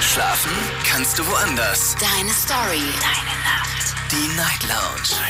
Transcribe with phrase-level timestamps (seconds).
[0.00, 0.52] Schlafen
[0.84, 1.96] kannst du woanders.
[1.98, 2.80] Deine Story.
[3.00, 3.94] Deine Nacht.
[4.12, 5.20] Die Night Lounge.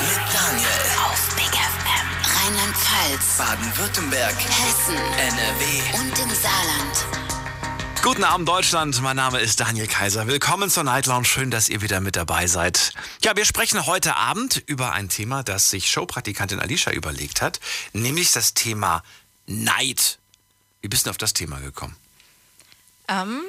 [0.00, 0.68] Mit Daniel.
[1.04, 2.06] Auf Big FM.
[2.36, 3.36] Rheinland-Pfalz.
[3.38, 4.34] Baden-Württemberg.
[4.36, 4.96] Hessen.
[4.96, 5.98] NRW.
[5.98, 7.24] Und im Saarland.
[8.02, 10.28] Guten Abend Deutschland, mein Name ist Daniel Kaiser.
[10.28, 12.92] Willkommen zur Night Lounge, schön, dass ihr wieder mit dabei seid.
[13.24, 17.60] Ja, wir sprechen heute Abend über ein Thema, das sich Showpraktikantin Alicia überlegt hat,
[17.92, 19.02] nämlich das Thema
[19.46, 20.18] Neid.
[20.82, 21.96] Wie bist du auf das Thema gekommen?
[23.08, 23.42] Ähm,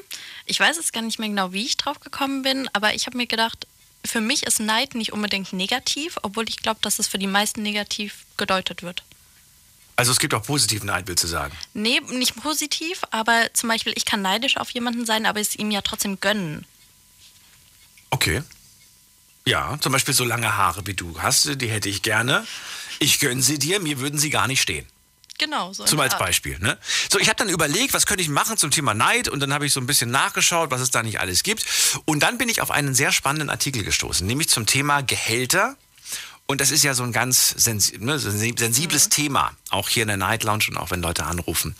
[0.46, 3.18] ich weiß jetzt gar nicht mehr genau, wie ich drauf gekommen bin, aber ich habe
[3.18, 3.68] mir gedacht,
[4.06, 7.64] für mich ist Neid nicht unbedingt negativ, obwohl ich glaube, dass es für die meisten
[7.64, 9.04] negativ gedeutet wird.
[9.96, 11.56] Also es gibt auch positiven Neid, willst du sagen?
[11.74, 15.72] Nee, nicht positiv, aber zum Beispiel, ich kann neidisch auf jemanden sein, aber es ihm
[15.72, 16.66] ja trotzdem gönnen.
[18.10, 18.44] Okay.
[19.46, 22.46] Ja, zum Beispiel so lange Haare wie du hast, die hätte ich gerne.
[23.00, 24.86] Ich gönne sie dir, mir würden sie gar nicht stehen.
[25.38, 25.84] Genau, so.
[25.84, 26.18] Zum als.
[26.18, 26.58] Beispiel.
[26.60, 26.78] Ne?
[27.12, 29.66] So, ich habe dann überlegt, was könnte ich machen zum Thema Neid und dann habe
[29.66, 31.66] ich so ein bisschen nachgeschaut, was es da nicht alles gibt.
[32.06, 35.76] Und dann bin ich auf einen sehr spannenden Artikel gestoßen, nämlich zum Thema Gehälter.
[36.48, 40.08] Und das ist ja so ein ganz sensi ne, sensi- sensibles Thema, auch hier in
[40.08, 41.76] der Night Lounge und auch wenn Leute anrufen.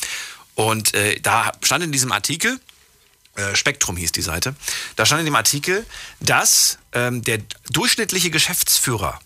[0.56, 2.60] Und äh, da stand in diesem Artikel,
[3.36, 4.56] äh, Spektrum hieß die Seite,
[4.96, 5.86] da stand in dem Artikel,
[6.20, 9.20] dass ähm, der durchschnittliche Geschäftsführer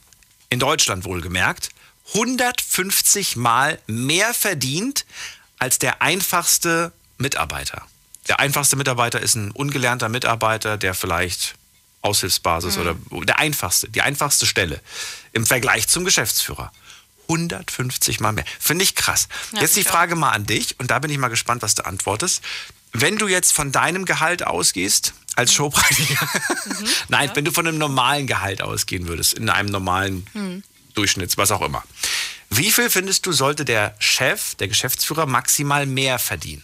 [0.50, 1.70] in Deutschland wohlgemerkt
[2.14, 5.06] 150 Mal mehr verdient
[5.58, 7.86] als der einfachste Mitarbeiter.
[8.28, 11.56] Der einfachste Mitarbeiter ist ein ungelernter Mitarbeiter, der vielleicht
[12.02, 14.80] Aushilfsbasis oder der einfachste, die einfachste Stelle
[15.34, 16.72] im Vergleich zum Geschäftsführer.
[17.24, 18.46] 150 Mal mehr.
[18.60, 19.28] Finde ich krass.
[19.52, 19.84] Ja, jetzt die.
[19.84, 22.42] Frage mal an dich und da bin ich mal gespannt, was du antwortest.
[22.92, 26.28] Wenn du jetzt von deinem Gehalt ausgehst, als Showpraktiker,
[27.08, 30.26] nein, wenn du von einem normalen Gehalt ausgehen würdest, in einem normalen
[31.00, 31.84] Durchschnitts, was auch immer.
[32.50, 36.64] Wie viel findest du, sollte der Chef, der Geschäftsführer maximal mehr verdienen?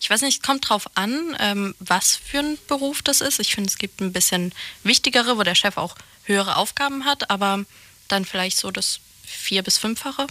[0.00, 3.40] Ich weiß nicht, kommt drauf an, ähm, was für ein Beruf das ist.
[3.40, 4.52] Ich finde, es gibt ein bisschen
[4.84, 7.64] wichtigere, wo der Chef auch höhere Aufgaben hat, aber
[8.08, 10.26] dann vielleicht so das vier- bis fünffache.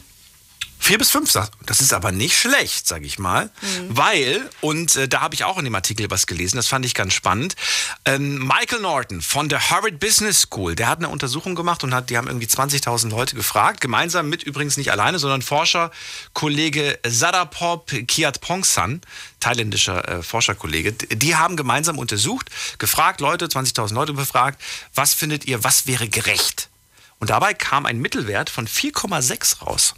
[0.80, 3.50] Vier bis fünf, sag- das ist aber nicht schlecht, sag ich mal.
[3.90, 6.94] Weil, und äh, da habe ich auch in dem Artikel was gelesen, das fand ich
[6.94, 7.56] ganz spannend.
[8.06, 12.10] Ähm, Michael Norton von der Harvard Business School, der hat eine Untersuchung gemacht und hat,
[12.10, 19.02] die haben irgendwie 20.000 Leute gefragt, gemeinsam mit übrigens nicht alleine, sondern Forscherkollege Sadapop Kiatpongsan,
[19.40, 24.62] thailändischer äh, Forscherkollege, die haben gemeinsam untersucht, gefragt, Leute, 20.000 Leute befragt,
[24.94, 26.70] was findet ihr, was wäre gerecht?
[27.20, 29.96] Und dabei kam ein Mittelwert von 4,6 raus.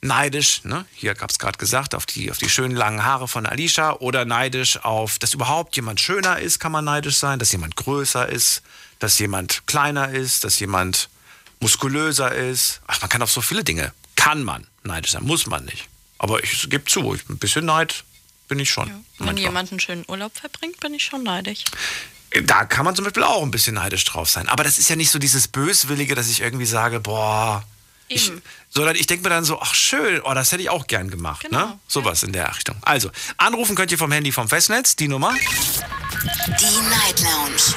[0.00, 0.84] neidisch, ne?
[0.92, 4.24] hier gab es gerade gesagt, auf die, auf die schönen langen Haare von Alicia oder
[4.24, 8.62] neidisch auf, dass überhaupt jemand schöner ist, kann man neidisch sein, dass jemand größer ist,
[8.98, 11.08] dass jemand kleiner ist, dass jemand
[11.60, 12.80] muskulöser ist.
[12.86, 15.88] Ach, man kann auf so viele Dinge, kann man neidisch sein, muss man nicht.
[16.18, 18.04] Aber ich gebe zu, ich, ein bisschen Neid
[18.48, 18.88] bin ich schon.
[18.88, 19.38] Wenn manchmal.
[19.38, 21.64] jemand einen schönen Urlaub verbringt, bin ich schon neidisch.
[22.44, 24.48] Da kann man zum Beispiel auch ein bisschen neidisch drauf sein.
[24.48, 27.64] Aber das ist ja nicht so dieses Böswillige, dass ich irgendwie sage, boah.
[28.10, 28.32] Ich,
[28.70, 31.42] sondern ich denke mir dann so, ach schön, oh, das hätte ich auch gern gemacht.
[31.44, 31.50] Ne?
[31.50, 32.76] Genau, Sowas in der Richtung.
[32.80, 35.34] Also, anrufen könnt ihr vom Handy vom Festnetz, die Nummer.
[35.34, 37.74] Die Night Lounge.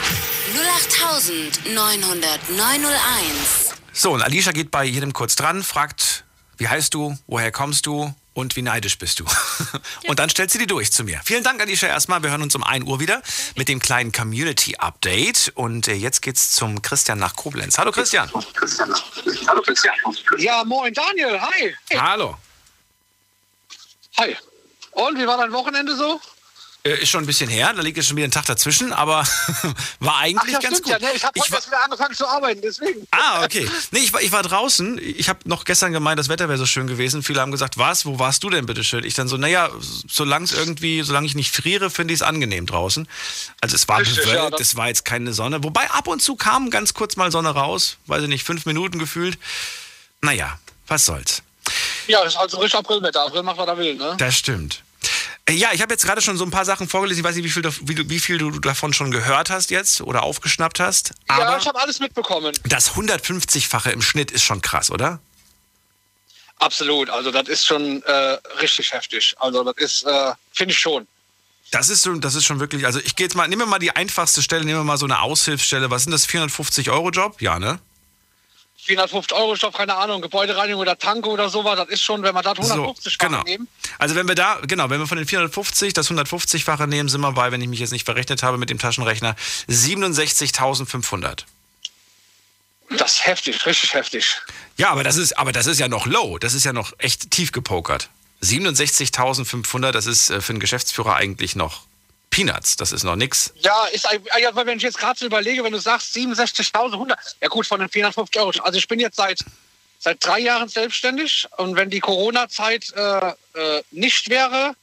[1.09, 3.73] 08901.
[3.91, 6.23] So, und Alicia geht bei jedem kurz dran, fragt
[6.61, 9.25] wie heißt du, woher kommst du und wie neidisch bist du.
[10.07, 11.21] Und dann stellt sie die durch zu mir.
[11.23, 12.21] Vielen Dank, Alicia, erstmal.
[12.23, 13.21] Wir hören uns um 1 Uhr wieder
[13.55, 15.53] mit dem kleinen Community-Update.
[15.55, 17.77] Und äh, jetzt geht's zum Christian nach Koblenz.
[17.77, 18.29] Hallo Christian.
[19.47, 19.93] Hallo Christian.
[20.37, 21.75] Ja, moin Daniel, hi.
[21.95, 22.37] Hallo.
[24.17, 24.35] Hi.
[24.91, 26.19] Und wie war dein Wochenende so?
[26.83, 29.23] Äh, ist schon ein bisschen her, da liegt jetzt schon wieder ein Tag dazwischen, aber
[29.99, 31.01] war eigentlich Ach, ja, ganz stimmt gut.
[31.01, 33.07] Ja, ich habe heute erst wieder angefangen zu arbeiten, deswegen.
[33.11, 33.69] Ah, okay.
[33.91, 34.99] Nee, ich war, ich war draußen.
[34.99, 37.21] Ich habe noch gestern gemeint, das Wetter wäre so schön gewesen.
[37.21, 39.03] Viele haben gesagt, was, wo warst du denn bitte schön?
[39.03, 39.69] Ich dann so, naja,
[40.09, 43.07] solange es irgendwie, solange ich nicht friere, finde ich es angenehm draußen.
[43.61, 45.63] Also es war Richtig, bewölkt, ja, es war jetzt keine Sonne.
[45.63, 47.97] Wobei ab und zu kam ganz kurz mal Sonne raus.
[48.07, 49.37] Weiß ich nicht, fünf Minuten gefühlt.
[50.21, 50.57] Naja,
[50.87, 51.43] was soll's.
[52.07, 53.23] Ja, das ist also richtig Aprilwetter.
[53.23, 54.15] April macht, was er will, ne?
[54.17, 54.81] Das stimmt.
[55.57, 57.21] Ja, ich habe jetzt gerade schon so ein paar Sachen vorgelesen.
[57.21, 60.01] Ich weiß nicht, wie viel, du- wie, wie viel du davon schon gehört hast jetzt
[60.01, 61.13] oder aufgeschnappt hast.
[61.29, 62.53] ja, Aber ich habe alles mitbekommen.
[62.63, 65.19] das 150-fache im Schnitt ist schon krass, oder?
[66.59, 67.09] Absolut.
[67.09, 68.11] Also das ist schon äh,
[68.61, 69.35] richtig heftig.
[69.39, 71.07] Also das ist, äh, finde ich schon.
[71.71, 73.79] Das ist, so, das ist schon wirklich, also ich gehe jetzt mal, nehmen wir mal
[73.79, 75.89] die einfachste Stelle, nehmen wir mal so eine Aushilfsstelle.
[75.89, 77.41] Was sind das, 450-Euro-Job?
[77.41, 77.79] Ja, ne?
[78.83, 82.43] 450 Euro Stoff, keine Ahnung, Gebäudereinigung oder Tanke oder sowas, das ist schon, wenn man
[82.43, 83.43] das 150 so, genau.
[83.43, 83.67] nehmen.
[83.99, 87.31] Also wenn wir da, genau, wenn wir von den 450 das 150-fache nehmen, sind wir
[87.31, 89.35] bei, wenn ich mich jetzt nicht verrechnet habe mit dem Taschenrechner,
[89.69, 91.43] 67.500.
[92.97, 94.41] Das ist heftig, richtig heftig.
[94.77, 96.37] Ja, aber das ist, aber das ist ja noch low.
[96.39, 98.09] Das ist ja noch echt tief gepokert.
[98.43, 101.83] 67.500, das ist äh, für einen Geschäftsführer eigentlich noch
[102.31, 102.77] Peanuts.
[102.77, 103.53] Das ist noch nix.
[103.57, 104.07] Ja, ist,
[104.39, 107.89] ja, wenn ich jetzt gerade so überlege, wenn du sagst 67.100, ja gut, von den
[107.89, 108.51] 450 Euro.
[108.63, 109.45] Also ich bin jetzt seit,
[109.99, 114.73] seit drei Jahren selbstständig und wenn die Corona-Zeit äh, äh, nicht wäre,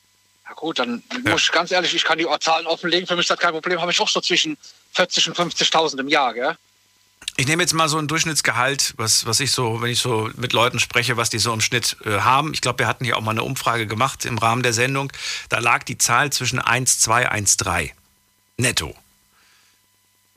[0.49, 3.31] ja gut, dann muss ich ganz ehrlich, ich kann die Zahlen offenlegen, für mich ist
[3.31, 4.57] das kein Problem, habe ich auch so zwischen
[4.93, 6.57] 40 und 50.000 im Jahr, gell?
[7.37, 10.53] Ich nehme jetzt mal so ein Durchschnittsgehalt, was, was ich so, wenn ich so mit
[10.53, 12.53] Leuten spreche, was die so im Schnitt äh, haben.
[12.53, 15.13] Ich glaube, wir hatten hier auch mal eine Umfrage gemacht im Rahmen der Sendung.
[15.49, 17.93] Da lag die Zahl zwischen 1,2, 1,3
[18.57, 18.93] netto.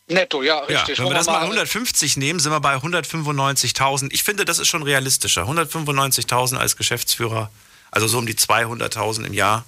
[0.07, 0.99] Netto, ja, Ja, richtig.
[0.99, 4.09] wenn wir das mal 150 nehmen, sind wir bei 195.000.
[4.11, 5.43] Ich finde, das ist schon realistischer.
[5.43, 7.49] 195.000 als Geschäftsführer,
[7.91, 9.65] also so um die 200.000 im Jahr.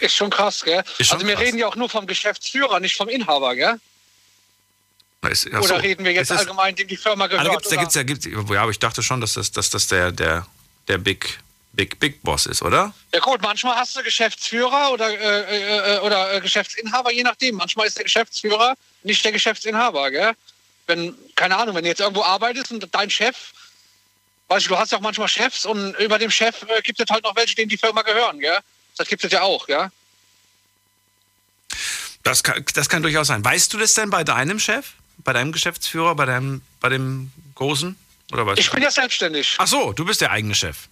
[0.00, 0.82] Ist schon krass, gell?
[1.00, 1.44] Schon also wir krass.
[1.44, 3.78] reden ja auch nur vom Geschäftsführer, nicht vom Inhaber, gell?
[5.30, 7.46] Ist, ach Oder reden wir jetzt Ist allgemein, dem die Firma Ah, gehört?
[7.46, 9.86] da gibt's, da gibt's, da gibt's, ja, aber ich dachte schon, dass das, dass das
[9.88, 10.46] der, der,
[10.88, 11.38] der Big,
[11.72, 12.94] Big, Big Boss ist, oder?
[13.12, 17.56] Ja gut, manchmal hast du Geschäftsführer oder, äh, äh, oder äh, Geschäftsinhaber, je nachdem.
[17.56, 20.32] Manchmal ist der Geschäftsführer nicht der Geschäftsinhaber, gell?
[20.86, 23.36] Wenn, keine Ahnung, wenn du jetzt irgendwo arbeitest und dein Chef,
[24.48, 27.06] weißt du, du hast ja auch manchmal Chefs und über dem Chef äh, gibt es
[27.10, 28.58] halt noch welche, denen die Firma gehören, gell?
[28.96, 29.90] Das gibt es ja auch, gell?
[32.22, 33.44] Das kann, das kann durchaus sein.
[33.44, 34.92] Weißt du das denn bei deinem Chef?
[35.24, 36.14] Bei deinem Geschäftsführer?
[36.14, 37.96] Bei deinem, bei dem Großen?
[38.32, 39.56] Oder weißt Ich bin ja selbstständig.
[39.58, 40.88] Ach so, du bist der eigene Chef.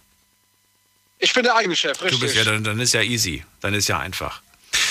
[1.19, 2.19] Ich bin der eigene Chef, richtig.
[2.19, 3.45] Du bist ja, dann, dann ist ja easy.
[3.61, 4.41] Dann ist ja einfach.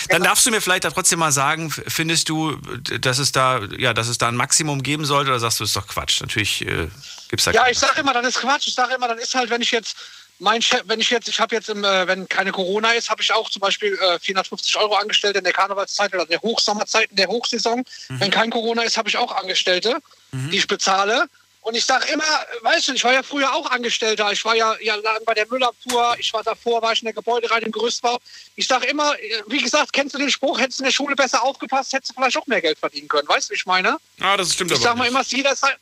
[0.09, 2.57] Dann darfst du mir vielleicht da trotzdem mal sagen, findest du,
[3.01, 5.77] dass es da, ja, dass es da ein Maximum geben sollte oder sagst du, ist
[5.77, 6.21] doch Quatsch?
[6.21, 6.89] Natürlich äh,
[7.29, 8.69] gibt's da Ja, ich sage immer, das ist Quatsch.
[8.69, 9.97] Ich sage immer, das ist halt, wenn ich jetzt
[10.43, 13.23] mein Chef, wenn ich jetzt, ich habe jetzt, im, äh, wenn keine Corona ist, habe
[13.23, 17.11] ich auch zum Beispiel äh, 450 Euro Angestellte in der Karnevalszeit oder in der Hochsommerzeit,
[17.11, 17.85] in der Hochsaison.
[18.09, 19.99] Wenn kein Corona ist, habe ich auch Angestellte,
[20.33, 21.27] die ich bezahle.
[21.61, 22.25] Und ich sage immer,
[22.63, 24.33] weißt du, ich war ja früher auch Angestellter.
[24.33, 26.17] Ich war ja, ja bei der Müllabfuhr.
[26.19, 28.19] Ich war davor, war ich in der Gebäudereinigung, im Gerüstbau.
[28.57, 31.15] Ich sage immer, äh, wie gesagt, kennst du den Spruch, hättest du in der Schule
[31.15, 33.29] besser aufgepasst, hättest du vielleicht auch mehr Geld verdienen können.
[33.29, 33.99] Weißt du, wie ich meine?
[34.19, 35.77] Ah, das stimmt Ich aber sag mal immer, jeder ist halt.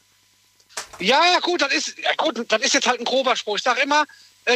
[0.99, 3.57] Ja, ja, gut, das ist, ja, gut, das ist jetzt halt ein grober Spruch.
[3.57, 4.05] Ich sag immer,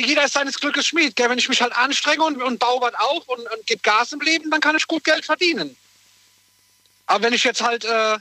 [0.00, 1.16] jeder ist seines Glückes Schmied.
[1.16, 1.28] Gell?
[1.28, 4.20] Wenn ich mich halt anstrenge und, und baue was auf und, und gebe Gas im
[4.20, 5.76] Leben, dann kann ich gut Geld verdienen.
[7.06, 8.18] Aber wenn ich jetzt halt, äh,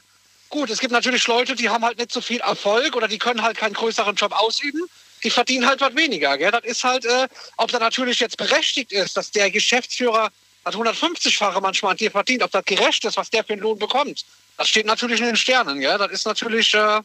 [0.49, 3.41] gut, es gibt natürlich Leute, die haben halt nicht so viel Erfolg oder die können
[3.41, 4.81] halt keinen größeren Job ausüben.
[5.23, 6.37] Die verdienen halt was weniger.
[6.37, 6.51] Gell?
[6.51, 7.27] Das ist halt, äh,
[7.57, 10.31] ob da natürlich jetzt berechtigt ist, dass der Geschäftsführer
[10.65, 13.79] das 150-fache manchmal an dir verdient, ob das gerecht ist, was der für einen Lohn
[13.79, 14.25] bekommt.
[14.57, 15.79] Das steht natürlich in den Sternen.
[15.79, 15.97] Gell?
[15.97, 17.01] Das ist natürlich, äh,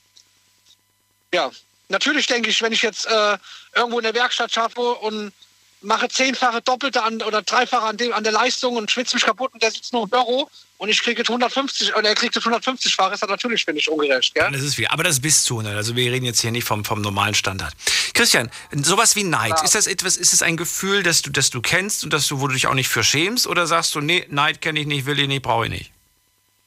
[1.33, 1.51] ja,
[1.89, 3.39] natürlich denke ich, wenn ich jetzt äh,
[3.75, 5.33] irgendwo in der Werkstatt schaffe und
[5.81, 9.53] mache zehnfache Doppelte an oder dreifache an, dem, an der Leistung und schwitze mich kaputt
[9.55, 12.47] und der sitzt nur im Büro und ich kriege jetzt 150 oder er kriegt jetzt
[12.47, 14.35] 150-fache, ist das natürlich, finde ich, ungerecht.
[14.35, 14.51] Gell?
[14.51, 14.89] Das ist viel.
[14.89, 15.61] Aber das bist du.
[15.61, 15.77] Ne?
[15.77, 17.75] Also wir reden jetzt hier nicht vom, vom normalen Standard.
[18.15, 21.61] Christian, sowas wie Neid, ist das etwas, ist es ein Gefühl, das du, das du
[21.61, 23.47] kennst und dass du, wo du dich auch nicht für schämst?
[23.47, 25.93] Oder sagst du, nee, Neid kenne ich nicht, will ich nicht, brauche ich nicht?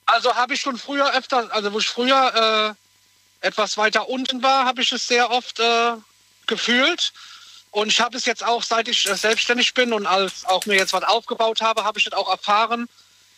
[0.06, 2.91] Also habe ich schon früher öfter, also wo ich früher äh,
[3.42, 5.94] etwas weiter unten war, habe ich es sehr oft äh,
[6.48, 7.12] gefühlt.
[7.72, 10.76] Und ich habe es jetzt auch, seit ich äh, selbstständig bin und als auch mir
[10.76, 12.88] jetzt was aufgebaut habe, habe ich das auch erfahren.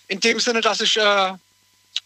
[0.08, 1.34] In dem Sinne, dass ich äh,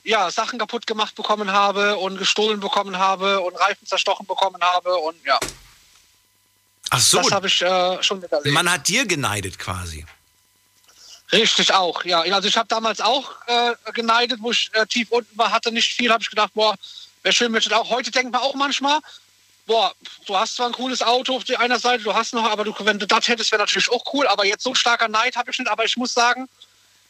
[0.03, 4.95] ja, Sachen kaputt gemacht bekommen habe und gestohlen bekommen habe und Reifen zerstochen bekommen habe
[4.95, 5.39] und ja.
[6.89, 8.53] Ach so, Das habe ich äh, schon miterlebt.
[8.53, 10.05] man hat dir geneidet quasi.
[11.31, 12.21] Richtig auch, ja.
[12.21, 15.93] Also ich habe damals auch äh, geneidet, wo ich äh, tief unten war, hatte nicht
[15.93, 16.75] viel, habe ich gedacht, boah,
[17.27, 17.89] wäre schön, das auch.
[17.89, 18.99] Heute denkt man auch manchmal,
[19.65, 19.93] boah,
[20.25, 22.73] du hast zwar ein cooles Auto auf der einer Seite, du hast noch, aber du,
[22.79, 24.27] wenn du das hättest, wäre natürlich auch cool.
[24.27, 25.69] Aber jetzt so starker Neid habe ich nicht.
[25.69, 26.47] Aber ich muss sagen,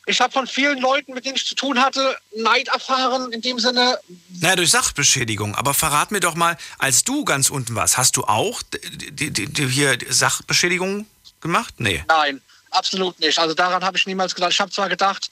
[0.08, 3.60] ich habe von vielen Leuten, mit denen ich zu tun hatte, Neid erfahren, in dem
[3.60, 4.00] Sinne,
[4.40, 5.54] Naja, durch Sachbeschädigung.
[5.54, 9.48] Aber verrat mir doch mal, als du ganz unten warst, hast du auch die, die,
[9.48, 11.06] die hier Sachbeschädigung
[11.42, 11.76] gemacht?
[11.78, 12.04] Nee.
[12.08, 13.38] Nein, absolut nicht.
[13.38, 14.54] Also daran habe ich niemals gedacht.
[14.54, 15.30] Ich habe zwar gedacht,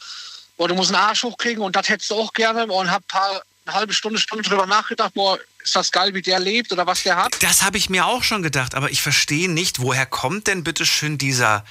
[0.58, 3.42] boah, du musst einen Arsch hochkriegen und das hättest du auch gerne und habe paar
[3.65, 7.03] eine halbe Stunde, Stunde drüber nachgedacht, boah, ist das geil, wie der lebt oder was
[7.03, 7.41] der hat.
[7.41, 10.86] Das habe ich mir auch schon gedacht, aber ich verstehe nicht, woher kommt denn bitte
[10.86, 11.65] schön dieser,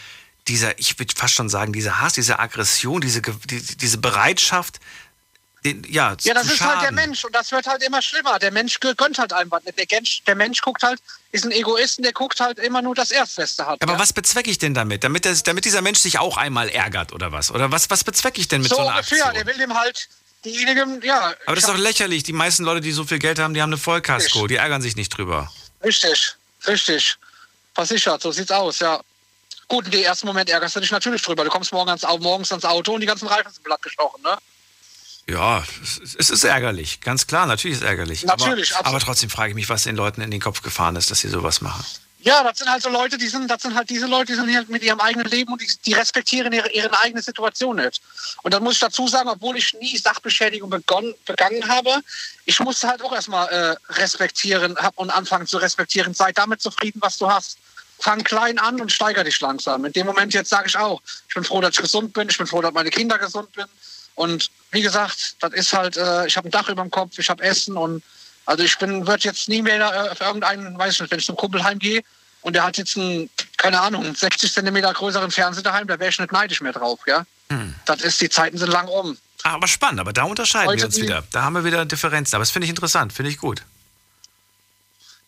[0.49, 4.81] dieser, ich würde fast schon sagen, dieser Hass, diese Aggression, diese, die, diese Bereitschaft,
[5.65, 6.93] den, ja, Ja, das ist halt der.
[6.93, 8.39] Mensch und das wird halt immer schlimmer.
[8.39, 9.79] Der Mensch gönnt halt einfach nicht.
[9.79, 11.01] Der Mensch, der Mensch guckt halt,
[11.33, 13.81] ist ein Egoist und der guckt halt immer nur das Erstbeste hat.
[13.83, 13.99] Aber ja?
[13.99, 15.05] was bezwecke ich denn damit?
[15.05, 17.51] Damit, der, damit dieser Mensch sich auch einmal ärgert oder was?
[17.51, 19.35] Oder was, was bezwecke ich denn mit so, so einer ungefähr, Aktion?
[19.35, 20.09] der will dem halt
[20.45, 21.35] diejenigen, ja.
[21.47, 22.23] Aber das ist doch lächerlich.
[22.23, 24.47] Die meisten Leute, die so viel Geld haben, die haben eine Vollkasko.
[24.47, 25.51] Die ärgern sich nicht drüber.
[25.83, 26.35] Richtig,
[26.67, 27.17] richtig.
[27.75, 29.01] Versichert, so sieht's aus, ja.
[29.69, 31.43] Gut, in dem ersten Moment ärgerst du dich natürlich drüber.
[31.45, 34.37] Du kommst morgen ans, morgens ans Auto und die ganzen Reifen sind blatt gestochen, ne?
[35.27, 37.01] Ja, es- es ist ärgerlich.
[37.01, 38.25] Ganz klar, natürlich ist es ärgerlich.
[38.25, 38.87] Natürlich, aber, absolut.
[38.87, 41.29] aber trotzdem frage ich mich, was den Leuten in den Kopf gefahren ist, dass sie
[41.29, 41.85] sowas machen.
[42.25, 44.57] Ja, das sind halt so Leute, die sind, das sind halt diese Leute, die sind
[44.57, 48.01] halt mit ihrem eigenen Leben und die, die respektieren ihre, ihre eigene Situation nicht.
[48.43, 52.01] Und dann muss ich dazu sagen, obwohl ich nie Sachbeschädigung begonnen, begangen habe,
[52.47, 56.15] ich musste halt auch erstmal äh, respektieren hab, und anfangen zu respektieren.
[56.15, 57.59] Sei damit zufrieden, was du hast.
[57.99, 59.85] Fang klein an und steiger dich langsam.
[59.85, 62.39] In dem Moment jetzt sage ich auch, ich bin froh, dass ich gesund bin, ich
[62.39, 63.67] bin froh, dass meine Kinder gesund bin.
[64.15, 67.29] Und wie gesagt, das ist halt, äh, ich habe ein Dach über dem Kopf, ich
[67.29, 68.03] habe Essen und
[68.47, 71.27] also ich bin, wird jetzt nie mehr äh, für irgendeinen, weiß ich nicht, wenn ich
[71.27, 72.03] zum Kumpel heimgehe
[72.43, 76.11] und der hat jetzt einen, keine Ahnung, einen 60 Zentimeter größeren Fernseher daheim, da wäre
[76.11, 77.25] ich nicht neidisch mehr drauf, ja.
[77.87, 79.17] Das ist, die Zeiten sind lang um.
[79.45, 81.23] Ah, Aber spannend, aber da unterscheiden Heute wir uns die- wieder.
[81.31, 82.35] Da haben wir wieder Differenzen.
[82.35, 83.63] Aber das finde ich interessant, finde ich gut.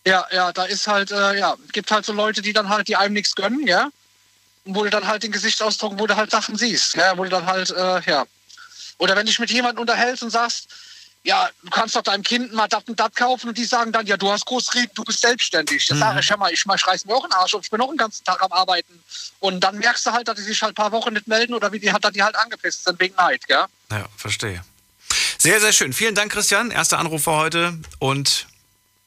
[0.05, 2.95] Ja, ja, da ist halt, äh, ja, gibt halt so Leute, die dann halt, die
[2.95, 3.89] einem nichts gönnen, ja.
[4.65, 7.29] Und wo du dann halt den Gesichtsausdruck, wo du halt Sachen siehst, ja, wo du
[7.29, 8.25] dann halt, äh, ja.
[8.97, 10.67] Oder wenn dich mit jemandem unterhältst und sagst,
[11.27, 14.07] ja, du kannst doch deinem Kind mal das und das kaufen und die sagen dann,
[14.07, 15.85] ja, du hast groß reden, du bist selbstständig.
[15.85, 17.69] Das sage ich, hör mal, ich, mal, ich reiß mir auch einen Arsch auf, ich
[17.69, 19.03] bin auch den ganzen Tag am Arbeiten.
[19.39, 21.69] Und dann merkst du halt, dass die sich halt ein paar Wochen nicht melden oder
[21.73, 23.67] wie die, dass die halt angepisst sind wegen Neid, ja.
[23.91, 24.63] Ja, verstehe.
[25.37, 25.91] Sehr, sehr schön.
[25.91, 26.71] Vielen Dank, Christian.
[26.71, 28.47] Erster Anruf für heute und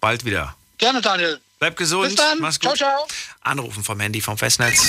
[0.00, 0.54] bald wieder.
[0.76, 1.40] Gerne, Daniel.
[1.58, 2.08] Bleib gesund.
[2.08, 2.38] Bis dann.
[2.40, 2.78] Mach's Ciao, gut.
[2.78, 3.08] ciao.
[3.40, 4.82] Anrufen vom Handy vom Festnetz.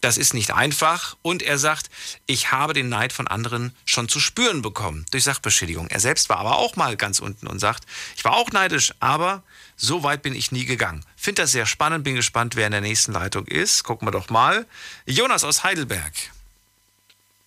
[0.00, 1.16] Das ist nicht einfach.
[1.22, 1.90] Und er sagt,
[2.26, 5.88] ich habe den Neid von anderen schon zu spüren bekommen durch Sachbeschädigung.
[5.88, 7.82] Er selbst war aber auch mal ganz unten und sagt,
[8.16, 9.42] ich war auch neidisch, aber
[9.76, 11.04] so weit bin ich nie gegangen.
[11.16, 13.82] Finde das sehr spannend, bin gespannt, wer in der nächsten Leitung ist.
[13.82, 14.66] Gucken wir doch mal.
[15.04, 16.12] Jonas aus Heidelberg.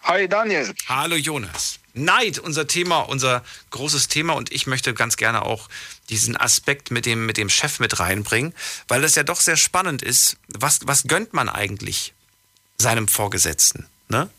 [0.08, 0.74] Hi Daniel.
[0.88, 1.80] Hallo Jonas.
[1.94, 5.68] Neid, unser Thema, unser großes Thema und ich möchte ganz gerne auch
[6.10, 8.54] diesen Aspekt mit dem, mit dem Chef mit reinbringen,
[8.88, 10.38] weil das ja doch sehr spannend ist.
[10.48, 12.14] Was, was gönnt man eigentlich
[12.78, 13.86] seinem Vorgesetzten?
[14.08, 14.30] Ne?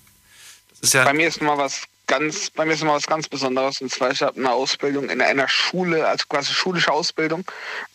[0.71, 3.29] Das ist ja, Bei mir ist mal was ganz, bei mir ist mal was ganz
[3.29, 7.45] Besonderes und zwar ich habe eine Ausbildung in einer Schule, also quasi schulische Ausbildung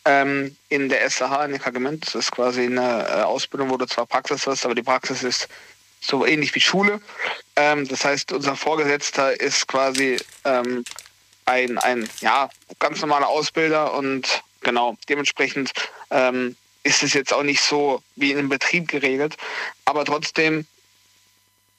[0.05, 2.05] ähm, in der SAH in Kagement.
[2.05, 5.47] Das ist quasi eine äh, Ausbildung, wo du zwar Praxis hast, aber die Praxis ist
[6.03, 7.01] so ähnlich wie Schule.
[7.55, 10.83] Ähm, das heißt, unser Vorgesetzter ist quasi ähm,
[11.45, 15.71] ein, ein ja, ganz normaler Ausbilder und genau, dementsprechend
[16.11, 19.37] ähm, ist es jetzt auch nicht so wie in einem Betrieb geregelt.
[19.85, 20.65] Aber trotzdem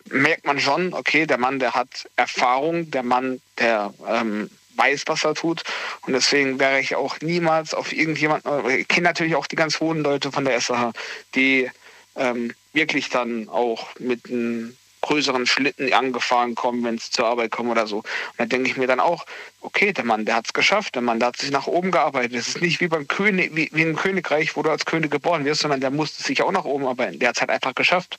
[0.07, 5.25] merkt man schon, okay, der Mann, der hat Erfahrung, der Mann, der ähm, weiß, was
[5.25, 5.63] er tut.
[6.03, 10.03] Und deswegen wäre ich auch niemals auf irgendjemanden, ich kenne natürlich auch die ganz hohen
[10.03, 10.93] Leute von der SAH,
[11.35, 11.71] die
[12.17, 17.71] ähm, wirklich dann auch mit einem größeren Schlitten angefahren kommen, wenn sie zur Arbeit kommen
[17.71, 17.99] oder so.
[17.99, 18.05] Und
[18.39, 19.27] da denke ich mir dann auch,
[19.61, 22.35] okay, der Mann, der hat es geschafft, der Mann, der hat sich nach oben gearbeitet.
[22.35, 25.45] Es ist nicht wie beim König, wie, wie im Königreich, wo du als König geboren
[25.45, 27.19] wirst, sondern der musste sich auch nach oben arbeiten.
[27.19, 28.19] Der hat es halt einfach geschafft.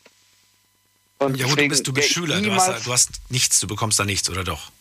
[1.17, 3.99] Und ja gut, du bist, du bist Schüler, du hast, du hast nichts, du bekommst
[3.99, 4.71] da nichts, oder doch?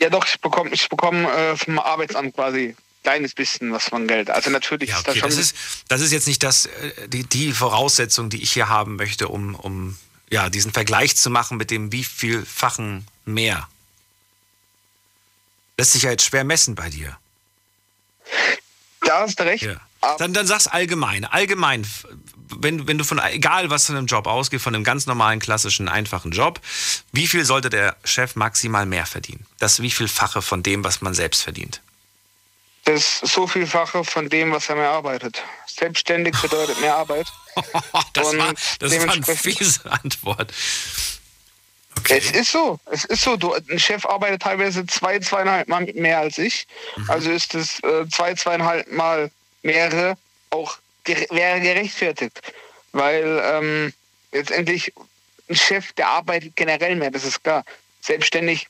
[0.00, 4.30] Ja, doch, ich bekomme ich bekomm, äh, vom Arbeitsamt quasi kleines bisschen was von Geld.
[4.30, 5.30] Also natürlich Ja, ist das okay, schon.
[5.30, 8.96] das ist, das ist jetzt nicht das, äh, die, die Voraussetzung, die ich hier haben
[8.96, 9.96] möchte, um, um
[10.28, 13.68] ja, diesen Vergleich zu machen mit dem wievielfachen mehr.
[15.78, 17.16] Lässt sich ja jetzt schwer messen bei dir.
[19.02, 19.62] da hast du recht.
[19.62, 19.76] Ja.
[20.18, 21.24] Dann, dann sag's allgemein.
[21.24, 21.86] Allgemein,
[22.56, 25.88] wenn, wenn du von, egal was von einem Job ausgeht, von einem ganz normalen, klassischen,
[25.88, 26.60] einfachen Job,
[27.12, 29.46] wie viel sollte der Chef maximal mehr verdienen?
[29.58, 31.80] Das wie vielfache von dem, was man selbst verdient?
[32.86, 35.42] Das ist so vielfache von dem, was er mehr arbeitet.
[35.66, 37.26] Selbstständig bedeutet mehr Arbeit.
[38.12, 40.52] das, Und war, das war eine fiese Antwort.
[42.08, 42.78] Es ist so.
[42.86, 43.36] Es ist so.
[43.36, 46.68] Du, ein Chef arbeitet teilweise zwei, zweieinhalb Mal mehr als ich.
[47.08, 50.16] Also ist es äh, zwei, zweieinhalb Mal mehrere
[50.50, 52.40] auch gere wäre gerechtfertigt.
[52.92, 53.92] Weil ähm,
[54.30, 54.92] letztendlich
[55.48, 57.64] ein Chef, der arbeitet generell mehr, das ist klar.
[58.00, 58.68] Selbstständig,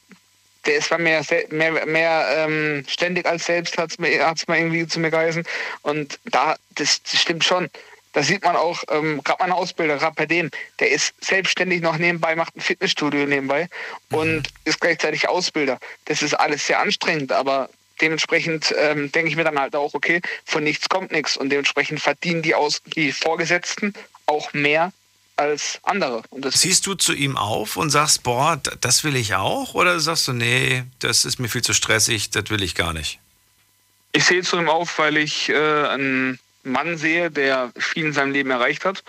[0.67, 4.59] der ist zwar mehr, mehr, mehr ähm, ständig als selbst, hat es mir, hat's mal
[4.59, 5.45] irgendwie zu mir geheißen.
[5.83, 7.71] Und da, das, das stimmt schon.
[8.13, 11.99] Da sieht man auch, ähm, gerade mein Ausbilder, gerade bei dem, der ist selbstständig noch
[11.99, 13.69] nebenbei, macht ein Fitnessstudio nebenbei
[14.11, 15.79] und ist gleichzeitig Ausbilder.
[16.07, 17.69] Das ist alles sehr anstrengend, aber
[18.01, 22.01] dementsprechend ähm, denke ich mir dann halt auch, okay, von nichts kommt nichts und dementsprechend
[22.01, 23.93] verdienen die, Aus die Vorgesetzten
[24.25, 24.93] auch mehr
[25.37, 26.23] als andere.
[26.51, 29.75] Siehst du zu ihm auf und sagst, boah, das will ich auch?
[29.75, 33.19] Oder sagst du, nee, das ist mir viel zu stressig, das will ich gar nicht?
[34.13, 38.33] Ich sehe zu ihm auf, weil ich äh, einen Mann sehe, der viel in seinem
[38.33, 39.03] Leben erreicht hat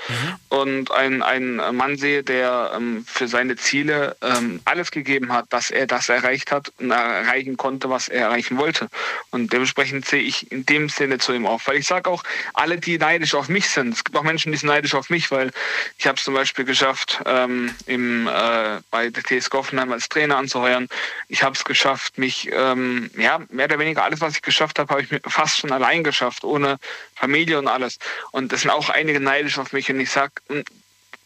[0.49, 5.71] und ein, ein Mann sehe, der ähm, für seine Ziele ähm, alles gegeben hat, dass
[5.71, 8.89] er das erreicht hat und erreichen konnte, was er erreichen wollte.
[9.31, 11.67] Und dementsprechend sehe ich in dem Sinne zu ihm auf.
[11.67, 12.23] Weil ich sage auch,
[12.53, 15.31] alle, die neidisch auf mich sind, es gibt auch Menschen, die sind neidisch auf mich,
[15.31, 15.51] weil
[15.97, 20.37] ich habe es zum Beispiel geschafft, ähm, im, äh, bei der TSG Hoffenheim als Trainer
[20.37, 20.87] anzuheuern.
[21.27, 24.89] Ich habe es geschafft, mich, ähm, ja, mehr oder weniger alles, was ich geschafft habe,
[24.89, 26.77] habe ich mir fast schon allein geschafft, ohne
[27.17, 27.97] Familie und alles.
[28.31, 30.61] Und es sind auch einige neidisch auf mich und ich sag, mm,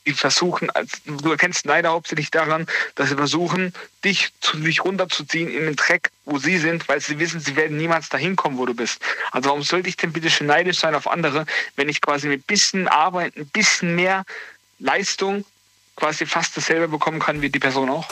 [0.06, 0.72] die versuchen,
[1.06, 6.10] du erkennst Neider hauptsächlich daran, dass sie versuchen, dich zu sich runterzuziehen in den Dreck,
[6.26, 9.00] wo sie sind, weil sie wissen, sie werden niemals dahin kommen, wo du bist.
[9.32, 11.46] Also warum sollte ich denn bitte schön neidisch sein auf andere,
[11.76, 14.26] wenn ich quasi mit bisschen Arbeit, ein bisschen mehr
[14.80, 15.46] Leistung
[15.96, 18.08] quasi fast dasselbe bekommen kann wie die Person auch.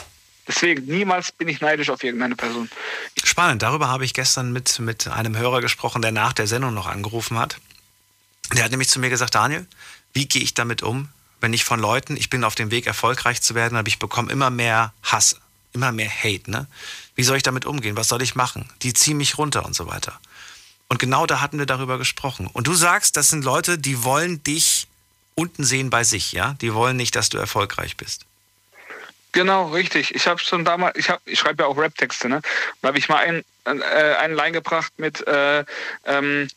[0.48, 2.70] Deswegen, niemals bin ich neidisch auf irgendeine Person.
[3.24, 6.88] Spannend, darüber habe ich gestern mit, mit einem Hörer gesprochen, der nach der Sendung noch
[6.88, 7.58] angerufen hat.
[8.54, 9.68] Der hat nämlich zu mir gesagt, Daniel,
[10.14, 11.10] wie gehe ich damit um,
[11.42, 14.32] wenn ich von Leuten, ich bin auf dem Weg erfolgreich zu werden, aber ich bekomme
[14.32, 15.38] immer mehr Hass,
[15.74, 16.68] immer mehr Hate, ne?
[17.16, 17.96] Wie soll ich damit umgehen?
[17.96, 18.70] Was soll ich machen?
[18.82, 20.20] Die ziehen mich runter und so weiter.
[20.88, 22.48] Und genau da hatten wir darüber gesprochen.
[22.48, 24.88] Und du sagst, das sind Leute, die wollen dich
[25.36, 26.56] unten sehen bei sich, ja?
[26.62, 28.26] Die wollen nicht, dass du erfolgreich bist.
[29.32, 30.16] Genau, richtig.
[30.16, 32.42] Ich habe schon damals, ich habe, ich schreibe ja auch Rap-Texte, ne?
[32.82, 35.64] Da habe ich mal einen, äh, einen Line gebracht mit, äh,
[36.06, 36.50] ähm,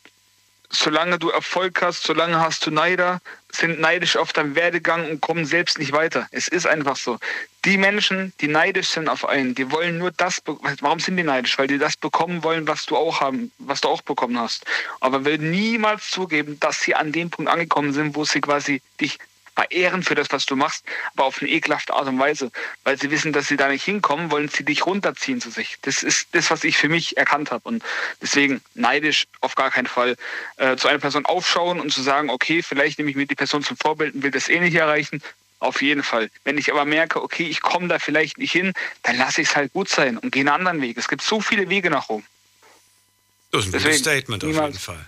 [0.75, 5.45] solange du Erfolg hast, solange hast du Neider, sind neidisch auf deinen Werdegang und kommen
[5.45, 6.27] selbst nicht weiter.
[6.31, 7.19] Es ist einfach so.
[7.65, 10.41] Die Menschen, die neidisch sind auf einen, die wollen nur das,
[10.81, 11.57] warum sind die neidisch?
[11.59, 14.65] Weil die das bekommen wollen, was du auch haben, was du auch bekommen hast.
[14.99, 19.19] Aber würden niemals zugeben, dass sie an dem Punkt angekommen sind, wo sie quasi dich
[19.55, 22.51] verehren für das, was du machst, aber auf eine ekelhafte Art und Weise.
[22.83, 25.77] Weil sie wissen, dass sie da nicht hinkommen, wollen sie dich runterziehen zu sich.
[25.81, 27.67] Das ist das, was ich für mich erkannt habe.
[27.67, 27.83] Und
[28.21, 30.15] deswegen neidisch auf gar keinen Fall
[30.57, 33.63] äh, zu einer Person aufschauen und zu sagen, okay, vielleicht nehme ich mir die Person
[33.63, 35.21] zum Vorbild und will das eh nicht erreichen.
[35.59, 36.29] Auf jeden Fall.
[36.43, 39.55] Wenn ich aber merke, okay, ich komme da vielleicht nicht hin, dann lasse ich es
[39.55, 40.97] halt gut sein und gehe einen anderen Weg.
[40.97, 42.23] Es gibt so viele Wege nach Rom.
[43.51, 45.05] Das ist ein gutes Statement auf jeden Fall.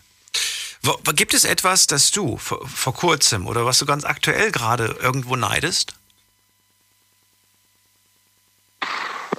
[1.15, 5.36] Gibt es etwas, das du vor, vor kurzem oder was du ganz aktuell gerade irgendwo
[5.36, 5.93] neidest?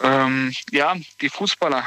[0.02, 1.85] Ähm, ja, die Fußballer,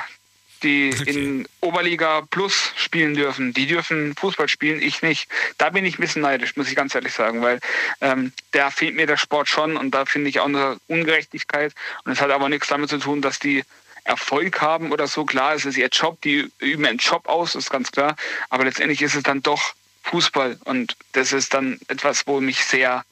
[0.63, 1.11] die Okay.
[1.11, 5.29] in Oberliga Plus spielen dürfen, die dürfen Fußball spielen, ich nicht.
[5.57, 7.59] Da bin ich ein bisschen neidisch, muss ich ganz ehrlich sagen, weil
[8.01, 11.73] ähm, da fehlt mir der Sport schon und da finde ich auch eine Ungerechtigkeit.
[12.03, 13.63] Und es hat aber nichts damit zu tun, dass die
[14.09, 15.23] Erfolg haben oder so.
[15.23, 18.15] Klar, es ist ihr Job, die üben ihren Job aus, ist ganz klar.
[18.49, 23.03] Aber letztendlich ist es dann doch Fußball und das ist dann etwas, wo mich sehr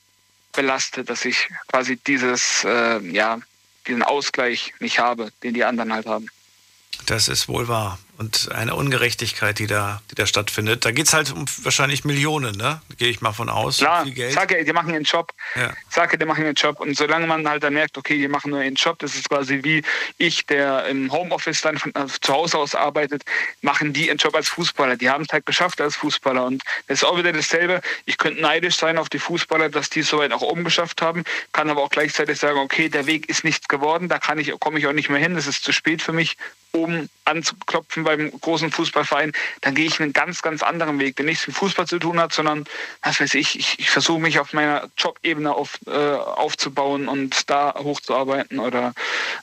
[0.54, 3.40] belastet, dass ich quasi dieses, äh, ja,
[3.86, 6.28] diesen Ausgleich nicht habe, den die anderen halt haben.
[7.06, 8.00] Das ist wohl wahr.
[8.18, 10.86] Und eine Ungerechtigkeit, die da, die da stattfindet.
[10.86, 12.82] Da geht es halt um wahrscheinlich Millionen, ne?
[12.98, 13.78] Gehe ich mal von aus.
[13.78, 14.34] Klar, Viel Geld.
[14.34, 15.34] sag ja, die machen ihren Job.
[15.56, 15.72] Ja.
[15.90, 16.80] Sag ja, die machen ihren Job.
[16.80, 19.60] Und solange man halt dann merkt, okay, die machen nur ihren Job, das ist quasi
[19.64, 19.84] wie
[20.18, 23.24] ich, der im Homeoffice dann von äh, zu Hause aus arbeitet,
[23.62, 24.96] machen die ihren Job als Fußballer.
[24.96, 26.44] Die haben es halt geschafft als Fußballer.
[26.44, 27.82] Und das ist auch wieder dasselbe.
[28.06, 31.04] Ich könnte neidisch sein auf die Fußballer, dass die es so weit nach oben geschafft
[31.04, 34.52] haben, kann aber auch gleichzeitig sagen, okay, der Weg ist nichts geworden, da kann ich,
[34.60, 36.36] komme ich auch nicht mehr hin, es ist zu spät für mich,
[36.84, 41.46] um anzuklopfen beim großen Fußballverein, dann gehe ich einen ganz, ganz anderen Weg, der nichts
[41.48, 42.66] mit Fußball zu tun hat, sondern,
[43.02, 47.74] was weiß ich, ich, ich versuche mich auf meiner Jobebene auf, äh, aufzubauen und da
[47.78, 48.94] hochzuarbeiten oder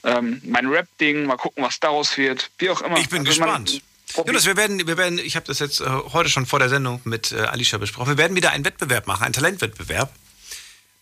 [0.03, 2.99] ähm, mein Rap-Ding, mal gucken, was daraus wird, wie auch immer.
[2.99, 3.83] Ich bin Also man- gespannt.
[4.27, 7.01] Jonas, wir werden, wir werden, ich habe das jetzt äh, heute schon vor der Sendung
[7.05, 8.11] mit äh, Alicia besprochen.
[8.11, 10.13] Wir werden wieder einen Wettbewerb machen, einen Talentwettbewerb.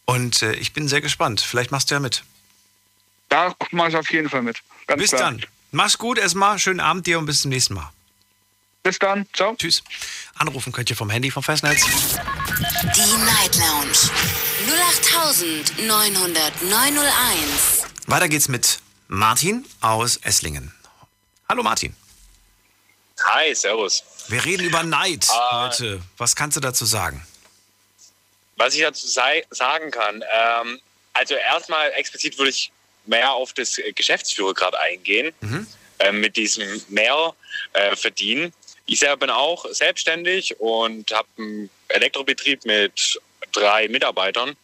[0.07, 1.43] Und äh, ich bin sehr gespannt.
[1.43, 2.23] Vielleicht machst du ja mit.
[3.29, 4.59] Da mache ich auf jeden Fall mit.
[4.87, 5.23] Ganz bis klar.
[5.33, 5.43] dann.
[5.73, 6.59] Mach's gut erstmal.
[6.59, 7.91] Schönen Abend dir und bis zum nächsten Mal.
[8.83, 9.27] Bis dann.
[9.33, 9.55] Ciao.
[9.57, 9.83] Tschüss.
[10.35, 11.85] Anrufen könnt ihr vom Handy vom Festnetz.
[11.85, 13.93] Die Night Lounge
[15.79, 17.85] 0890901.
[18.07, 20.75] Weiter geht's mit Martin aus Esslingen.
[21.49, 21.95] Hallo Martin.
[23.25, 24.03] Hi, servus.
[24.29, 25.65] Wir reden über Neid Ah.
[25.65, 26.03] heute.
[26.19, 27.25] Was kannst du dazu sagen?
[28.57, 30.81] Was ich dazu sei, sagen kann, ähm,
[31.15, 32.73] also erstmal explizit würde ich
[33.07, 35.33] mehr auf das äh, Geschäftsführergrad eingehen,
[35.99, 37.35] ähm, mit diesem mehr
[37.73, 38.53] äh, verdienen.
[38.87, 43.21] Ich selber bin auch selbstständig und habe einen Elektrobetrieb mit
[43.53, 44.57] drei Mitarbeitern.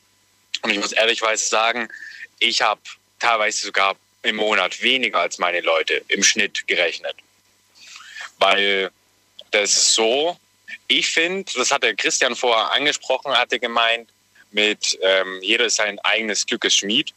[0.63, 1.89] Und ich muss ehrlichweise sagen,
[2.41, 2.81] ich habe
[3.19, 7.15] teilweise sogar im Monat weniger als meine Leute im Schnitt gerechnet.
[8.39, 8.91] Weil
[9.51, 10.37] das ist so,
[10.89, 14.09] ich finde, das hat der Christian vorher angesprochen, hat er gemeint,
[14.51, 17.13] mit ähm, jeder ist sein eigenes Glückes Schmied.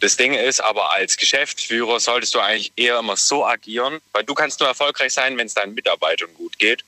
[0.00, 4.34] Das Ding ist aber, als Geschäftsführer solltest du eigentlich eher immer so agieren, weil du
[4.34, 6.84] kannst nur erfolgreich sein, wenn es deinen Mitarbeitern gut geht.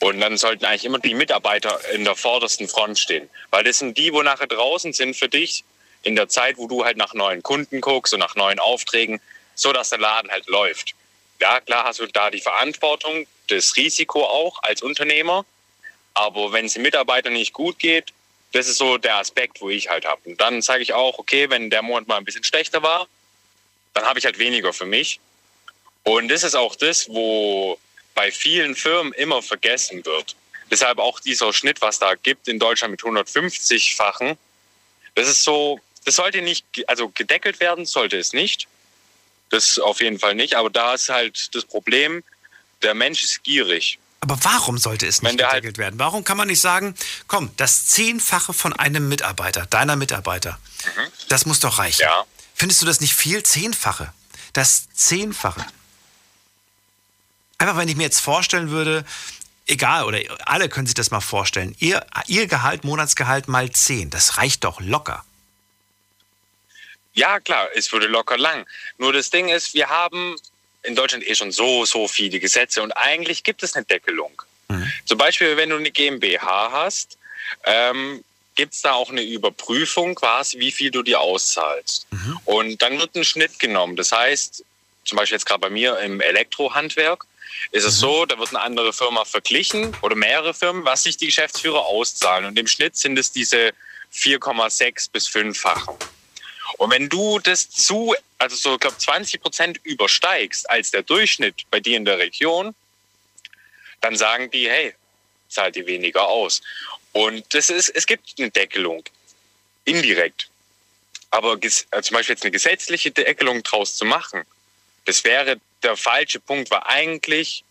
[0.00, 3.28] Und dann sollten eigentlich immer die Mitarbeiter in der vordersten Front stehen.
[3.50, 5.64] Weil das sind die, wo nachher draußen sind für dich
[6.02, 9.20] in der Zeit, wo du halt nach neuen Kunden guckst und nach neuen Aufträgen,
[9.54, 10.94] so dass der Laden halt läuft.
[11.40, 15.44] Ja, klar hast du da die Verantwortung, das Risiko auch als Unternehmer.
[16.14, 18.12] Aber wenn es den Mitarbeitern nicht gut geht,
[18.52, 20.20] das ist so der Aspekt, wo ich halt habe.
[20.24, 23.06] Und dann sage ich auch, okay, wenn der Monat mal ein bisschen schlechter war,
[23.94, 25.20] dann habe ich halt weniger für mich.
[26.02, 27.78] Und das ist auch das, wo
[28.14, 30.34] bei vielen Firmen immer vergessen wird.
[30.70, 34.36] Deshalb auch dieser Schnitt, was da gibt in Deutschland mit 150-fachen,
[35.14, 38.68] das ist so, das sollte nicht, also gedeckelt werden sollte es nicht.
[39.50, 40.54] Das auf jeden Fall nicht.
[40.54, 42.22] Aber da ist halt das Problem,
[42.82, 43.98] der Mensch ist gierig.
[44.20, 45.98] Aber warum sollte es nicht der halt- werden?
[45.98, 46.94] Warum kann man nicht sagen,
[47.26, 50.58] komm, das Zehnfache von einem Mitarbeiter, deiner Mitarbeiter,
[51.28, 52.02] das muss doch reichen.
[52.04, 52.10] Mhm.
[52.10, 52.24] Ja.
[52.54, 53.42] Findest du das nicht viel?
[53.42, 54.12] Zehnfache.
[54.52, 55.64] Das Zehnfache.
[57.56, 59.04] Einfach, wenn ich mir jetzt vorstellen würde,
[59.66, 64.36] egal, oder alle können sich das mal vorstellen, ihr, ihr Gehalt, Monatsgehalt mal zehn, das
[64.36, 65.24] reicht doch locker.
[67.14, 68.66] Ja, klar, es würde locker lang.
[68.98, 70.36] Nur das Ding ist, wir haben
[70.82, 74.42] in Deutschland eh schon so, so viele Gesetze und eigentlich gibt es eine Deckelung.
[75.04, 77.18] Zum Beispiel, wenn du eine GmbH hast,
[77.64, 82.06] ähm, gibt es da auch eine Überprüfung quasi, wie viel du dir auszahlst.
[82.44, 83.96] Und dann wird ein Schnitt genommen.
[83.96, 84.64] Das heißt,
[85.04, 87.24] zum Beispiel jetzt gerade bei mir im Elektrohandwerk,
[87.72, 91.26] ist es so, da wird eine andere Firma verglichen oder mehrere Firmen, was sich die
[91.26, 92.44] Geschäftsführer auszahlen.
[92.44, 93.72] Und im Schnitt sind es diese
[94.14, 95.94] 4,6 bis 5-fachen.
[96.80, 101.66] Und wenn du das zu, also so, ich glaube, 20 Prozent übersteigst als der Durchschnitt
[101.70, 102.74] bei dir in der Region,
[104.00, 104.94] dann sagen die, hey,
[105.50, 106.62] zahlt die weniger aus.
[107.12, 109.04] Und das ist, es gibt eine Deckelung,
[109.84, 110.48] indirekt.
[111.30, 114.44] Aber äh, zum Beispiel jetzt eine gesetzliche Deckelung draus zu machen,
[115.04, 117.62] das wäre der falsche Punkt, weil eigentlich,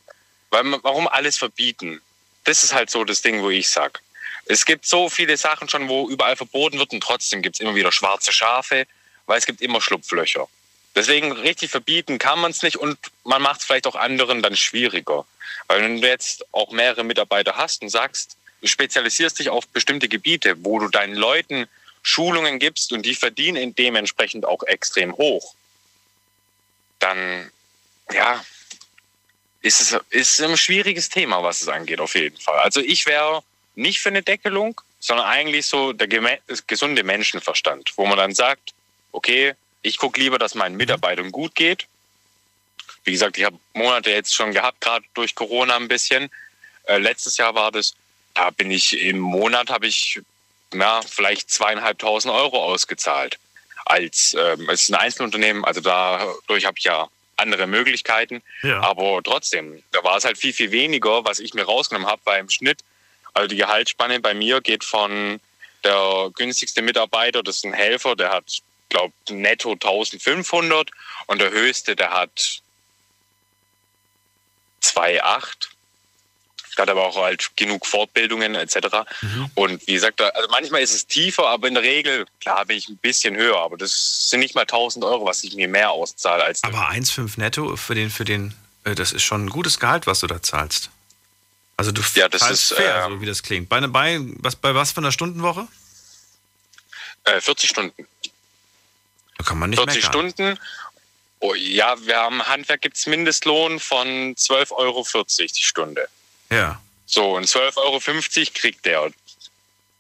[0.51, 1.99] weil warum alles verbieten?
[2.43, 4.03] Das ist halt so das Ding, wo ich sag.
[4.45, 7.73] Es gibt so viele Sachen schon, wo überall verboten wird und trotzdem gibt es immer
[7.73, 8.85] wieder schwarze Schafe,
[9.29, 10.47] weil es gibt immer Schlupflöcher.
[10.95, 14.55] Deswegen richtig verbieten kann man es nicht und man macht es vielleicht auch anderen dann
[14.55, 15.25] schwieriger.
[15.67, 20.09] Weil wenn du jetzt auch mehrere Mitarbeiter hast und sagst, du spezialisierst dich auf bestimmte
[20.09, 21.67] Gebiete, wo du deinen Leuten
[22.01, 25.53] Schulungen gibst und die verdienen dementsprechend auch extrem hoch,
[26.97, 27.51] dann
[28.11, 28.43] ja,
[29.61, 32.59] ist es ist ein schwieriges Thema, was es angeht, auf jeden Fall.
[32.59, 33.43] Also ich wäre
[33.75, 36.07] nicht für eine Deckelung, sondern eigentlich so der
[36.65, 38.73] gesunde Menschenverstand, wo man dann sagt,
[39.11, 41.87] okay, ich gucke lieber, dass meinen Mitarbeitern gut geht.
[43.03, 46.29] Wie gesagt, ich habe Monate jetzt schon gehabt, gerade durch Corona ein bisschen.
[46.83, 47.95] Äh, letztes Jahr war das,
[48.33, 50.21] da bin ich im Monat habe ich
[50.73, 53.39] ja, vielleicht zweieinhalbtausend Euro ausgezahlt.
[53.85, 58.41] Als ähm, es ist ein Einzelunternehmen, also dadurch habe ich ja andere Möglichkeiten.
[58.61, 58.81] Ja.
[58.81, 62.41] Aber trotzdem, da war es halt viel, viel weniger, was ich mir rausgenommen habe, weil
[62.41, 62.79] im Schnitt,
[63.33, 65.39] also die Gehaltsspanne bei mir geht von
[65.83, 70.91] der günstigste Mitarbeiter, das ist ein Helfer, der hat, glaube netto 1500
[71.27, 72.61] und der höchste, der hat
[74.83, 75.69] 2,8.
[76.77, 78.77] Der hat aber auch halt genug Fortbildungen etc.
[79.55, 82.87] Und wie gesagt, also manchmal ist es tiefer, aber in der Regel, klar, bin ich
[82.87, 86.43] ein bisschen höher, aber das sind nicht mal 1000 Euro, was ich mir mehr auszahle
[86.43, 88.53] als Aber 1,5 netto für den, für den,
[88.85, 90.89] äh, das ist schon ein gutes Gehalt, was du da zahlst.
[91.75, 93.67] Also du Ja, das ist, fair, ähm, so wie das klingt.
[93.67, 95.67] Bei, bei, was, bei was für einer Stundenwoche?
[97.25, 98.07] äh, 40 Stunden.
[99.39, 100.11] Da kann man nicht 40 meckern.
[100.11, 100.59] Stunden.
[101.39, 106.09] Oh, ja, wir haben Handwerk gibt es Mindestlohn von 12,40 Euro die Stunde.
[106.49, 106.81] Ja.
[107.05, 107.99] So, und 12,50 Euro
[108.53, 109.09] kriegt der,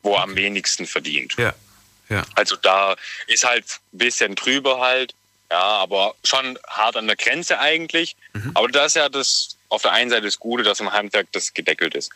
[0.03, 1.35] wo er am wenigsten verdient.
[1.37, 1.53] Ja.
[2.09, 2.25] Ja.
[2.35, 2.95] Also da
[3.27, 5.13] ist halt ein bisschen drüber halt,
[5.49, 8.15] ja, aber schon hart an der Grenze eigentlich.
[8.33, 8.51] Mhm.
[8.55, 11.53] Aber das ist ja das auf der einen Seite das Gute, dass im Handwerk das
[11.53, 12.11] gedeckelt ist.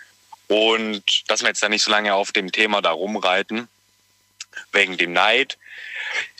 [0.48, 3.70] Und dass wir jetzt da nicht so lange auf dem Thema da rumreiten,
[4.72, 5.58] wegen dem Neid.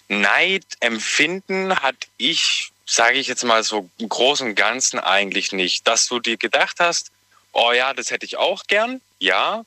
[0.08, 5.88] Neid empfinden hat ich, sage ich jetzt mal so im Großen und Ganzen eigentlich nicht.
[5.88, 7.12] Dass du dir gedacht hast,
[7.52, 9.64] oh ja, das hätte ich auch gern, ja,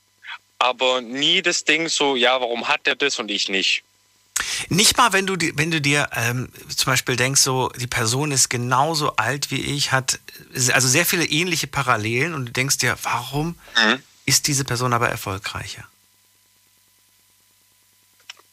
[0.59, 3.83] aber nie das Ding so, ja, warum hat der das und ich nicht?
[4.69, 8.49] Nicht mal, wenn du, wenn du dir ähm, zum Beispiel denkst, so die Person ist
[8.51, 10.19] genauso alt wie ich, hat
[10.73, 14.03] also sehr viele ähnliche Parallelen und du denkst dir, warum Mhm.
[14.25, 15.87] ist diese Person aber erfolgreicher?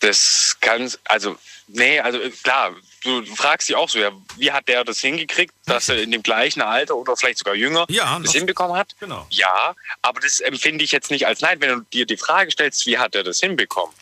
[0.03, 1.37] Das kann, also,
[1.67, 5.53] nee, also äh, klar, du fragst dich auch so, ja, wie hat der das hingekriegt,
[5.65, 8.93] dass er in dem gleichen Alter oder vielleicht sogar jünger Ja, das hinbekommen hat?
[8.99, 9.25] Genau.
[9.29, 12.85] Ja, aber das empfinde ich jetzt nicht als Neid, wenn du dir die Frage stellst,
[12.85, 13.95] wie hat er das hinbekommen?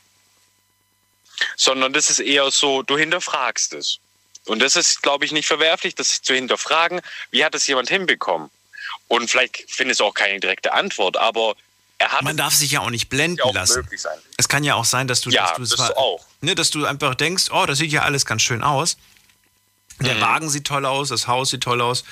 [1.56, 4.00] Sondern das ist eher so, du hinterfragst es.
[4.46, 8.50] Und das ist, glaube ich, nicht verwerflich, das zu hinterfragen, wie hat es jemand hinbekommen?
[9.08, 11.56] Und vielleicht findest du auch keine direkte Antwort, aber er
[12.24, 13.88] Man darf sich ja auch nicht blenden ja lassen.
[14.38, 16.26] Es kann ja auch sein, dass du, Ja, dass du das zwar- auch.
[16.42, 18.98] Ne, dass du einfach denkst, oh, das sieht ja alles ganz schön aus.
[20.00, 20.22] Der Mhm.
[20.22, 22.04] Wagen sieht toll aus, das Haus sieht toll aus.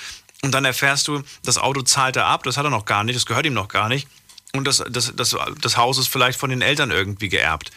[0.42, 3.16] Und dann erfährst du, das Auto zahlt er ab, das hat er noch gar nicht,
[3.16, 4.06] das gehört ihm noch gar nicht.
[4.52, 7.70] Und das, das, das, das Haus ist vielleicht von den Eltern irgendwie geerbt.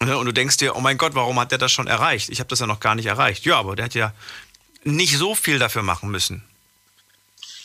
[0.00, 2.28] Ne, Und du denkst dir, oh mein Gott, warum hat der das schon erreicht?
[2.28, 3.44] Ich habe das ja noch gar nicht erreicht.
[3.44, 4.12] Ja, aber der hat ja
[4.84, 6.42] nicht so viel dafür machen müssen.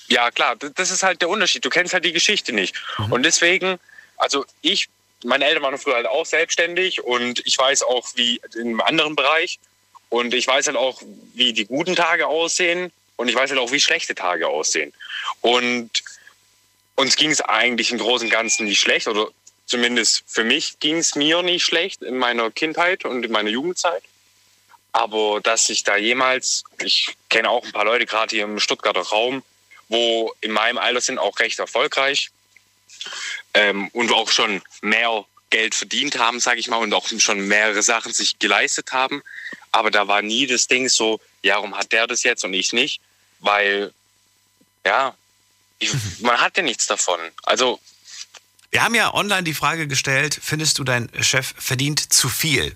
[0.08, 1.63] Ja, klar, das ist halt der Unterschied.
[1.65, 2.76] Du kennst halt die Geschichte nicht.
[2.98, 3.12] Mhm.
[3.12, 3.80] Und deswegen,
[4.17, 4.89] also ich,
[5.24, 9.60] meine Eltern waren früher halt auch selbstständig und ich weiß auch, wie im anderen Bereich.
[10.10, 11.02] Und ich weiß halt auch,
[11.34, 14.93] wie die guten Tage aussehen und ich weiß halt auch, wie schlechte Tage aussehen.
[15.41, 15.89] Und
[16.96, 19.28] uns ging es eigentlich im Großen und Ganzen nicht schlecht oder
[19.65, 24.04] zumindest für mich ging es mir nicht schlecht in meiner Kindheit und in meiner Jugendzeit.
[24.93, 29.02] Aber dass ich da jemals, ich kenne auch ein paar Leute gerade hier im Stuttgarter
[29.02, 29.43] Raum,
[29.89, 32.30] wo in meinem Alter sind auch recht erfolgreich
[33.54, 37.82] ähm, und auch schon mehr Geld verdient haben, sage ich mal, und auch schon mehrere
[37.82, 39.23] Sachen sich geleistet haben.
[39.71, 42.73] Aber da war nie das Ding so, ja, warum hat der das jetzt und ich
[42.73, 43.02] nicht?
[43.39, 43.93] Weil,
[44.86, 45.15] ja,
[45.80, 47.19] ich, man hat ja nichts davon.
[47.43, 47.80] Also,
[48.71, 52.76] Wir haben ja online die Frage gestellt, findest du, dein Chef verdient zu viel?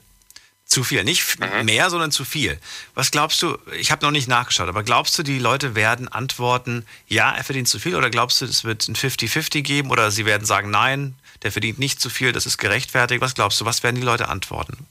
[0.72, 1.66] Zu viel, nicht Mhm.
[1.66, 2.58] mehr, sondern zu viel.
[2.96, 6.86] Was glaubst du, ich habe noch nicht nachgeschaut, aber glaubst du, die Leute werden antworten,
[7.10, 10.26] ja, er verdient zu viel oder glaubst du, es wird ein 50-50 geben oder sie
[10.26, 13.20] werden sagen, nein, der verdient nicht zu viel, das ist gerechtfertigt.
[13.20, 14.88] Was glaubst du, was werden die Leute antworten?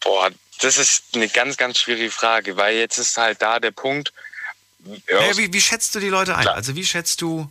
[0.00, 4.12] boah, das ist eine ganz, ganz schwierige Frage, weil jetzt ist halt da der Punkt.
[5.08, 6.46] Ja, Ja, wie, wie schätzt du die Leute ein?
[6.48, 7.50] Also wie schätzt du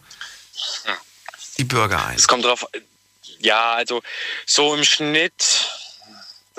[1.57, 2.15] die Bürger ein?
[2.17, 2.67] Es kommt drauf,
[3.39, 4.03] ja, also
[4.45, 5.71] so im Schnitt,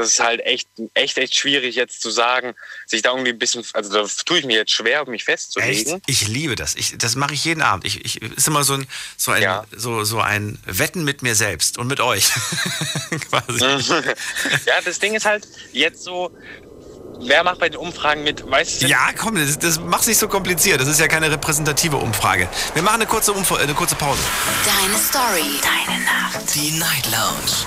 [0.02, 2.54] das ist halt echt, echt, echt schwierig jetzt zu sagen,
[2.86, 5.26] sich da irgendwie ein bisschen, also da tue ich mir jetzt schwer, mich Echt?
[5.26, 6.02] festzulegen.
[6.06, 6.74] Ich liebe das.
[6.74, 7.84] Ich, das mache ich jeden Abend.
[7.84, 8.86] Ich, ich ist immer so ein,
[9.16, 9.64] so, ein, Ja.
[9.74, 12.30] so, so ein Wetten mit mir selbst und mit euch.
[13.30, 13.64] Quasi.
[14.66, 16.36] ja, das Ding ist halt jetzt so,
[17.20, 18.86] wer macht bei den Umfragen mit, weißt du?
[18.86, 20.80] Ja, komm, das, das mach's nicht so kompliziert.
[20.80, 22.48] Das ist ja keine repräsentative Umfrage.
[22.74, 24.22] Wir machen eine kurze, Umf eine kurze Pause.
[24.64, 25.60] Deine Story.
[25.62, 26.54] Deine Nacht.
[26.54, 27.66] Die Night Lounge.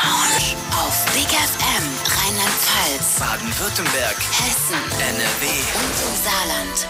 [0.00, 0.56] Night Lounge.
[0.72, 5.46] Auf Big FM Rheinland-Pfalz, Baden-Württemberg, Hessen NRW.
[5.74, 6.88] und im Saarland.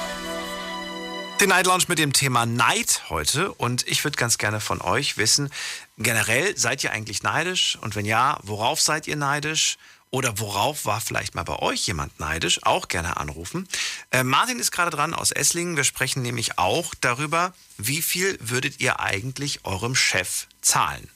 [1.40, 5.16] Die Night Lounge mit dem Thema Neid heute und ich würde ganz gerne von euch
[5.16, 5.50] wissen,
[5.98, 9.78] generell seid ihr eigentlich neidisch und wenn ja, worauf seid ihr neidisch?
[10.12, 12.58] Oder worauf war vielleicht mal bei euch jemand neidisch?
[12.64, 13.68] Auch gerne anrufen.
[14.10, 15.76] Äh, Martin ist gerade dran aus Esslingen.
[15.76, 21.08] Wir sprechen nämlich auch darüber, wie viel würdet ihr eigentlich eurem Chef zahlen?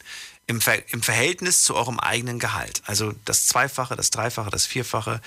[0.46, 2.82] Im, Ver Im Verhältnis zu eurem eigenen Gehalt.
[2.86, 5.20] Also das Zweifache, das Dreifache, das Vierfache,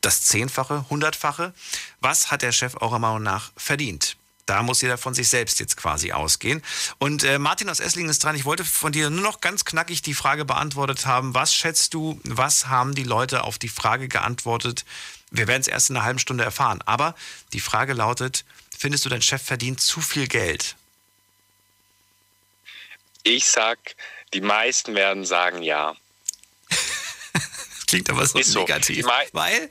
[0.00, 1.52] das Zehnfache, Hundertfache.
[2.00, 4.16] Was hat der Chef eurer Meinung nach verdient?
[4.46, 6.62] Da muss jeder von sich selbst jetzt quasi ausgehen.
[6.98, 8.36] Und äh, Martin aus Esslingen ist dran.
[8.36, 11.34] Ich wollte von dir nur noch ganz knackig die Frage beantwortet haben.
[11.34, 14.84] Was schätzt du, was haben die Leute auf die Frage geantwortet,
[15.32, 16.80] Wir werden es erst in einer halben Stunde erfahren.
[16.86, 17.14] Aber
[17.52, 18.44] die Frage lautet,
[18.76, 20.76] findest du, dein Chef verdient zu viel Geld?
[23.24, 23.96] Ich sag,
[24.34, 25.94] die meisten werden sagen ja.
[26.68, 28.60] Das klingt aber so Ist so.
[28.60, 29.04] negativ.
[29.06, 29.70] Mei- Weil?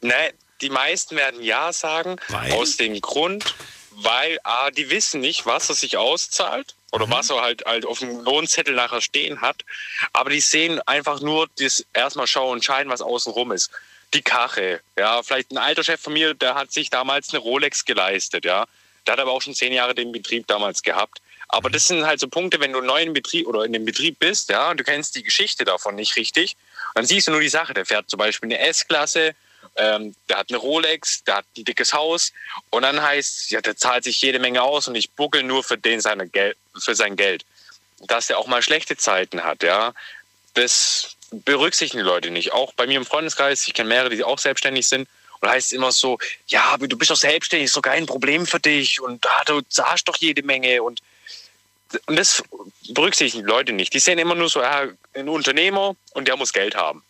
[0.00, 2.52] Ne, die meisten werden ja sagen, Weil?
[2.52, 3.54] aus dem Grund,
[3.92, 7.98] weil A, die wissen nicht, was er sich auszahlt oder was er halt, halt auf
[8.00, 9.64] dem Lohnzettel nachher stehen hat.
[10.12, 13.70] Aber die sehen einfach nur das erstmal Schau und Schein, was außenrum ist.
[14.14, 17.84] Die Karre, ja, vielleicht ein alter Chef von mir, der hat sich damals eine Rolex
[17.84, 18.66] geleistet, ja.
[19.06, 21.20] Der hat aber auch schon zehn Jahre den Betrieb damals gehabt.
[21.52, 24.18] Aber das sind halt so Punkte, wenn du neu im Betrieb oder in dem Betrieb
[24.18, 26.56] bist, ja, und du kennst die Geschichte davon nicht richtig,
[26.94, 27.74] dann siehst du nur die Sache.
[27.74, 29.34] Der fährt zum Beispiel eine S-Klasse,
[29.76, 32.32] ähm, der hat eine Rolex, der hat ein dickes Haus
[32.70, 35.76] und dann heißt, ja, der zahlt sich jede Menge aus und ich buckel nur für
[35.76, 37.44] den seine Gel für sein Geld.
[38.06, 39.92] Dass der auch mal schlechte Zeiten hat, ja,
[40.54, 42.52] das berücksichtigen die Leute nicht.
[42.52, 45.06] Auch bei mir im Freundeskreis, ich kenne mehrere, die auch selbstständig sind.
[45.40, 48.60] Und heißt es immer so, ja, du bist doch selbstständig, ist doch kein Problem für
[48.60, 51.02] dich und ah, du zahlst doch jede Menge und
[52.06, 52.42] und das
[52.90, 53.94] berücksichtigen Leute nicht.
[53.94, 57.02] Die sehen immer nur so, ja, ein Unternehmer und der muss Geld haben.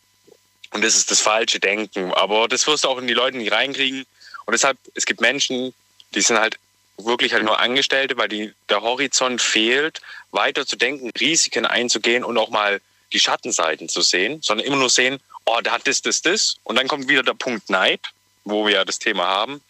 [0.73, 2.13] Und das ist das falsche Denken.
[2.15, 4.07] Aber das wirst du auch in die Leute nicht reinkriegen.
[4.47, 5.75] Und deshalb, es gibt Menschen,
[6.15, 6.59] die sind halt
[6.99, 12.39] wirklich halt nur Angestellte, weil die, der Horizont fehlt, weiter zu denken, Risiken einzugehen und
[12.39, 12.81] auch mal
[13.13, 16.57] die Schattenseiten zu sehen, sondern immer nur sehen, oh, der hat das, das, das.
[16.65, 18.01] Und dann kommt wieder der Punkt Neid,
[18.45, 19.61] wo wir ja das Thema haben.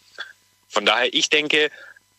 [0.69, 1.71] Von daher, ich denke,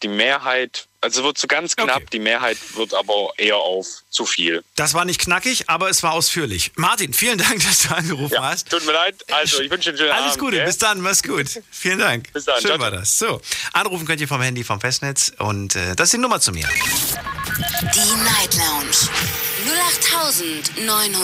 [0.01, 2.05] die Mehrheit, also es wird so ganz knapp, Okay.
[2.13, 4.63] die Mehrheit wird aber eher auf zu viel.
[4.75, 6.71] Das war nicht knackig, aber es war ausführlich.
[6.75, 8.69] Martin, vielen Dank, dass du angerufen Ja, hast.
[8.69, 9.15] tut mir leid.
[9.31, 10.39] Also, ich wünsche dir einen schönen Alles Abend.
[10.39, 10.65] Gute, gell?
[10.65, 11.61] bis dann, mach's gut.
[11.71, 12.31] Vielen Dank.
[12.33, 12.99] Bis dann, Schön ciao, war ciao.
[12.99, 13.19] das.
[13.19, 13.41] So,
[13.73, 16.67] anrufen könnt ihr vom Handy, vom Festnetz und äh, das ist die Nummer zu mir.
[16.67, 19.09] Die Night Lounge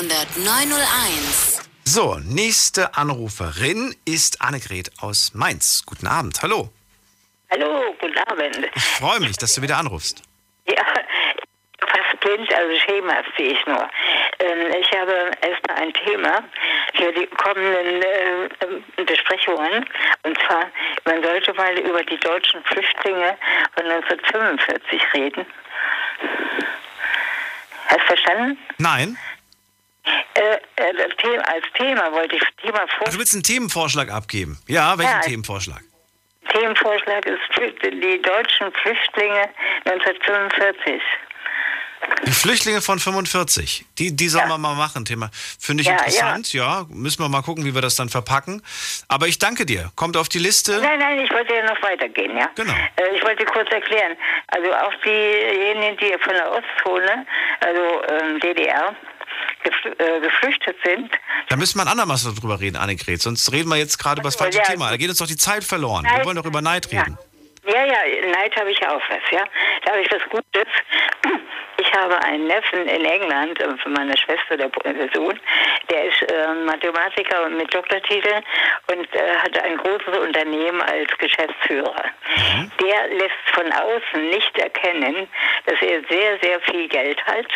[0.10, 1.60] 0890901.
[1.86, 5.84] So, nächste Anruferin ist Annegret aus Mainz.
[5.86, 6.72] Guten Abend, hallo.
[7.52, 8.70] Hallo, guten Abend.
[8.76, 10.22] Ich freue mich, dass du wieder anrufst.
[10.68, 10.84] Ja,
[11.80, 13.90] fast blind, also Schemas sehe ich nur.
[14.40, 16.44] Ähm, ich habe erstmal ein Thema
[16.96, 19.86] für die kommenden äh, Besprechungen.
[20.24, 20.68] Und zwar,
[21.06, 23.36] man sollte mal über die deutschen Flüchtlinge
[23.76, 25.46] von 1945 reden.
[27.88, 28.58] Hast du verstanden?
[28.78, 29.18] Nein?
[30.36, 34.60] Äh, äh, Thema, als Thema wollte ich Thema vor Also du willst einen Themenvorschlag abgeben?
[34.68, 35.20] Ja, welchen Ja.
[35.22, 35.82] Themenvorschlag?
[36.54, 37.40] Themenvorschlag ist
[37.84, 39.50] die deutschen Flüchtlinge
[39.86, 41.02] 1945.
[42.26, 43.86] Die Flüchtlinge von 45.
[43.98, 44.54] Die, die sollen Ja.
[44.56, 45.30] wir mal machen, Thema.
[45.60, 46.86] Finde ich Ja, interessant, ja.
[46.90, 48.64] Müssen wir mal gucken, wie wir das dann verpacken.
[49.10, 49.92] Aber ich danke dir.
[49.98, 50.80] Kommt auf die Liste.
[50.82, 52.50] Nein, nein, ich wollte ja noch weitergehen, ja.
[52.56, 52.74] Genau.
[52.96, 54.16] Äh, ich wollte kurz erklären.
[54.48, 57.26] Also auch diejenigen, die von der Ostzone,
[57.60, 58.96] also ähm, DDR,
[59.64, 61.12] gefl äh, geflüchtet sind.
[61.50, 63.22] Da müssen wir ein andermal drüber reden, Annegret.
[63.22, 64.64] Sonst reden wir jetzt gerade über das Ja, falsche ja.
[64.66, 64.90] Thema.
[64.90, 66.04] Da geht uns doch die Zeit verloren.
[66.06, 67.18] Wir Neid- wollen doch über Neid reden.
[67.20, 67.29] Ja,
[67.78, 69.44] ja, Neid habe ich auch was, ja.
[69.84, 70.68] Da habe ich was Gutes.
[71.82, 75.40] Ich habe einen Neffen in England, äh, von meiner Schwester, der, der Sohn,
[75.90, 78.42] der ist äh, Mathematiker mit Doktortitel
[78.92, 82.04] und äh, hat ein großes Unternehmen als Geschäftsführer.
[82.82, 85.28] Der lässt von außen nicht erkennen,
[85.66, 87.48] dass er sehr, sehr viel Geld hat.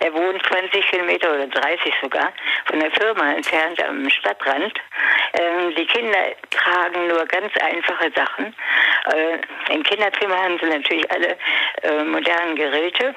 [0.00, 2.32] Er wohnt 20 Kilometer oder 30 sogar
[2.66, 4.78] von der Firma entfernt am Stadtrand.
[5.34, 6.18] Ähm, die Kinder
[6.50, 8.54] tragen nur ganz einfache Sachen.
[9.14, 9.38] Äh,
[9.70, 11.36] Im Kinderzimmer haben sie natürlich alle
[11.82, 13.14] äh, modernen Geräte.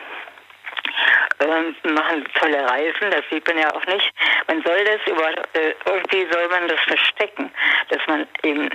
[1.39, 4.09] Ähm, machen tolle Reisen, das sieht man ja auch nicht.
[4.47, 7.51] Man soll das über, äh, irgendwie soll man das verstecken,
[7.89, 8.69] dass man eben,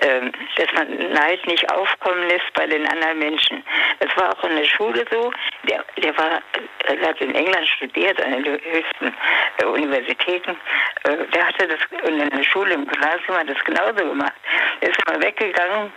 [0.00, 3.62] ähm, dass man Neid nicht aufkommen lässt bei den anderen Menschen.
[3.98, 5.30] Das war auch in der Schule so.
[5.64, 6.40] Der, der war,
[6.86, 9.14] er hat in England studiert, an den höchsten
[9.58, 10.56] äh, Universitäten.
[11.04, 14.34] Äh, der hatte das in der Schule im Gymnasium hat das genauso gemacht.
[14.80, 15.92] Er ist mal weggegangen,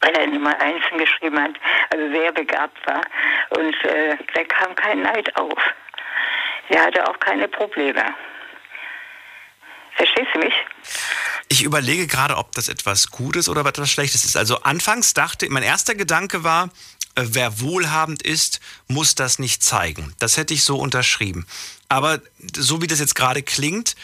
[0.00, 1.54] weil er Nummer Einsen geschrieben hat,
[1.90, 3.02] also sehr begabt war.
[3.50, 5.58] Und äh, da kam kein Neid auf.
[6.68, 8.04] Er hatte auch keine Probleme.
[9.96, 10.54] Verstehst du mich?
[11.48, 14.36] Ich überlege gerade, ob das etwas Gutes oder etwas Schlechtes ist.
[14.36, 16.70] Also anfangs dachte, mein erster Gedanke war,
[17.14, 20.14] äh, wer wohlhabend ist, muss das nicht zeigen.
[20.18, 21.46] Das hätte ich so unterschrieben.
[21.88, 22.20] Aber
[22.54, 23.96] so wie das jetzt gerade klingt,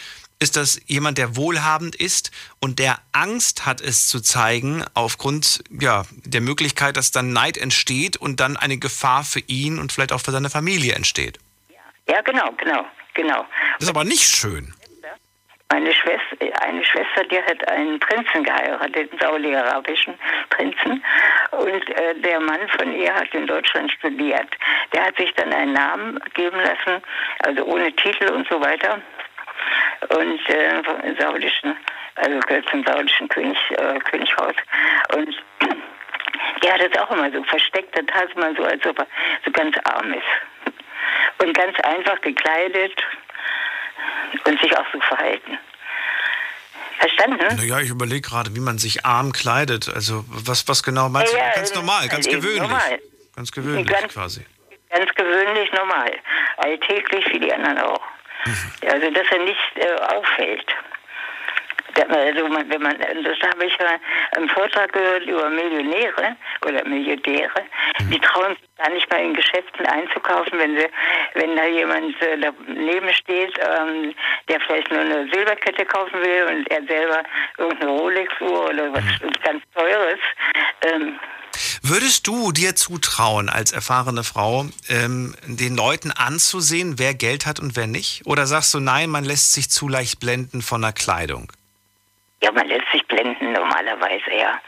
[0.44, 2.30] ist das jemand, der wohlhabend ist
[2.60, 8.18] und der Angst hat, es zu zeigen, aufgrund ja, der Möglichkeit, dass dann Neid entsteht
[8.18, 11.38] und dann eine Gefahr für ihn und vielleicht auch für seine Familie entsteht.
[12.06, 12.84] Ja, genau, genau,
[13.14, 13.46] genau.
[13.78, 14.74] Das ist aber nicht schön.
[15.72, 20.14] Meine Schwester, eine Schwester, die hat einen Prinzen geheiratet, einen saudi-arabischen
[20.50, 21.02] Prinzen.
[21.52, 24.46] Und äh, der Mann von ihr hat in Deutschland studiert.
[24.92, 27.02] Der hat sich dann einen Namen geben lassen,
[27.44, 29.00] also ohne Titel und so weiter.
[30.08, 31.76] Und äh, vom saudischen
[32.16, 34.54] also gehört zum saudischen König, äh, Könighaus.
[35.14, 35.34] Und
[36.62, 39.06] der hat es auch immer so versteckt, das tat man so, als ob er
[39.44, 41.42] so ganz arm ist.
[41.42, 42.92] Und ganz einfach gekleidet
[44.44, 45.58] und sich auch so verhalten.
[46.98, 47.56] Verstanden?
[47.56, 49.88] Naja, ich überlege gerade, wie man sich arm kleidet.
[49.92, 51.44] Also was, was genau meinst Ja, du?
[51.46, 52.60] ja, Ganz eben, normal, ganz gewöhnlich.
[52.60, 52.98] normal.
[53.34, 54.46] Ganz gewöhnlich Ganz- quasi.
[54.90, 56.12] Ganz gewöhnlich normal.
[56.58, 58.00] Alltäglich wie die anderen auch.
[58.90, 60.66] Also, dass er nicht äh, auffällt.
[61.94, 63.96] Da- Also, wenn man, das habe ich ja
[64.36, 66.36] im Vortrag gehört über Millionäre
[66.66, 67.62] oder Milliardäre,
[68.00, 68.10] Mhm.
[68.10, 70.86] die trauen sich gar nicht mal in Geschäften einzukaufen, wenn sie,
[71.34, 74.12] wenn da jemand äh, daneben steht, ähm,
[74.48, 77.22] der vielleicht nur eine Silberkette kaufen will und er selber
[77.58, 79.30] irgendeine Rolex-Uhr oder was Mhm.
[79.44, 80.18] ganz Teures.
[80.82, 81.18] Ähm,
[81.86, 87.76] Würdest du dir zutrauen, als erfahrene Frau, ähm, den Leuten anzusehen, wer Geld hat und
[87.76, 88.22] wer nicht?
[88.24, 91.52] Oder sagst du, nein, man lässt sich zu leicht blenden von der Kleidung?
[92.42, 94.58] Ja, man lässt sich blenden normalerweise, ja.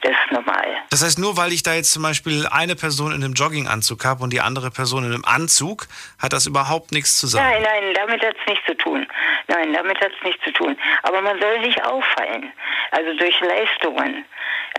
[0.00, 0.66] Das ist normal.
[0.88, 4.22] Das heißt, nur weil ich da jetzt zum Beispiel eine Person in einem Jogginganzug habe
[4.22, 5.86] und die andere Person in einem Anzug,
[6.18, 7.44] hat das überhaupt nichts zu sagen.
[7.46, 9.06] Nein, nein, damit hat es nichts zu tun.
[9.48, 10.78] Nein, damit hat es nichts zu tun.
[11.02, 12.52] Aber man soll nicht auffallen.
[12.90, 14.24] Also durch Leistungen.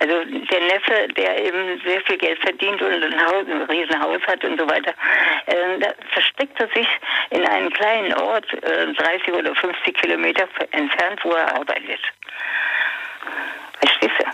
[0.01, 4.43] Also der Neffe, der eben sehr viel Geld verdient und ein, Haus, ein Riesenhaus hat
[4.43, 4.93] und so weiter,
[5.45, 6.87] äh, da versteckt er sich
[7.29, 12.01] in einen kleinen Ort, äh, 30 oder 50 Kilometer entfernt, wo er arbeitet.
[13.79, 14.25] Verstehst du?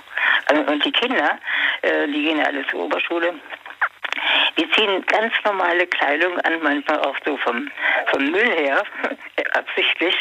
[0.48, 1.38] Also, und die Kinder,
[1.84, 3.36] äh, die gehen alle zur Oberschule,
[4.58, 7.70] die ziehen ganz normale Kleidung an, manchmal auch so vom,
[8.08, 8.84] vom Müll her,
[9.54, 10.16] absichtlich.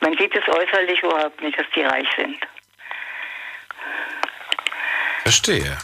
[0.00, 2.36] Man sieht es äußerlich überhaupt nicht, dass die reich sind.
[5.22, 5.78] Verstehe.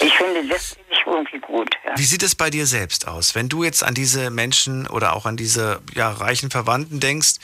[0.00, 1.74] Ich finde das finde ich irgendwie gut.
[1.84, 1.92] Ja.
[1.96, 3.34] Wie sieht es bei dir selbst aus?
[3.34, 7.36] Wenn du jetzt an diese Menschen oder auch an diese ja, reichen Verwandten denkst,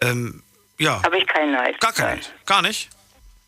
[0.00, 0.42] ähm,
[0.78, 1.80] ja, Habe ich keinen Neid.
[1.80, 2.32] gar kein Neid.
[2.46, 2.90] Gar nicht?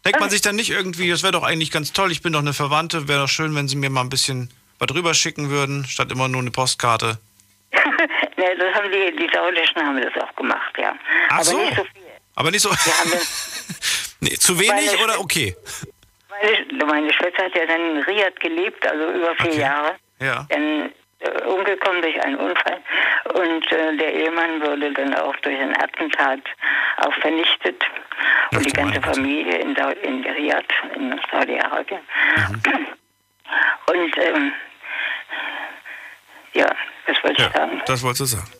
[0.04, 2.40] Denkt man sich dann nicht irgendwie, das wäre doch eigentlich ganz toll, ich bin doch
[2.40, 5.84] eine Verwandte, wäre doch schön, wenn sie mir mal ein bisschen was drüber schicken würden,
[5.84, 7.18] statt immer nur eine Postkarte.
[7.72, 10.94] ne, das haben die, die Saudischen haben das auch gemacht, ja.
[11.28, 11.58] Ach Aber so.
[11.58, 12.02] nicht so viel.
[12.34, 12.70] Aber nicht so.
[14.22, 15.56] Nee, zu wenig oder okay?
[16.30, 19.60] Meine, meine Schwester hat ja dann in Riyadh gelebt, also über vier Okay.
[19.60, 19.96] Jahre.
[20.20, 20.46] Ja.
[20.48, 22.78] Dann äh, umgekommen durch einen Unfall.
[23.34, 26.40] Und äh, der Ehemann wurde dann auch durch ein Attentat
[26.98, 27.82] auch vernichtet.
[28.52, 29.00] Ach Und die ganze.
[29.00, 30.64] Familie in, in Riyadh,
[30.94, 32.00] in Saudi-Arabien.
[32.48, 32.86] Mhm.
[33.86, 34.52] Und ähm,
[36.52, 36.66] ja,
[37.06, 37.82] das wollte ich Ja, sagen.
[37.86, 38.50] das wolltest du sagen.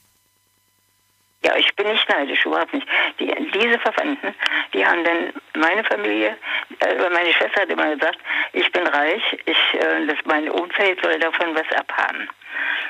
[1.42, 2.86] Ja, ich bin nicht neidisch, überhaupt nicht.
[3.18, 4.34] Die, diese Verwandten,
[4.74, 6.36] die haben dann meine Familie,
[6.80, 8.18] äh, meine Schwester hat immer gesagt,
[8.52, 12.28] ich bin reich, ich, äh, das, mein Umfeld soll davon was abhaben.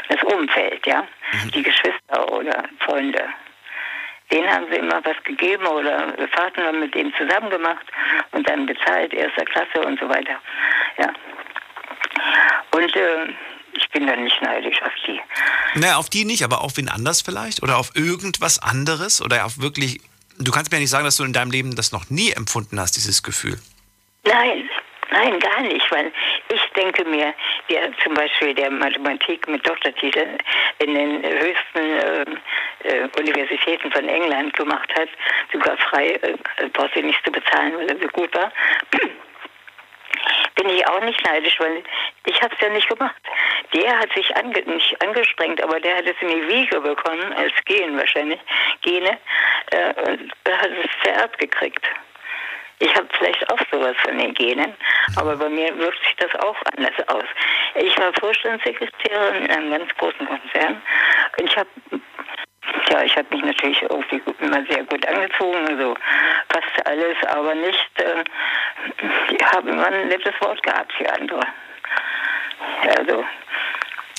[0.08, 1.06] Das Umfeld, ja,
[1.54, 3.22] die Geschwister oder Freunde.
[4.32, 7.86] Denen haben sie immer was gegeben oder Fahrten haben mit denen zusammen gemacht
[8.32, 10.40] und dann bezahlt, erster Klasse und so weiter.
[10.98, 11.12] Ja.
[12.72, 13.28] Und äh,
[13.74, 15.20] ich bin dann nicht neidisch auf die.
[15.74, 17.62] Naja, auf die nicht, aber auf wen anders vielleicht?
[17.62, 19.22] Oder auf irgendwas anderes?
[19.22, 20.00] Oder auf wirklich.
[20.38, 22.80] Du kannst mir ja nicht sagen, dass du in deinem Leben das noch nie empfunden
[22.80, 23.58] hast, dieses Gefühl.
[24.24, 24.68] Nein,
[25.10, 26.12] nein, gar nicht, weil
[26.52, 27.34] ich denke mir,
[27.68, 30.38] der zum Beispiel der Mathematik mit Doktortitel
[30.78, 32.24] in den höchsten äh,
[32.84, 35.08] äh, Universitäten von England gemacht hat,
[35.52, 36.36] sogar frei, äh,
[36.72, 38.52] braucht sie nicht zu bezahlen, weil er so gut war,
[40.56, 41.82] bin ich auch nicht neidisch, weil
[42.26, 43.14] ich habe es ja nicht gemacht.
[43.72, 47.52] Der hat sich ange nicht angestrengt, aber der hat es in die Wiege bekommen, als
[47.64, 48.40] Gen wahrscheinlich,
[48.82, 49.18] Gene,
[49.70, 51.84] äh, und hat es vererbt gekriegt.
[52.82, 54.74] Ich habe vielleicht auch sowas von den Genen,
[55.16, 57.24] aber bei mir wirkt sich das auch anders aus.
[57.74, 60.80] Ich war Vorstandssekretärin in einem ganz großen Konzern
[61.38, 61.68] und ich habe
[62.90, 65.94] ja, ich habe mich natürlich irgendwie immer sehr gut angezogen, also
[66.48, 68.24] fast alles, aber nicht, äh,
[69.34, 71.42] ich habe immer ein nettes Wort gehabt für andere.
[72.96, 73.24] Also,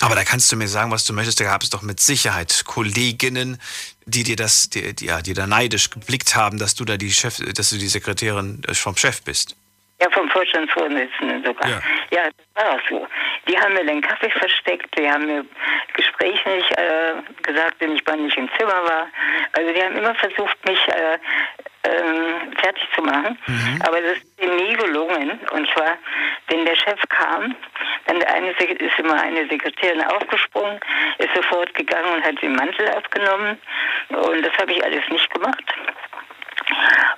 [0.02, 1.40] Aber da kannst du mir sagen, was du möchtest.
[1.40, 3.60] Da gab es doch mit Sicherheit Kolleginnen,
[4.06, 7.12] die dir das, die, die, ja, die da neidisch geblickt haben, dass du da die
[7.12, 9.56] Chef, dass du die Sekretärin äh, vom Chef bist.
[10.02, 11.70] Ja, vom Vorstandsvorsitzenden sogar.
[11.70, 11.80] Ja.
[12.12, 12.24] Ja.
[12.26, 13.08] das war auch so.
[13.48, 15.46] Die haben mir den Kaffee versteckt, die haben mir
[15.94, 19.08] Gespräche nicht äh, gesagt, wenn ich mal nicht im Zimmer war.
[19.54, 21.20] Also die haben immer versucht, mich äh,
[21.84, 23.38] ähm, fertig zu machen.
[23.88, 25.40] Aber das ist ihnen nie gelungen.
[25.52, 25.98] Und zwar,
[26.48, 27.56] wenn der Chef kam,
[28.06, 30.80] dann eine, ist immer eine Sekretärin aufgesprungen,
[31.18, 33.60] ist sofort gegangen und hat den Mantel aufgenommen.
[34.10, 35.64] Und das habe ich alles nicht gemacht.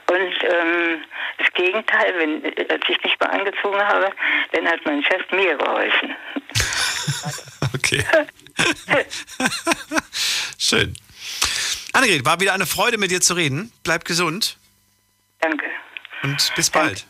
[0.07, 1.03] Und ähm,
[1.37, 4.11] das Gegenteil, wenn als ich mich mal angezogen habe,
[4.51, 6.15] dann hat mein Chef mir geholfen.
[7.75, 8.05] Okay.
[10.57, 10.95] Schön.
[11.91, 13.71] Annegret, war wieder eine Freude, mit dir zu reden.
[13.83, 14.57] Bleib gesund.
[15.39, 15.65] Danke.
[16.23, 17.05] Und bis bald.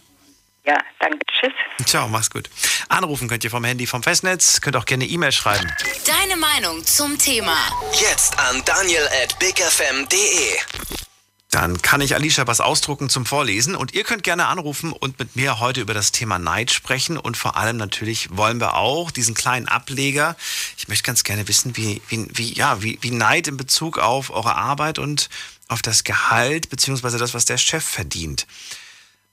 [0.65, 1.19] Ja, danke.
[1.27, 1.53] Tschüss.
[1.85, 2.49] Ciao, mach's gut.
[2.89, 5.71] Anrufen könnt ihr vom Handy vom Festnetz, könnt auch gerne E-Mail schreiben.
[6.05, 7.57] Deine Meinung zum Thema.
[7.93, 11.02] Jetzt an daniel at bigfm.de.
[11.53, 15.35] Dann kann ich Alicia was ausdrucken zum Vorlesen und ihr könnt gerne anrufen und mit
[15.35, 19.35] mir heute über das Thema Neid sprechen und vor allem natürlich wollen wir auch diesen
[19.35, 20.35] kleinen Ableger.
[20.77, 24.31] Ich möchte ganz gerne wissen, wie, wie, wie, ja, wie, wie Neid in Bezug auf
[24.31, 25.29] eure Arbeit und
[25.67, 28.47] auf das Gehalt beziehungsweise das, was der Chef verdient.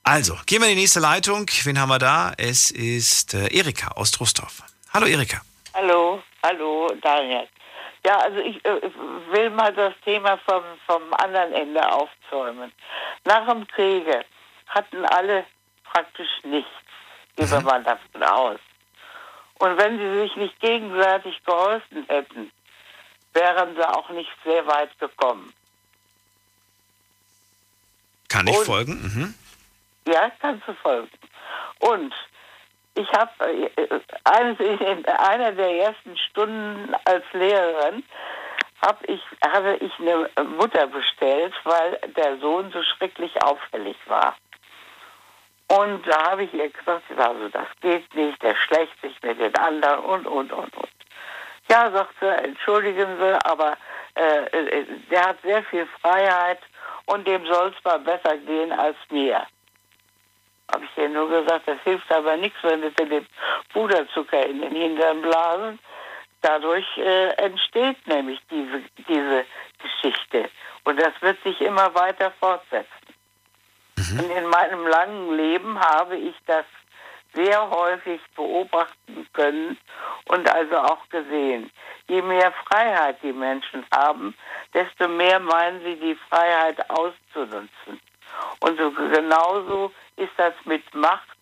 [0.03, 1.47] Also, gehen wir in die nächste Leitung.
[1.63, 2.33] Wen haben wir da?
[2.37, 4.61] Es ist äh, Erika aus Trostorf.
[4.93, 5.41] Hallo Erika.
[5.73, 7.47] Hallo, hallo Daniel.
[8.05, 8.81] Ja, also ich äh,
[9.31, 12.71] will mal das Thema vom, vom anderen Ende aufzäumen.
[13.25, 14.25] Nach dem Kriege
[14.67, 15.45] hatten alle
[15.83, 16.71] praktisch nichts,
[17.35, 18.59] wir mal davon aus.
[19.59, 22.51] Und wenn sie sich nicht gegenseitig geholfen hätten,
[23.33, 25.53] wären sie auch nicht sehr weit gekommen.
[28.29, 28.93] Kann ich Und- folgen?
[28.93, 29.35] Mhm.
[30.11, 31.11] Ja, kannst du folgen.
[31.79, 32.13] Und
[32.95, 38.03] ich habe äh, in einer der ersten Stunden als Lehrerin
[38.81, 44.35] hab ich, habe ich eine Mutter bestellt, weil der Sohn so schrecklich auffällig war.
[45.67, 49.55] Und da habe ich ihr gesagt, also das geht nicht, der schlägt sich mit den
[49.55, 50.89] anderen und, und, und, und.
[51.69, 53.77] Ja, sagt sie, entschuldigen Sie, aber
[54.15, 56.59] äh, äh, der hat sehr viel Freiheit
[57.05, 59.45] und dem soll es mal besser gehen als mir.
[60.73, 63.27] Habe ich ihr nur gesagt, das hilft aber nichts, wenn sie den
[63.73, 65.79] Puderzucker in den Hintern blasen.
[66.41, 69.45] Dadurch äh, entsteht nämlich diese, diese
[69.79, 70.49] Geschichte.
[70.83, 72.87] Und das wird sich immer weiter fortsetzen.
[73.97, 76.65] Und in meinem langen Leben habe ich das
[77.33, 79.77] sehr häufig beobachten können
[80.25, 81.71] und also auch gesehen.
[82.07, 84.35] Je mehr Freiheit die Menschen haben,
[84.73, 88.01] desto mehr meinen sie, die Freiheit auszunutzen.
[88.59, 91.37] Und so genauso ist das mit Macht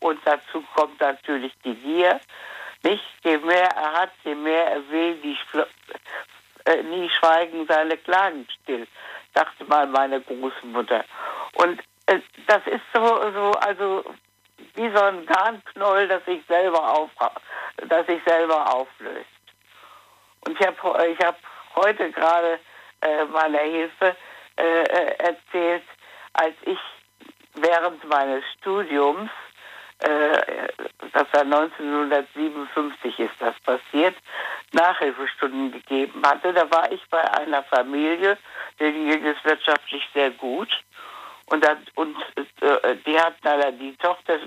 [0.00, 2.20] und dazu kommt natürlich die Gier.
[2.82, 3.04] Nicht?
[3.22, 5.36] Je mehr er hat, je mehr er will, die
[6.64, 8.86] äh, nie schweigen seine Klagen still,
[9.34, 11.04] dachte mal meine Großmutter.
[11.54, 14.04] Und äh, das ist so, so, also
[14.74, 17.10] wie so ein Garnknäuel, das sich selber auf,
[17.88, 19.26] das sich selber auflöst.
[20.46, 21.36] Und ich habe ich hab
[21.76, 22.58] heute gerade
[23.02, 24.16] äh, meiner Hilfe
[24.56, 25.84] äh, äh, erzählt,
[26.32, 26.78] als ich
[27.54, 29.30] während meines Studiums,
[29.98, 30.68] äh,
[31.12, 34.16] das war 1957 ist das passiert,
[34.72, 36.52] Nachhilfestunden gegeben hatte.
[36.52, 38.38] Da war ich bei einer Familie,
[38.78, 40.68] denen ging es wirtschaftlich sehr gut.
[41.46, 42.16] Und, dann, und
[42.60, 44.38] äh, die hatten aber die Tochter,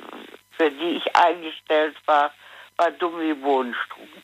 [0.57, 2.31] für die ich eingestellt war,
[2.77, 4.23] war dumm wie Bohnenstruben.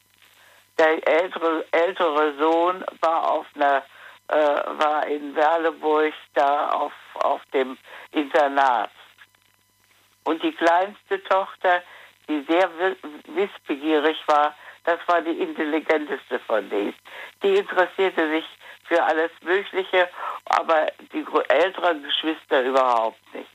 [0.77, 3.83] Der ältere, ältere Sohn war auf einer,
[4.29, 7.77] äh, war in Werleburg da auf, auf dem
[8.11, 8.91] Internat.
[10.23, 11.81] Und die kleinste Tochter,
[12.27, 16.95] die sehr wi- wissbegierig war, das war die intelligenteste von denen.
[17.43, 18.45] Die interessierte sich
[18.87, 20.09] für alles Mögliche,
[20.45, 23.49] aber die älteren Geschwister überhaupt nicht.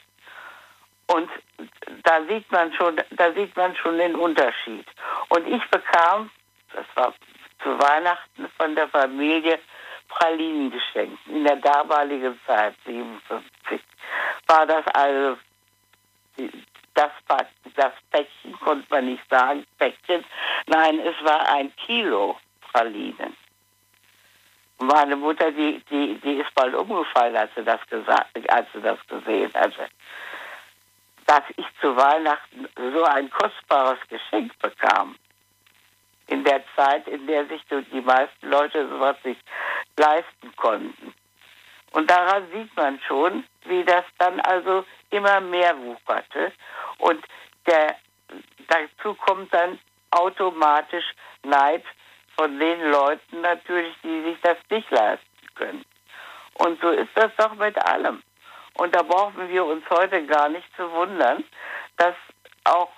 [1.07, 1.31] Und
[2.03, 4.87] da sieht man schon, da sieht man schon den Unterschied.
[5.29, 6.31] Und ich bekam,
[6.73, 7.13] das war
[7.63, 9.59] zu Weihnachten von der Familie
[10.15, 11.19] Pralinen geschenkt.
[11.27, 13.81] In der damaligen Zeit, 57,
[14.47, 15.37] war das also
[16.95, 17.11] das,
[17.75, 20.25] das Päckchen, konnte man nicht sagen, Päckchen.
[20.67, 22.39] Nein, es war ein Kilo
[22.73, 23.37] Pralinen.
[24.79, 28.99] Meine Mutter, die, die, die ist bald umgefallen, als sie das gesagt, als sie das
[29.07, 29.89] gesehen hatte.
[31.27, 35.17] Dass ich zu Weihnachten so ein kostbares Geschenk bekam.
[36.27, 39.41] In der Zeit, in der sich die meisten Leute sowas nicht
[39.97, 41.15] leisten konnten.
[41.93, 46.53] Und daran sieht man schon, wie das dann also immer mehr wucherte.
[46.99, 47.25] Und
[47.67, 47.97] der,
[48.69, 49.79] dazu kommt dann
[50.11, 51.05] automatisch
[51.45, 51.85] Neid
[52.37, 55.85] von den Leuten natürlich, die sich das nicht leisten können.
[56.55, 58.23] Und so ist das doch mit allem.
[58.77, 61.45] Und da brauchen wir uns heute gar nicht zu wundern,
[61.97, 62.15] dass
[62.65, 62.91] auch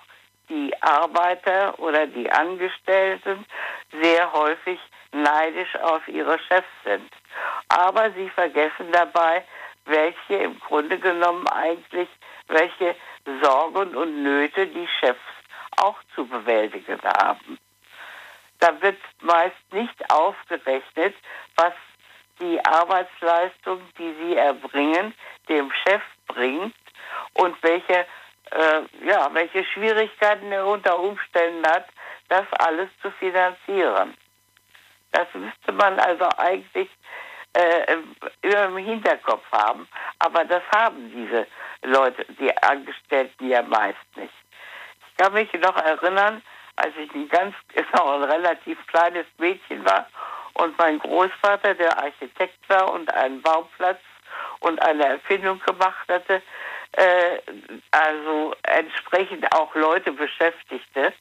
[0.49, 3.45] die Arbeiter oder die Angestellten
[3.91, 4.79] sehr häufig
[5.11, 7.11] neidisch auf ihre Chefs sind.
[7.69, 9.43] Aber sie vergessen dabei,
[9.85, 12.09] welche im Grunde genommen eigentlich,
[12.47, 12.95] welche
[13.41, 15.19] Sorgen und Nöte die Chefs
[15.77, 17.57] auch zu bewältigen haben.
[18.59, 21.15] Da wird meist nicht aufgerechnet,
[21.55, 21.73] was
[22.39, 25.13] die Arbeitsleistung, die sie erbringen,
[25.47, 26.75] dem Chef bringt
[27.33, 28.05] und welche,
[28.51, 31.87] äh, ja, welche Schwierigkeiten er unter Umständen hat,
[32.29, 34.15] das alles zu finanzieren.
[35.11, 36.89] Das müsste man also eigentlich
[37.53, 37.97] äh,
[38.41, 39.87] im Hinterkopf haben.
[40.19, 41.47] Aber das haben diese
[41.83, 44.33] Leute, die Angestellten ja meist nicht.
[45.07, 46.41] Ich kann mich noch erinnern,
[46.75, 47.55] als ich ein ganz,
[47.93, 50.07] noch ein relativ kleines Mädchen war
[50.53, 53.99] und mein Großvater, der Architekt war und einen Bauplatz
[54.59, 56.41] und eine Erfindung gemacht hatte,
[56.97, 57.39] äh,
[57.91, 61.13] also entsprechend auch Leute beschäftigte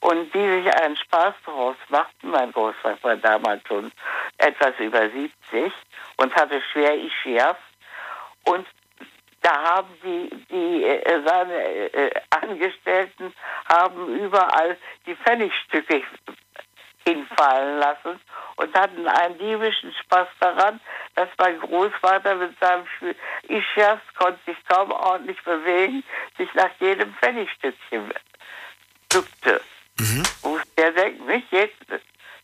[0.00, 2.30] und die sich einen Spaß daraus machten.
[2.30, 3.90] Mein Großvater war damals schon
[4.38, 5.72] etwas über 70
[6.16, 7.56] und hatte schwer Ischias
[8.44, 8.66] und
[9.42, 11.54] da haben die, die äh, seine
[11.92, 13.32] äh, Angestellten
[13.68, 16.02] haben überall die Pfennigstücke
[17.06, 18.20] hinfallen lassen
[18.56, 20.80] und hatten einen diebischen Spaß daran,
[21.14, 22.84] dass mein Großvater mit seinem
[23.48, 26.02] Ischias konnte sich kaum ordentlich bewegen,
[26.36, 28.12] sich nach jedem Pfennigstückchen
[29.08, 29.60] bückte.
[29.98, 30.24] Mhm.
[30.76, 31.76] Der denkt nicht jetzt,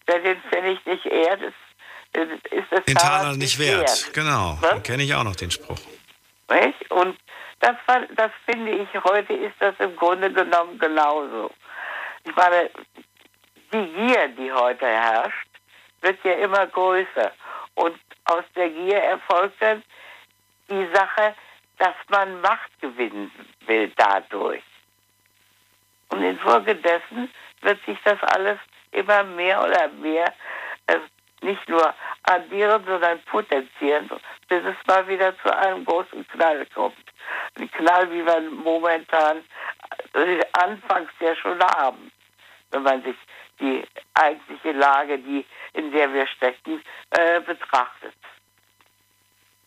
[0.07, 1.55] wer den Pfennig nicht ehrt, ist,
[2.51, 3.81] ist das Den Taler nicht wert.
[3.81, 4.15] wert.
[4.15, 5.79] Genau, dann kenne ich auch noch den Spruch.
[6.51, 6.91] Nicht?
[6.91, 7.19] Und
[7.61, 7.77] das,
[8.17, 11.51] das finde ich, heute ist das im Grunde genommen genauso.
[12.25, 12.71] Ich meine,
[13.73, 15.49] die Gier, die heute herrscht,
[16.01, 17.33] wird ja immer größer.
[17.75, 19.83] Und aus der Gier erfolgt dann
[20.69, 21.35] die Sache,
[21.79, 23.31] dass man Macht gewinnen
[23.67, 24.63] will dadurch.
[26.11, 27.31] Und infolgedessen
[27.63, 28.59] wird sich das alles
[28.91, 30.33] immer mehr oder mehr
[30.87, 30.99] äh,
[31.41, 31.95] nicht nur
[32.25, 34.09] addieren, sondern potenzieren,
[34.49, 36.97] bis es mal wieder zu einem großen Knall kommt.
[37.59, 39.39] Ein Knall, wie wir momentan
[40.15, 42.13] äh, anfangs ja schon haben,
[42.71, 43.17] wenn man sich
[43.63, 43.85] die
[44.15, 48.15] eigentliche Lage, die, in der wir stecken, äh, betrachtet.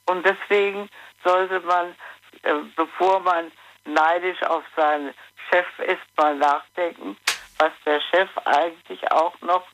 [0.06, 0.90] Und deswegen
[1.24, 1.96] sollte man,
[2.44, 3.52] äh, bevor man
[3.86, 5.14] neidisch auf seinen
[5.50, 7.18] Chef ist, mal nachdenken,
[7.58, 9.66] was der Chef eigentlich auch noch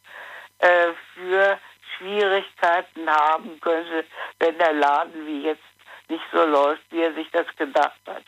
[0.59, 1.59] äh, für
[1.97, 4.05] Schwierigkeiten haben könnte,
[4.39, 5.63] wenn der Laden wie jetzt
[6.07, 8.24] nicht so läuft, wie er sich das gedacht hat.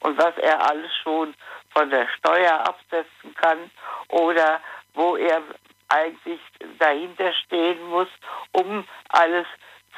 [0.00, 1.34] Und was er alles schon
[1.70, 3.70] von der Steuer absetzen kann
[4.08, 4.60] oder
[4.98, 5.40] wo er
[5.88, 6.40] eigentlich
[6.80, 8.08] dahinter stehen muss,
[8.52, 9.46] um alles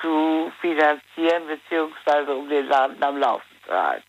[0.02, 4.06] zu finanzieren beziehungsweise um den Laden am Laufen zu halten.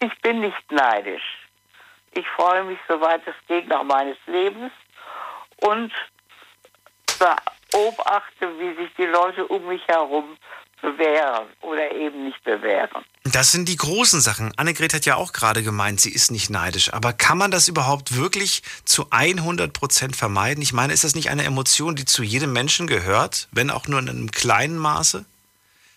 [0.00, 1.48] Ich bin nicht neidisch.
[2.12, 4.72] Ich freue mich, soweit es geht, nach meines Lebens
[5.62, 5.92] und
[7.18, 10.36] beobachte, wie sich die Leute um mich herum
[10.84, 13.04] bewähren oder eben nicht bewähren.
[13.24, 14.52] Das sind die großen Sachen.
[14.58, 16.92] Annegret hat ja auch gerade gemeint, sie ist nicht neidisch.
[16.92, 20.62] Aber kann man das überhaupt wirklich zu 100 Prozent vermeiden?
[20.62, 23.98] Ich meine, ist das nicht eine Emotion, die zu jedem Menschen gehört, wenn auch nur
[23.98, 25.24] in einem kleinen Maße?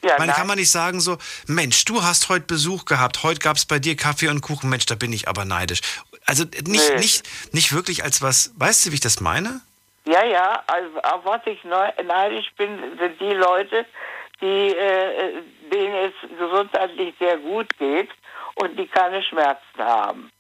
[0.04, 1.18] Ja, ich meine, kann man nicht sagen so,
[1.48, 4.86] Mensch, du hast heute Besuch gehabt, heute gab es bei dir Kaffee und Kuchen, Mensch,
[4.86, 5.82] da bin ich aber neidisch.
[6.26, 7.00] Also nicht, nee.
[7.00, 9.62] nicht, nicht wirklich als was, weißt du, wie ich das meine?
[10.06, 13.86] Ja, ja, also auf was ich neidisch bin, sind die Leute,
[14.42, 18.10] die, äh, denen es gesundheitlich sehr gut geht
[18.56, 20.32] und die keine Schmerzen haben.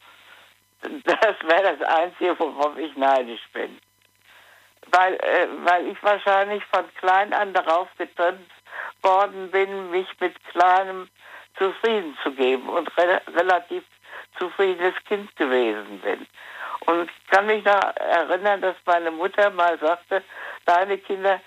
[0.81, 3.79] Das wäre das Einzige, worauf ich neidisch bin.
[4.91, 8.49] Weil, äh, weil ich wahrscheinlich von klein an darauf getrennt
[9.01, 11.09] worden bin, mich mit Kleinem
[11.57, 13.83] zufrieden zu geben und re relativ
[14.37, 16.27] zufriedenes Kind gewesen bin.
[16.85, 20.23] Und ich kann mich noch erinnern, dass meine Mutter mal sagte,
[20.65, 21.41] deine Kinder,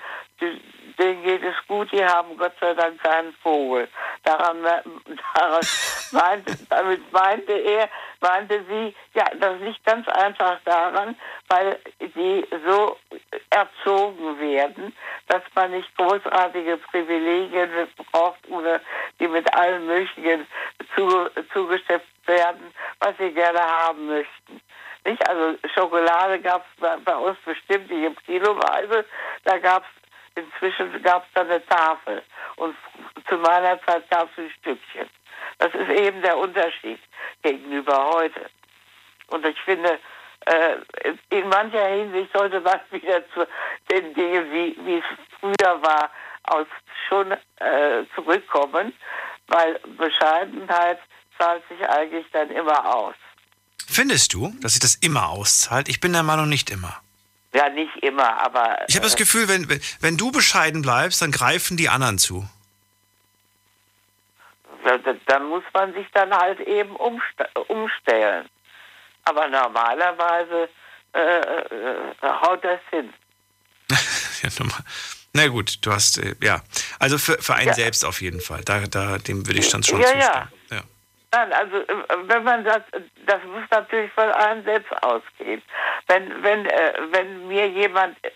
[0.98, 3.88] denen geht es gut, die haben Gott sei Dank keinen Vogel.
[4.24, 5.66] Daran, daran
[6.12, 7.88] meinte, damit meinte er,
[8.20, 11.16] meinte sie, ja, das liegt ganz einfach daran,
[11.48, 11.78] weil
[12.14, 12.98] sie so
[13.50, 14.94] erzogen werden,
[15.28, 17.70] dass man nicht großartige Privilegien
[18.12, 18.80] braucht oder
[19.18, 20.46] die mit allen möglichen
[21.52, 24.60] zugeschäft werden, was sie gerne haben möchten.
[25.04, 25.28] Nicht?
[25.28, 29.04] Also Schokolade gab es bei, bei, uns bestimmt nicht im Kiloweise,
[29.44, 29.99] da gab es
[30.40, 32.22] inzwischen gab es da eine Tafel
[32.56, 32.74] und
[33.28, 35.08] zu meiner Zeit gab es ein Stückchen.
[35.58, 37.00] Das ist eben der Unterschied
[37.42, 38.50] gegenüber heute.
[39.28, 39.98] Und ich finde,
[40.46, 40.76] äh,
[41.30, 43.46] in mancher Hinsicht sollte man wieder zu
[43.90, 45.04] den Dingen, wie, wie es
[45.38, 46.10] früher war,
[46.44, 46.66] aus
[47.08, 48.92] schon äh, zurückkommen,
[49.48, 50.98] weil Bescheidenheit
[51.38, 53.14] zahlt sich eigentlich dann immer aus.
[53.86, 55.88] Findest du, dass sich das immer auszahlt?
[55.88, 57.00] Ich bin der Meinung, nicht immer.
[57.52, 58.78] Ja, nicht immer, aber.
[58.88, 59.68] Ich habe das äh, Gefühl, wenn,
[60.00, 62.48] wenn du bescheiden bleibst, dann greifen die anderen zu.
[65.26, 68.48] Dann muss man sich dann halt eben umstellen.
[69.24, 70.68] Aber normalerweise
[71.12, 73.12] äh, äh, haut das hin.
[74.42, 74.66] ja,
[75.32, 76.62] Na gut, du hast, äh, ja.
[76.98, 77.74] Also für, für einen ja.
[77.74, 78.62] selbst auf jeden Fall.
[78.64, 80.22] Da, da, dem würde ich dann schon ja, zustimmen.
[80.22, 80.48] Ja.
[81.32, 82.82] Nein, also äh, wenn man das,
[83.26, 85.62] das muss natürlich von einem selbst ausgehen.
[86.08, 88.30] Wenn, wenn, äh, wenn mir jemand, äh,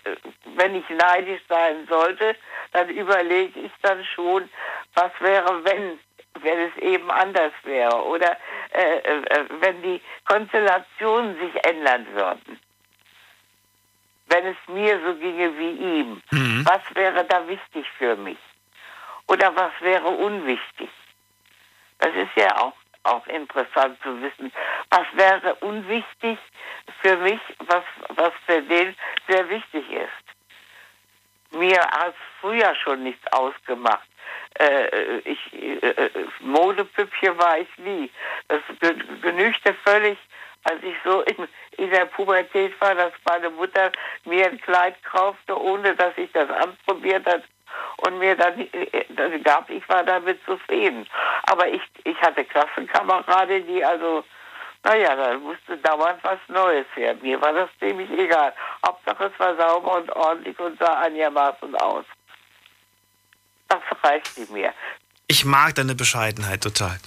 [0.55, 2.35] wenn ich neidisch sein sollte,
[2.71, 4.49] dann überlege ich dann schon,
[4.93, 5.99] was wäre, wenn
[6.41, 8.37] wenn es eben anders wäre oder
[8.73, 12.59] äh, äh, wenn die Konstellationen sich ändern würden.
[14.27, 16.65] Wenn es mir so ginge wie ihm, Mhm.
[16.65, 18.37] was wäre da wichtig für mich?
[19.27, 20.89] Oder was wäre unwichtig?
[21.99, 22.73] Das ist ja auch,
[23.05, 24.51] auch interessant zu wissen.
[24.89, 26.37] Was wäre unwichtig
[27.01, 28.95] für mich, was, was für den
[29.27, 31.51] sehr wichtig ist?
[31.51, 34.07] Mir hat früher schon nichts ausgemacht.
[34.59, 38.09] Äh, ich, äh, Modepüppchen war ich nie.
[38.47, 40.17] Das ge- genügte völlig,
[40.63, 41.47] als ich so in,
[41.77, 43.91] in der Pubertät war, dass meine Mutter
[44.25, 47.43] mir ein Kleid kaufte, ohne dass ich das anprobiert hat
[47.97, 49.69] und mir dann gab.
[49.69, 51.07] Ich war damit zufrieden.
[51.43, 54.23] Aber ich, ich hatte Klassenkameraden, die also,
[54.83, 57.15] naja, da musste dauernd was Neues her.
[57.21, 58.53] Mir war das ziemlich egal.
[58.85, 62.05] Hauptsache es war sauber und ordentlich und sah einigermaßen aus.
[63.67, 64.73] Das reichte mir.
[65.27, 66.99] Ich mag deine Bescheidenheit total.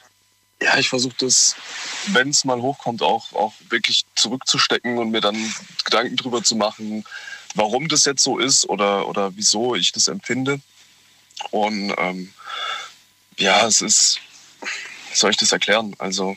[0.60, 1.56] ja, ich versuche das,
[2.08, 5.36] wenn es mal hochkommt, auch, auch wirklich zurückzustecken und mir dann
[5.84, 7.04] Gedanken drüber zu machen,
[7.54, 10.60] warum das jetzt so ist oder, oder wieso ich das empfinde.
[11.50, 12.32] Und ähm,
[13.38, 14.20] ja, es ist,
[15.12, 15.94] soll ich das erklären?
[15.98, 16.36] Also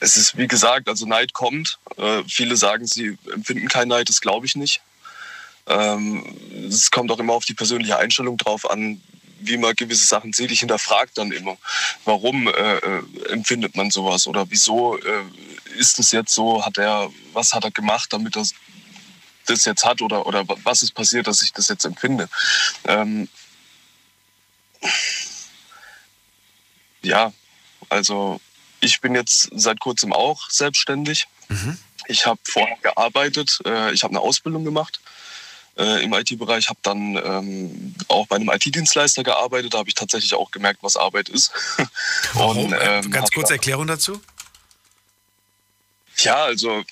[0.00, 1.78] es ist, wie gesagt, also Neid kommt.
[1.96, 4.80] Äh, viele sagen, sie empfinden keinen Neid, das glaube ich nicht.
[5.66, 6.24] Ähm,
[6.68, 9.00] es kommt auch immer auf die persönliche Einstellung drauf an,
[9.40, 10.50] wie man gewisse Sachen sieht.
[10.50, 11.56] Ich hinterfrage dann immer,
[12.04, 15.24] warum äh, äh, empfindet man sowas oder wieso äh,
[15.76, 18.44] ist es jetzt so, hat er, was hat er gemacht, damit er
[19.46, 22.28] das jetzt hat oder, oder was ist passiert, dass ich das jetzt empfinde.
[22.84, 23.28] Ähm,
[27.02, 27.32] ja,
[27.88, 28.40] also
[28.80, 31.26] ich bin jetzt seit kurzem auch selbstständig.
[32.06, 35.00] Ich habe vorher gearbeitet, äh, ich habe eine Ausbildung gemacht
[35.76, 39.74] äh, im IT-Bereich, habe dann ähm, auch bei einem IT-Dienstleister gearbeitet.
[39.74, 41.52] Da habe ich tatsächlich auch gemerkt, was Arbeit ist.
[42.34, 42.66] Warum?
[42.66, 44.20] Und, Äh, ähm, Ganz kurze Erklärung dazu.
[46.18, 46.84] Ja, also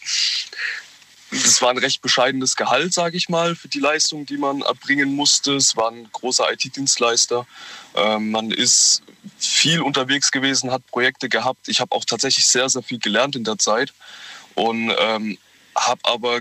[1.30, 5.14] es war ein recht bescheidenes Gehalt, sage ich mal, für die Leistung, die man erbringen
[5.14, 5.56] musste.
[5.56, 7.46] Es war ein großer IT-Dienstleister.
[7.94, 9.02] Ähm, man ist
[9.38, 11.68] viel unterwegs gewesen, hat Projekte gehabt.
[11.68, 13.92] Ich habe auch tatsächlich sehr, sehr viel gelernt in der Zeit
[14.54, 15.38] und ähm,
[15.76, 16.40] habe aber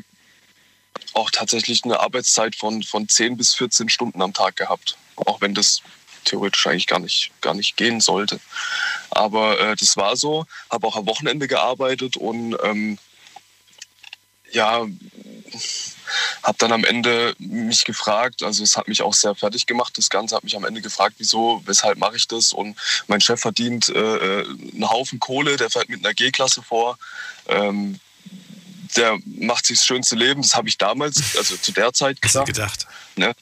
[1.13, 4.97] auch tatsächlich eine Arbeitszeit von, von 10 bis 14 Stunden am Tag gehabt.
[5.15, 5.81] Auch wenn das
[6.25, 8.39] theoretisch eigentlich gar nicht, gar nicht gehen sollte.
[9.09, 10.45] Aber äh, das war so.
[10.69, 12.97] Habe auch am Wochenende gearbeitet und ähm,
[14.51, 14.85] ja,
[16.43, 20.09] habe dann am Ende mich gefragt, also es hat mich auch sehr fertig gemacht, das
[20.09, 22.77] Ganze hat mich am Ende gefragt, wieso, weshalb mache ich das und
[23.07, 26.97] mein Chef verdient äh, äh, einen Haufen Kohle, der fährt mit einer G-Klasse vor,
[27.47, 27.99] ähm,
[28.95, 32.53] der macht sich das schönste Leben, das habe ich damals, also zu der Zeit du
[32.53, 32.87] gedacht.
[33.15, 33.33] Ne?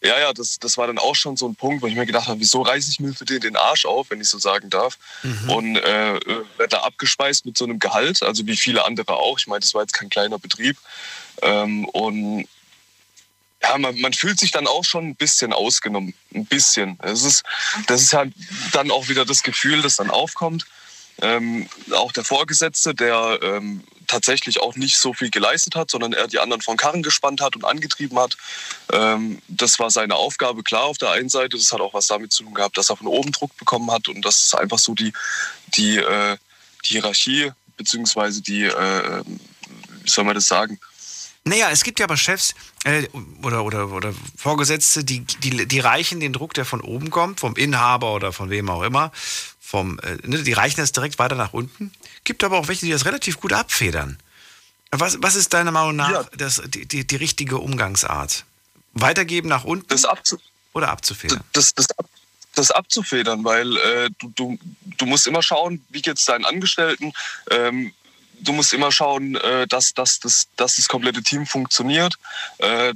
[0.00, 2.28] Ja, ja, das, das war dann auch schon so ein Punkt, wo ich mir gedacht
[2.28, 4.96] habe, wieso reiße ich mir für den den Arsch auf, wenn ich so sagen darf.
[5.48, 9.38] Und äh, äh, werde da abgespeist mit so einem Gehalt, also wie viele andere auch.
[9.38, 10.76] Ich meine, das war jetzt kein kleiner Betrieb.
[11.42, 12.46] Ähm, und
[13.62, 16.14] ja, man, man fühlt sich dann auch schon ein bisschen ausgenommen.
[16.34, 16.98] Ein bisschen.
[17.02, 17.42] Das ist,
[17.86, 18.32] das ist halt
[18.72, 20.66] dann auch wieder das Gefühl, das dann aufkommt.
[21.20, 26.28] Ähm, auch der Vorgesetzte, der ähm, tatsächlich auch nicht so viel geleistet hat, sondern er
[26.28, 28.36] die anderen von Karren gespannt hat und angetrieben hat.
[28.92, 31.56] Ähm, das war seine Aufgabe, klar, auf der einen Seite.
[31.56, 34.08] Das hat auch was damit zu tun gehabt, dass er von oben Druck bekommen hat
[34.08, 35.12] und das ist einfach so die,
[35.74, 36.36] die, äh,
[36.84, 39.24] die Hierarchie, beziehungsweise die, äh,
[40.02, 40.78] wie soll man das sagen?
[41.48, 43.08] Naja, es gibt ja aber Chefs äh,
[43.42, 47.56] oder, oder, oder Vorgesetzte, die, die, die reichen den Druck, der von oben kommt, vom
[47.56, 49.12] Inhaber oder von wem auch immer,
[49.60, 51.92] vom, äh, ne, die reichen das direkt weiter nach unten.
[52.24, 54.18] Gibt aber auch welche, die das relativ gut abfedern.
[54.90, 56.24] Was, was ist deiner Meinung nach Ja.
[56.36, 58.44] das, die, die, die richtige Umgangsart?
[58.94, 60.38] Weitergeben nach unten Das, abzu
[60.72, 61.40] oder abzufedern?
[61.52, 62.08] das, das, ab-
[62.54, 64.58] das abzufedern, weil äh, du, du,
[64.96, 67.12] du musst immer schauen, wie geht es deinen Angestellten.
[67.50, 67.92] Ähm,
[68.40, 72.14] du musst immer schauen, äh, dass, dass, dass, dass das komplette Team funktioniert.
[72.58, 72.94] Äh,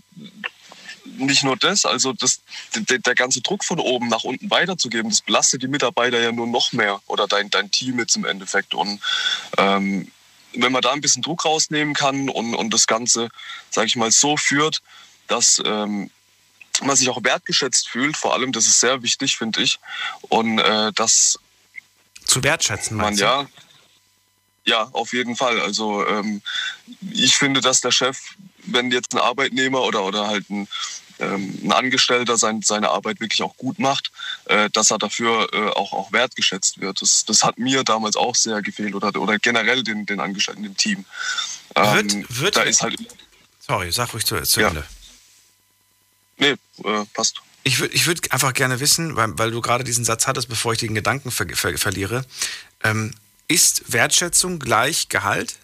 [1.05, 2.41] nicht nur das, also das,
[2.75, 6.47] der, der ganze Druck von oben nach unten weiterzugeben, das belastet die Mitarbeiter ja nur
[6.47, 8.75] noch mehr oder dein, dein Team jetzt im Endeffekt.
[8.75, 9.01] Und
[9.59, 10.11] ähm,
[10.55, 13.29] wenn man da ein bisschen Druck rausnehmen kann und, und das Ganze,
[13.71, 14.83] sage ich mal, so führt,
[15.29, 16.11] dass ähm,
[16.83, 19.79] man sich auch wertgeschätzt fühlt, vor allem, das ist sehr wichtig, finde ich.
[20.29, 21.39] Und äh, dass
[22.25, 23.25] Zu wertschätzen, man meinst du?
[23.25, 23.47] ja,
[24.65, 25.61] ja, auf jeden Fall.
[25.61, 26.43] Also ähm,
[27.11, 28.19] ich finde, dass der Chef,
[28.65, 30.69] wenn jetzt ein Arbeitnehmer oder, oder halt ein,
[31.19, 34.11] ähm, ein Angestellter sein, seine Arbeit wirklich auch gut macht,
[34.47, 37.03] äh, dass er dafür äh, auch, auch wertgeschätzt wird.
[37.03, 40.77] Das, das hat mir damals auch sehr gefehlt oder, oder generell den, den Angestellten im
[40.77, 41.05] Team.
[41.75, 42.97] Ähm, Wird- wird- da ist halt.
[43.67, 44.69] Sorry, sag ruhig zu, zu Ja.
[44.69, 44.85] Ende.
[46.39, 47.37] Nee, äh, passt.
[47.65, 50.73] Ich würde ich würd einfach gerne wissen, weil, weil du gerade diesen Satz hattest, bevor
[50.73, 52.25] ich den Gedanken ver ver verliere.
[52.83, 53.15] Ähm,
[53.53, 55.59] ist Wertschätzung gleich Gehalt?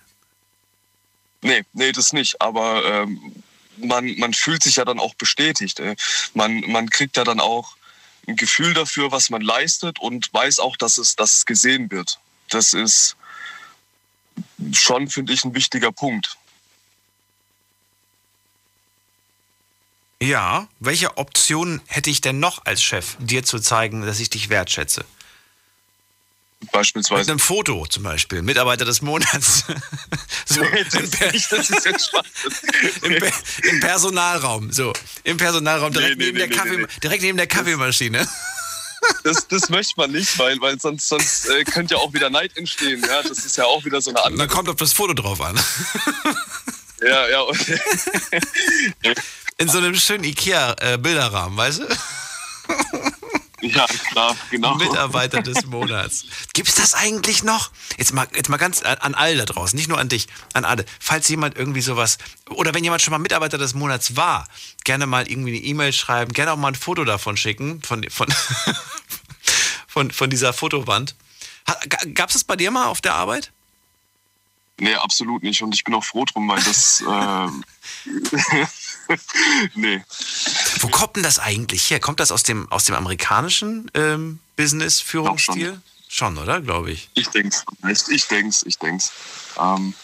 [1.40, 2.40] Nee, nee, das nicht.
[2.40, 3.42] Aber ähm,
[3.76, 5.80] man, man fühlt sich ja dann auch bestätigt.
[5.80, 5.96] Äh.
[6.34, 7.76] Man, man kriegt ja dann auch
[8.26, 12.18] ein Gefühl dafür, was man leistet und weiß auch, dass es, dass es gesehen wird.
[12.50, 13.16] Das ist
[14.72, 16.36] schon, finde ich, ein wichtiger Punkt.
[20.20, 20.68] Ja.
[20.80, 25.04] Welche Optionen hätte ich denn noch als Chef, dir zu zeigen, dass ich dich wertschätze?
[26.60, 27.30] Mit Beispielsweise.
[27.30, 29.64] einem Foto zum Beispiel, Mitarbeiter des Monats.
[30.44, 32.32] so, Nee, das im, Per- nicht, das ist jetzt spannend.
[33.02, 34.92] im, Per- Im Personalraum, so.
[35.24, 38.28] Im Personalraum, direkt, Nee, nee, neben, der Kaffee, direkt neben der Kaffeemaschine.
[39.22, 42.56] Das, das möchte man nicht, weil, weil sonst, sonst äh, könnte ja auch wieder Neid
[42.56, 43.00] entstehen.
[43.08, 43.22] Ja?
[43.22, 44.46] Das ist ja auch wieder so eine andere.
[44.46, 45.58] dann kommt auf das Foto drauf an.
[47.00, 47.56] Ja, ja, und,
[49.56, 51.86] In so einem schönen Ikea-Bilderrahmen, weißt du?
[53.60, 54.74] Ja klar, genau.
[54.76, 56.24] Mitarbeiter des Monats.
[56.52, 57.70] Gibt's das eigentlich noch?
[57.96, 60.64] Jetzt mal, jetzt mal ganz an, an alle da draußen, nicht nur an dich, an
[60.64, 60.84] alle.
[61.00, 62.18] Falls jemand irgendwie sowas,
[62.50, 64.46] oder wenn jemand schon mal Mitarbeiter des Monats war,
[64.84, 68.28] gerne mal irgendwie eine E-Mail schreiben, gerne auch mal ein Foto davon schicken, von, von,
[69.86, 71.14] von, von dieser Fotowand.
[71.68, 73.52] Ha- ga- Gab's das bei dir mal auf der Arbeit?
[74.80, 75.60] Nee, absolut nicht.
[75.62, 77.02] Und ich bin auch froh drum, weil das.
[77.10, 77.64] ähm,
[79.74, 80.02] nee.
[80.80, 82.00] Wo kommt denn das eigentlich her?
[82.00, 85.80] Kommt das aus dem, aus dem amerikanischen ähm, Business-Führungsstil?
[86.08, 86.60] Schon, oder?
[86.60, 87.10] Glaube ich.
[87.14, 87.64] Ich denk's.
[87.88, 89.12] Ich, ich denk's, ich denk's.
[89.58, 89.94] Ähm,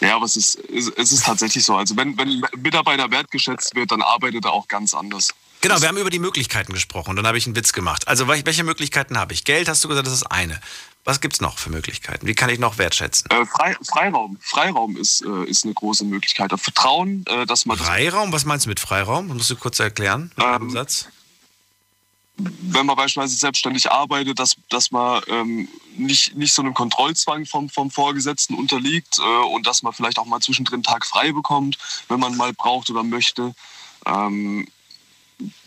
[0.00, 1.76] ja, aber es ist, es es ist tatsächlich so.
[1.76, 5.28] Also wenn, wenn ein Mitarbeiter wertgeschätzt wird, dann arbeitet er auch ganz anders.
[5.62, 8.08] Genau, wir haben über die Möglichkeiten gesprochen und dann habe ich einen Witz gemacht.
[8.08, 9.44] Also wel- welche Möglichkeiten habe ich?
[9.44, 10.58] Geld hast du gesagt, das ist eine.
[11.04, 12.26] Was gibt's noch für Möglichkeiten?
[12.26, 13.30] Wie kann ich noch wertschätzen?
[13.30, 14.36] Äh, Frei, Freiraum.
[14.42, 16.52] Freiraum ist, äh, ist eine große Möglichkeit.
[16.60, 18.32] Vertrauen, äh, dass man Freiraum?
[18.32, 19.28] Was meinst du mit Freiraum?
[19.28, 21.06] Das musst du kurz erklären mit einem Ähm, Satz.
[22.36, 27.68] wenn man beispielsweise selbstständig arbeitet, dass, dass man ähm, nicht, nicht so einem Kontrollzwang vom,
[27.70, 31.78] vom Vorgesetzten unterliegt äh, und dass man vielleicht auch mal zwischendrin einen Tag frei bekommt,
[32.08, 33.54] wenn man mal braucht oder möchte.
[34.06, 34.68] Ähm,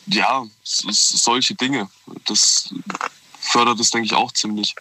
[0.05, 1.89] ja, solche Dinge.
[2.25, 2.73] Das
[3.39, 4.75] fördert es, denke ich, auch ziemlich.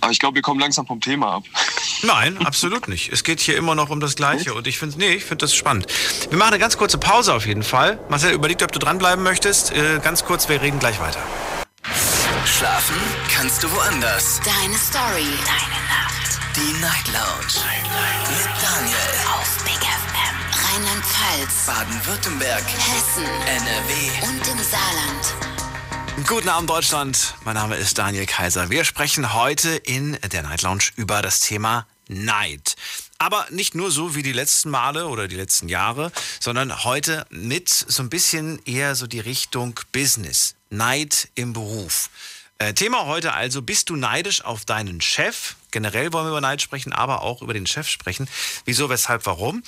[0.00, 1.44] Aber ich glaube, wir kommen langsam vom Thema ab.
[2.02, 3.12] Nein, absolut nicht.
[3.12, 5.54] Es geht hier immer noch um das Gleiche und ich finde, nee, ich finde das
[5.54, 5.86] spannend.
[6.30, 7.98] Wir machen eine ganz kurze Pause auf jeden Fall.
[8.08, 9.72] Marcel, überlegt, ob du dranbleiben möchtest.
[9.72, 11.20] Äh, ganz kurz, wir reden gleich weiter.
[12.44, 12.96] Schlafen
[13.34, 14.40] kannst du woanders.
[14.44, 15.28] Deine Story.
[15.44, 16.38] Deine Nacht.
[16.56, 17.64] Die Night Lounge.
[18.30, 18.96] Mit Daniel.
[19.34, 20.36] Auf Big FM.
[20.64, 21.66] Rheinland-Pfalz.
[21.66, 22.64] Baden-Württemberg.
[22.64, 23.24] Hessen.
[23.46, 24.28] NRW.
[24.28, 25.47] Und im Saarland.
[26.26, 27.34] Guten Abend, Deutschland.
[27.44, 28.70] Mein Name ist Daniel Kaiser.
[28.70, 32.74] Wir sprechen heute in der Night Lounge über das Thema Neid.
[33.18, 36.10] Aber nicht nur so wie die letzten Male oder die letzten Jahre,
[36.40, 40.54] sondern heute mit so ein bisschen eher so die Richtung Business.
[40.70, 42.10] Neid im Beruf.
[42.58, 45.54] Äh, Thema heute also, bist du neidisch auf deinen Chef?
[45.70, 48.28] Generell wollen wir über Neid sprechen, aber auch über den Chef sprechen.
[48.64, 49.62] Wieso, weshalb, warum?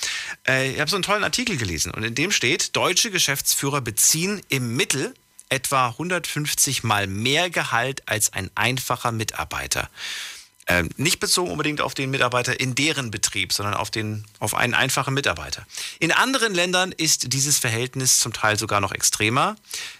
[0.45, 4.41] Äh, ich habe so einen tollen Artikel gelesen und in dem steht, deutsche Geschäftsführer beziehen
[4.49, 5.13] im Mittel
[5.51, 9.89] etwa 150 mal mehr Gehalt als ein einfacher Mitarbeiter.
[10.71, 14.73] Ähm, nicht bezogen unbedingt auf den Mitarbeiter in deren Betrieb, sondern auf, den, auf einen
[14.73, 15.65] einfachen Mitarbeiter.
[15.99, 19.57] In anderen Ländern ist dieses Verhältnis zum Teil sogar noch extremer.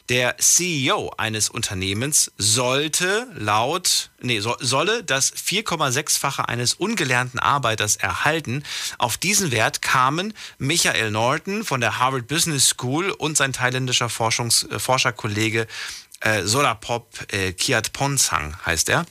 [0.08, 8.64] Der CEO eines Unternehmens sollte laut, nee, so, solle das 4,6-fache eines ungelernten Arbeiters erhalten.
[8.98, 14.64] Auf diesen Wert kamen Michael Norton von der Harvard Business School und sein thailändischer Forschungs,
[14.64, 15.68] äh, Forscherkollege
[16.22, 19.06] äh, Solapop äh, Kiat Ponsang heißt er.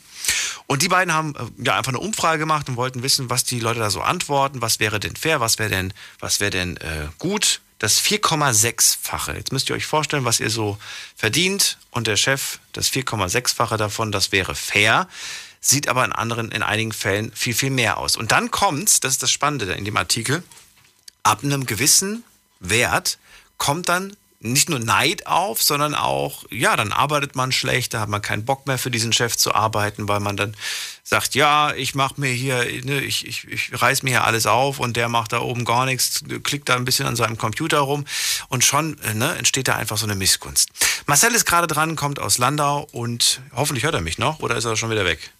[0.66, 3.60] Und die beiden haben äh, ja einfach eine Umfrage gemacht und wollten wissen, was die
[3.60, 7.08] Leute da so antworten, was wäre denn fair, was wäre denn, was wäre denn äh,
[7.18, 7.60] gut.
[7.78, 9.32] Das 4,6-fache.
[9.34, 10.78] Jetzt müsst ihr euch vorstellen, was ihr so
[11.16, 15.08] verdient und der Chef, das 4,6-fache davon, das wäre fair.
[15.62, 18.16] Sieht aber in anderen, in einigen Fällen viel, viel mehr aus.
[18.16, 20.42] Und dann kommt's, das ist das Spannende in dem Artikel,
[21.22, 22.22] ab einem gewissen
[22.60, 23.18] Wert
[23.56, 28.08] kommt dann nicht nur Neid auf, sondern auch, ja, dann arbeitet man schlecht, da hat
[28.08, 30.56] man keinen Bock mehr für diesen Chef zu arbeiten, weil man dann
[31.04, 34.80] sagt, ja, ich mache mir hier, ne, ich, ich, ich reiß mir hier alles auf
[34.80, 38.06] und der macht da oben gar nichts, klickt da ein bisschen an seinem Computer rum
[38.48, 40.70] und schon ne, entsteht da einfach so eine Missgunst.
[41.06, 44.64] Marcel ist gerade dran, kommt aus Landau und hoffentlich hört er mich noch oder ist
[44.64, 45.30] er schon wieder weg?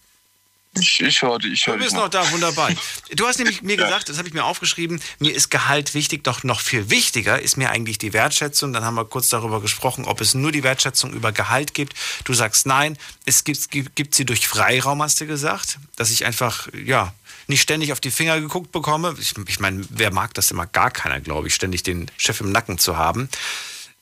[0.78, 1.52] Ich, ich höre dich.
[1.52, 2.04] Ich hör du bist noch.
[2.04, 2.70] noch da, wunderbar.
[3.16, 6.44] Du hast nämlich mir gesagt, das habe ich mir aufgeschrieben, mir ist Gehalt wichtig, doch
[6.44, 8.72] noch viel wichtiger ist mir eigentlich die Wertschätzung.
[8.72, 11.94] Dann haben wir kurz darüber gesprochen, ob es nur die Wertschätzung über Gehalt gibt.
[12.24, 16.24] Du sagst nein, es gibt, gibt, gibt sie durch Freiraum, hast du gesagt, dass ich
[16.24, 17.12] einfach, ja,
[17.48, 19.16] nicht ständig auf die Finger geguckt bekomme.
[19.20, 20.66] Ich, ich meine, wer mag das immer?
[20.66, 23.28] Gar keiner, glaube ich, ständig den Chef im Nacken zu haben.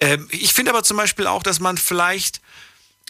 [0.00, 2.42] Ähm, ich finde aber zum Beispiel auch, dass man vielleicht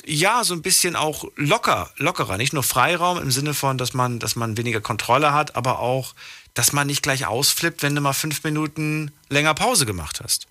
[0.04, 2.36] ja, so ein bisschen auch locker, lockerer.
[2.36, 6.14] Nicht nur Freiraum im Sinne von, dass man, dass man weniger Kontrolle hat, aber auch,
[6.54, 10.46] dass man nicht gleich ausflippt, wenn du mal fünf Minuten länger Pause gemacht hast.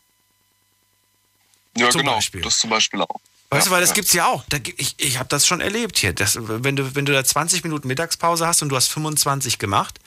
[1.78, 2.16] Ja, zum genau.
[2.16, 2.41] Beispiel.
[2.41, 3.20] Das zum Beispiel auch.
[3.50, 3.95] Weißt ja, du, weil das ja.
[3.95, 4.43] gibt's ja auch.
[4.50, 6.14] Da, ich ich habe das schon erlebt hier.
[6.14, 10.00] Das, wenn, du, wenn du da 20 Minuten Mittagspause hast und du hast 25 gemacht,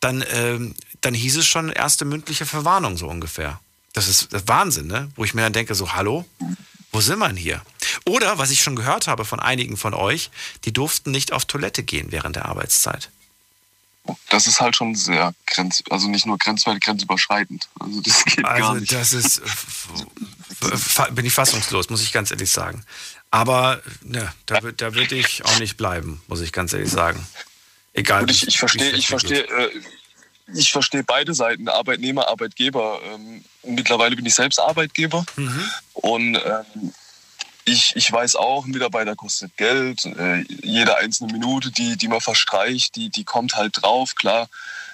[0.00, 3.60] dann, ähm, dann hieß es schon erste mündliche Verwarnung so ungefähr.
[3.92, 5.10] Das ist, Wahnsinn, ne?
[5.16, 6.24] Wo ich mir dann denke, so, hallo?
[6.92, 7.62] Wo sind wir denn hier?
[8.06, 10.30] Oder, was ich schon gehört habe von einigen von euch,
[10.64, 13.10] die durften nicht auf Toilette gehen während der Arbeitszeit.
[14.30, 17.68] Das ist halt schon sehr grenz, also nicht nur grenzwertig, grenzüberschreitend.
[17.78, 18.92] Also das geht also gar nicht.
[18.92, 19.40] das ist,
[21.12, 22.84] bin ich fassungslos, muss ich ganz ehrlich sagen.
[23.30, 27.24] Aber ne, da, da würde ich auch nicht bleiben, muss ich ganz ehrlich sagen.
[27.94, 28.22] Egal.
[28.22, 29.70] Und ich, ich verstehe, ich verstehe, äh,
[30.54, 33.00] ich verstehe beide Seiten, Arbeitnehmer, Arbeitgeber.
[33.12, 35.70] Ähm, mittlerweile bin ich selbst Arbeitgeber mhm.
[35.94, 36.92] und ähm,
[37.64, 40.04] ich, ich weiß auch, ein Mitarbeiter kostet Geld.
[40.04, 44.14] Äh, jede einzelne Minute, die, die man verstreicht, die, die kommt halt drauf.
[44.14, 44.48] Klar,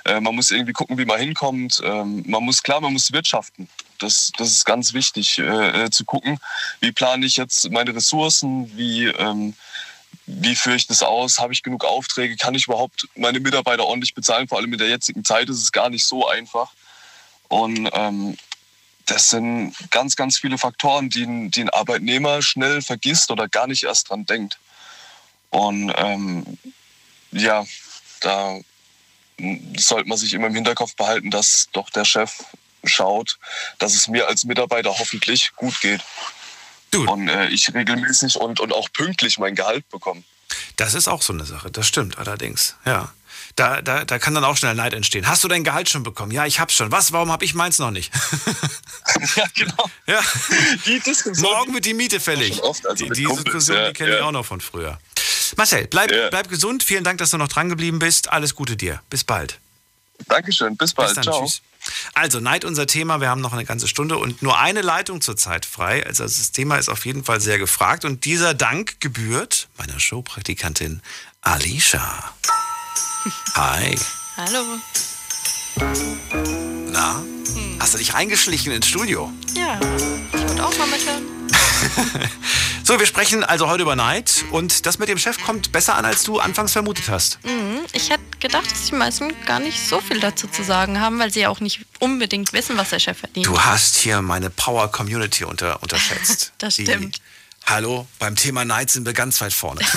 [0.04, 1.80] äh, man muss irgendwie gucken, wie man hinkommt.
[1.82, 3.68] Ähm, man muss, klar, man muss wirtschaften.
[3.98, 6.38] Das, das ist ganz wichtig, äh, äh zu gucken,
[6.80, 9.54] wie plane ich jetzt meine Ressourcen, wie, ähm,
[10.26, 11.38] wie führe ich das aus?
[11.38, 12.36] Habe ich genug Aufträge?
[12.36, 14.46] Kann ich überhaupt meine Mitarbeiter ordentlich bezahlen?
[14.46, 16.70] Vor allem in der jetzigen Zeit ist es gar nicht so einfach.
[17.48, 18.36] Und ähm,
[19.06, 23.84] das sind ganz, ganz viele Faktoren, die, die ein Arbeitnehmer schnell vergisst oder gar nicht
[23.84, 24.58] erst dran denkt.
[25.50, 26.58] Und ähm,
[27.32, 27.64] ja,
[28.20, 28.58] da
[29.76, 32.44] sollte man sich immer im Hinterkopf behalten, dass doch der Chef
[32.84, 33.38] schaut,
[33.78, 36.02] dass es mir als Mitarbeiter hoffentlich gut geht.
[36.90, 37.10] Du.
[37.10, 40.22] Und äh, ich regelmäßig und, und auch pünktlich mein Gehalt bekomme.
[40.76, 43.12] Das ist auch so eine Sache, das stimmt allerdings, ja.
[43.56, 45.26] Da, da, da kann dann auch schnell Neid entstehen.
[45.26, 46.30] Hast du dein Gehalt schon bekommen?
[46.30, 46.92] Ja, ich hab's schon.
[46.92, 47.12] Was?
[47.12, 48.12] Warum habe ich meins noch nicht?
[49.36, 49.90] ja, genau.
[50.06, 50.20] Ja.
[50.86, 52.62] Die Diskussion, Morgen wird die Miete fällig.
[52.62, 54.16] Oft, also die, diese Diskussion, ja, die kenne ja.
[54.18, 55.00] ich auch noch von früher.
[55.56, 56.28] Marcel, bleib, ja.
[56.28, 56.84] bleib gesund.
[56.84, 58.30] Vielen Dank, dass du noch dran geblieben bist.
[58.30, 59.02] Alles Gute dir.
[59.10, 59.58] Bis bald.
[60.28, 60.76] Dankeschön.
[60.76, 61.08] Bis bald.
[61.08, 61.24] Bis dann.
[61.24, 61.42] Ciao.
[61.44, 61.60] Tschüss.
[62.14, 63.20] Also, Neid unser Thema.
[63.20, 66.04] Wir haben noch eine ganze Stunde und nur eine Leitung zurzeit frei.
[66.06, 68.04] Also, das Thema ist auf jeden Fall sehr gefragt.
[68.04, 71.02] Und dieser Dank gebührt meiner Showpraktikantin
[71.40, 72.34] Alicia.
[73.54, 73.98] Hi.
[74.36, 74.64] Hallo.
[76.90, 77.22] Na?
[77.54, 77.76] Hm.
[77.78, 79.32] Hast du dich eingeschlichen ins Studio?
[79.54, 79.78] Ja,
[80.32, 81.37] ich wollte auch mal mithören.
[82.84, 86.04] so, wir sprechen also heute über Neid und das mit dem Chef kommt besser an,
[86.04, 87.38] als du anfangs vermutet hast.
[87.44, 87.80] Mhm.
[87.92, 91.32] Ich hätte gedacht, dass die meisten gar nicht so viel dazu zu sagen haben, weil
[91.32, 93.46] sie ja auch nicht unbedingt wissen, was der Chef verdient.
[93.46, 96.52] Du hast hier meine Power Community unter, unterschätzt.
[96.58, 97.16] das stimmt.
[97.16, 97.22] Die,
[97.66, 99.80] hallo, beim Thema Neid sind wir ganz weit vorne.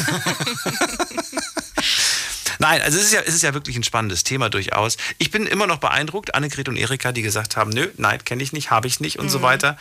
[2.59, 4.97] Nein, also es ist, ja, es ist ja wirklich ein spannendes Thema durchaus.
[5.17, 8.53] Ich bin immer noch beeindruckt, Annegret und Erika, die gesagt haben, nö, Neid kenne ich
[8.53, 9.29] nicht, habe ich nicht und mhm.
[9.31, 9.77] so weiter.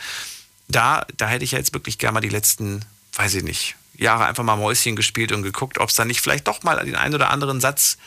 [0.71, 4.25] Da, da hätte ich ja jetzt wirklich gerne mal die letzten, weiß ich nicht, Jahre
[4.25, 7.13] einfach mal Mäuschen gespielt und geguckt, ob es da nicht vielleicht doch mal den einen
[7.15, 7.97] oder anderen Satz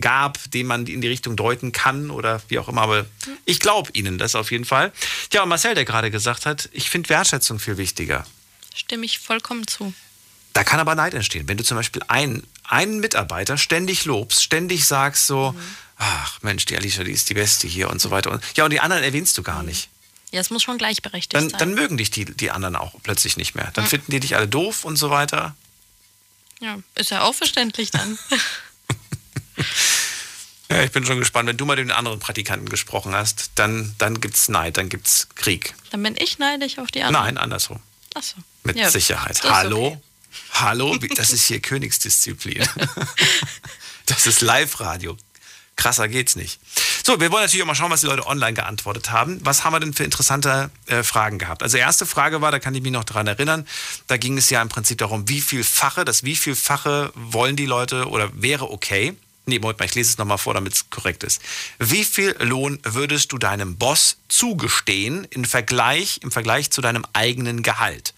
[0.00, 2.82] gab, den man in die Richtung deuten kann oder wie auch immer.
[2.82, 3.06] Aber
[3.44, 4.92] ich glaube Ihnen das auf jeden Fall.
[5.32, 8.26] Ja, und Marcel, der gerade gesagt hat, ich finde Wertschätzung viel wichtiger.
[8.74, 9.94] Stimme ich vollkommen zu.
[10.52, 11.46] Da kann aber Neid entstehen.
[11.46, 15.60] Wenn du zum Beispiel einen, einen Mitarbeiter ständig lobst, ständig sagst so, Mhm.
[15.98, 18.32] ach Mensch, die Alicia, die ist die Beste hier und so weiter.
[18.32, 19.90] Und, ja, und die anderen erwähnst du gar nicht.
[20.34, 21.58] Ja, es muss schon gleichberechtigt Dann, sein.
[21.60, 23.70] dann mögen dich die, die anderen auch plötzlich nicht mehr.
[23.74, 23.88] Dann Mhm.
[23.88, 25.54] finden die dich alle doof und so weiter.
[26.60, 28.18] ja, ist ja auch verständlich dann.
[30.70, 31.48] Ja, ich bin schon gespannt.
[31.48, 34.88] Wenn du mal mit den anderen Praktikanten gesprochen hast, dann, dann gibt es Neid, dann
[34.88, 35.74] gibt es Krieg.
[35.90, 37.24] dann bin ich neidisch auf die anderen.
[37.26, 37.80] Nein, andersrum.
[38.14, 38.36] Achso.
[38.64, 39.42] Mit Ja, Sicherheit.
[39.44, 39.86] Hallo?
[39.88, 40.00] okay.
[40.54, 40.96] Hallo?
[41.16, 42.66] Das ist hier Königsdisziplin.
[44.06, 45.16] das ist Live-Radio.
[45.76, 46.60] Krasser geht's nicht.
[47.04, 49.40] So, wir wollen natürlich auch mal schauen, was die Leute online geantwortet haben.
[49.44, 51.62] Was haben wir denn für interessante äh, Fragen gehabt?
[51.62, 53.66] Also erste Frage war, da kann ich mich noch dran erinnern,
[54.06, 58.08] da ging es ja im Prinzip darum, wie vielfache, das wie vielfache wollen die Leute
[58.08, 59.14] oder wäre okay.
[59.46, 61.42] Nee, Moment mal, ich lese es nochmal vor, damit es korrekt ist.
[61.78, 67.62] Wie viel Lohn würdest du deinem Boss zugestehen im Vergleich, im Vergleich zu deinem eigenen
[67.62, 68.14] Gehalt?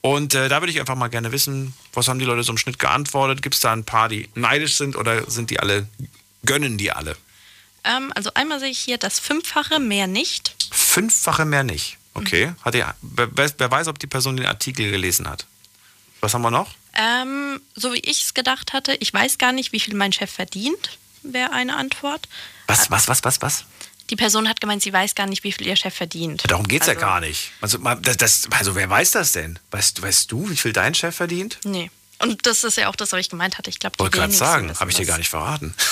[0.00, 2.58] Und äh, da würde ich einfach mal gerne wissen, was haben die Leute so im
[2.58, 3.42] Schnitt geantwortet?
[3.42, 5.88] Gibt es da ein paar, die neidisch sind oder sind die alle,
[6.46, 7.16] gönnen die alle?
[7.84, 10.54] Ähm, also einmal sehe ich hier das Fünffache, mehr nicht.
[10.70, 11.98] Fünffache mehr nicht.
[12.14, 12.52] Okay.
[12.62, 15.46] Hat die, wer, wer weiß, ob die Person den Artikel gelesen hat?
[16.20, 16.74] Was haben wir noch?
[16.94, 20.30] Ähm, so wie ich es gedacht hatte, ich weiß gar nicht, wie viel mein Chef
[20.30, 22.26] verdient, wäre eine Antwort.
[22.66, 23.64] Was, was, was, was, was?
[24.08, 26.44] Die Person hat gemeint, sie weiß gar nicht, wie viel ihr Chef verdient.
[26.48, 27.52] Darum geht es also, ja gar nicht.
[27.60, 29.58] Also, das, das, also wer weiß das denn?
[29.70, 31.58] Weißt, weißt du, wie viel dein Chef verdient?
[31.64, 31.90] Nee.
[32.18, 33.68] Und das ist ja auch das, was ich gemeint hatte.
[33.70, 35.74] Ich glaube, Wollte gerade sagen, habe ich dir gar nicht verraten.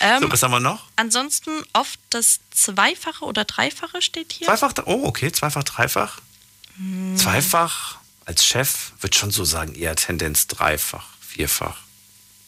[0.00, 0.84] Ähm, So, was haben wir noch?
[0.96, 4.46] Ansonsten oft das Zweifache oder Dreifache steht hier.
[4.46, 6.18] Zweifach, oh, okay, zweifach, dreifach.
[6.76, 7.16] Hm.
[7.16, 11.78] Zweifach als Chef wird schon so sagen, eher Tendenz dreifach, vierfach.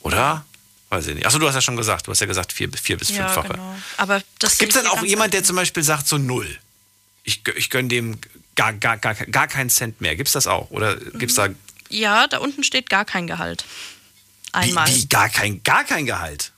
[0.01, 0.45] Oder?
[0.91, 1.27] Weiß ich nicht.
[1.27, 3.55] Achso, du hast ja schon gesagt, du hast ja gesagt vier, vier bis ja, fünffache.
[3.55, 3.77] genau.
[3.97, 6.59] Aber das Gibt es dann auch jemand, der zum Beispiel sagt so null?
[7.25, 8.19] Ich, ich gönne dem
[8.57, 10.17] gar, gar, gar, gar keinen Cent mehr.
[10.17, 10.71] Gibt es das auch?
[10.71, 11.49] Oder gibt es da
[11.89, 13.65] Ja, da unten steht gar kein Gehalt.
[14.49, 14.89] wie, Einmal.
[14.89, 16.53] wie gar, kein, gar kein Gehalt?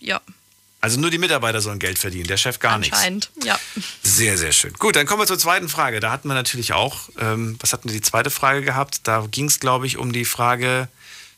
[0.00, 0.20] Ja,
[0.80, 2.96] Also nur die Mitarbeiter sollen Geld verdienen, der Chef gar nichts.
[2.96, 3.30] anscheinend.
[3.44, 3.58] Ja.
[4.02, 4.72] Sehr, sehr schön.
[4.74, 6.00] Gut, dann kommen wir zur zweiten Frage.
[6.00, 9.00] Da hatten wir natürlich auch, ähm, was hatten wir die zweite Frage gehabt?
[9.04, 10.88] Da ging es, glaube ich, um die Frage,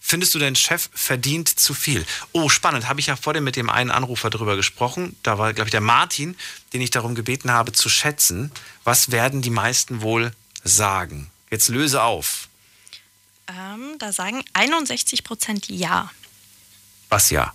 [0.01, 2.07] findest du, dein Chef verdient zu viel?
[2.33, 2.89] Oh, spannend.
[2.89, 5.15] Habe ich ja vorhin mit dem einen Anrufer drüber gesprochen.
[5.23, 6.37] Da war, glaube ich, der Martin,
[6.73, 8.51] den ich darum gebeten habe zu schätzen.
[8.85, 10.33] Was werden die meisten wohl
[10.65, 11.31] sagen?
[11.51, 12.49] Jetzt löse auf.
[13.49, 16.11] Ähm, da sagen 61 Prozent ja.
[17.09, 17.53] Was ja?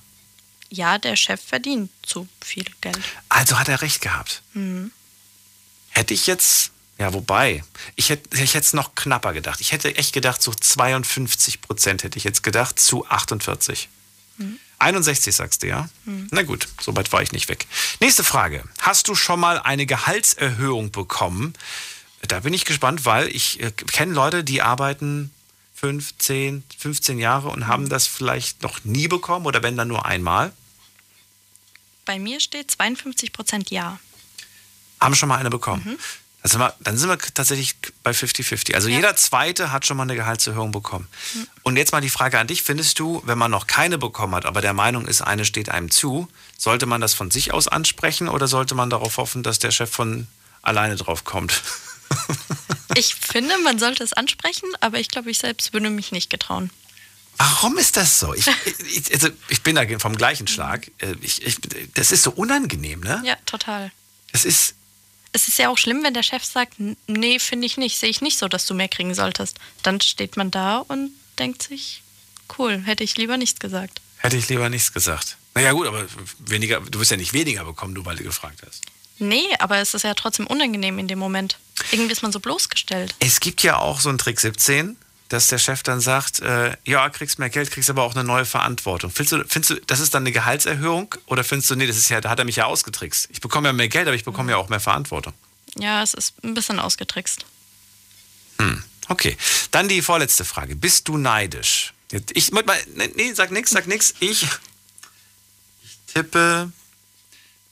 [0.69, 2.99] Ja, der Chef verdient zu viel Geld.
[3.27, 4.43] Also hat er recht gehabt.
[4.53, 4.91] Mhm.
[5.89, 7.63] Hätte ich jetzt, ja, wobei,
[7.95, 9.61] ich hätte, ich hätte es noch knapper gedacht.
[9.61, 13.89] Ich hätte echt gedacht, so 52 Prozent hätte ich jetzt gedacht zu 48.
[14.79, 15.89] 61 sagst du, ja?
[16.31, 17.67] Na gut, so weit war ich nicht weg.
[17.99, 18.63] Nächste Frage.
[18.79, 21.53] Hast du schon mal eine Gehaltserhöhung bekommen?
[22.21, 25.31] Da bin ich gespannt, weil ich äh, kenne Leute, die arbeiten
[25.79, 30.51] 15, 15 Jahre und haben das vielleicht noch nie bekommen oder wenn dann nur einmal.
[32.05, 33.97] Bei mir steht 52 Prozent ja.
[34.99, 35.97] Haben schon mal eine bekommen.
[36.41, 38.75] Dann, sind wir, dann sind wir tatsächlich bei 50-50.
[38.75, 41.07] Also jeder Zweite hat schon mal eine Gehaltserhöhung bekommen.
[41.63, 42.63] Und jetzt mal die Frage an dich.
[42.63, 45.91] Findest du, wenn man noch keine bekommen hat, aber der Meinung ist, eine steht einem
[45.91, 46.27] zu,
[46.57, 49.89] sollte man das von sich aus ansprechen oder sollte man darauf hoffen, dass der Chef
[49.89, 50.27] von
[50.61, 51.63] alleine drauf kommt?
[52.99, 56.69] Ich finde, man sollte es ansprechen, aber ich glaube, ich selbst würde mich nicht getrauen.
[57.37, 58.33] Warum ist das so?
[58.33, 58.45] Ich,
[58.93, 60.91] ich, also ich bin da vom gleichen Schlag.
[60.99, 61.57] Äh, Ich, ich,
[61.93, 63.21] das ist so unangenehm, ne?
[63.25, 63.91] Ja, total.
[64.33, 64.75] Das ist,
[65.31, 68.09] Es ist ja auch schlimm, wenn der Chef sagt, "N- nee, finde ich nicht, sehe
[68.09, 69.57] ich nicht so, dass du mehr kriegen solltest.
[69.83, 72.01] Dann steht man da und denkt sich,
[72.57, 74.01] cool, hätte ich lieber nichts gesagt.
[74.17, 75.37] hätte ich lieber nichts gesagt.
[75.55, 76.05] Naja gut, aber
[76.39, 78.81] weniger, du wirst ja nicht weniger bekommen, du weil du gefragt hast.
[79.19, 81.57] Nee, aber es ist ja trotzdem unangenehm in dem Moment.
[81.91, 83.15] Irgendwie ist man so bloßgestellt.
[83.19, 84.97] Es gibt ja auch so einen Trick 17,
[85.29, 88.45] dass der Chef dann sagt, äh, ja, kriegst mehr Geld, kriegst aber auch eine neue
[88.45, 89.11] Verantwortung.
[89.11, 92.09] Findest du, findest du, das ist dann eine Gehaltserhöhung oder findest du, nee, das ist
[92.09, 93.27] ja, da hat er mich ja ausgetrickst.
[93.31, 95.33] Ich bekomme ja mehr Geld, aber ich bekomme ja auch mehr Verantwortung.
[95.77, 97.45] Ja, es ist ein bisschen ausgetrickst.
[98.59, 99.37] Hm, okay.
[99.71, 100.75] Dann die vorletzte Frage.
[100.75, 101.93] Bist du neidisch?
[102.33, 102.63] Ich, mal,
[102.95, 104.15] nee, nee, sag nix, sag nix.
[104.19, 104.49] Ich, ich
[106.13, 106.71] tippe,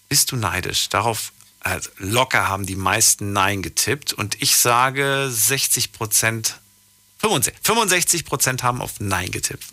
[0.10, 0.90] bist du neidisch?
[0.90, 1.32] Darauf
[1.68, 6.60] also locker haben die meisten Nein getippt und ich sage 60 Prozent,
[7.20, 9.66] 65, 65 Prozent haben auf Nein getippt.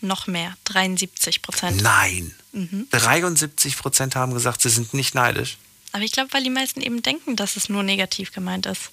[0.00, 1.82] Noch mehr, 73 Prozent.
[1.82, 2.34] Nein.
[2.52, 2.88] Mhm.
[2.90, 5.58] 73 Prozent haben gesagt, sie sind nicht neidisch.
[5.92, 8.90] Aber ich glaube, weil die meisten eben denken, dass es nur negativ gemeint ist.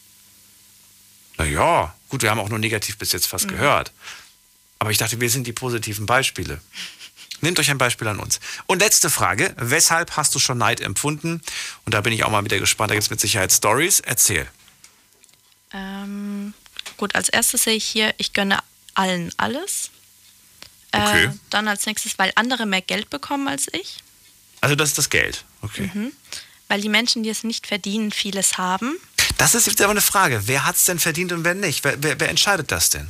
[1.37, 3.91] Naja, gut, wir haben auch nur negativ bis jetzt fast gehört.
[4.79, 6.61] Aber ich dachte, wir sind die positiven Beispiele.
[7.41, 8.39] Nehmt euch ein Beispiel an uns.
[8.65, 9.53] Und letzte Frage.
[9.57, 11.41] Weshalb hast du schon Neid empfunden?
[11.85, 12.91] Und da bin ich auch mal wieder gespannt.
[12.91, 13.99] Da gibt es mit Sicherheit Stories.
[13.99, 14.47] Erzähl.
[15.71, 16.53] Ähm,
[16.97, 18.59] gut, als erstes sehe ich hier, ich gönne
[18.95, 19.91] allen alles.
[20.91, 21.25] Okay.
[21.25, 24.03] Äh, dann als nächstes, weil andere mehr Geld bekommen als ich.
[24.61, 25.45] Also das ist das Geld.
[25.61, 25.91] Okay.
[25.93, 26.11] Mhm.
[26.67, 28.97] Weil die Menschen, die es nicht verdienen, vieles haben.
[29.37, 30.43] Das ist jetzt aber eine Frage.
[30.45, 31.83] Wer hat es denn verdient und wer nicht?
[31.83, 33.07] Wer, wer, wer entscheidet das denn?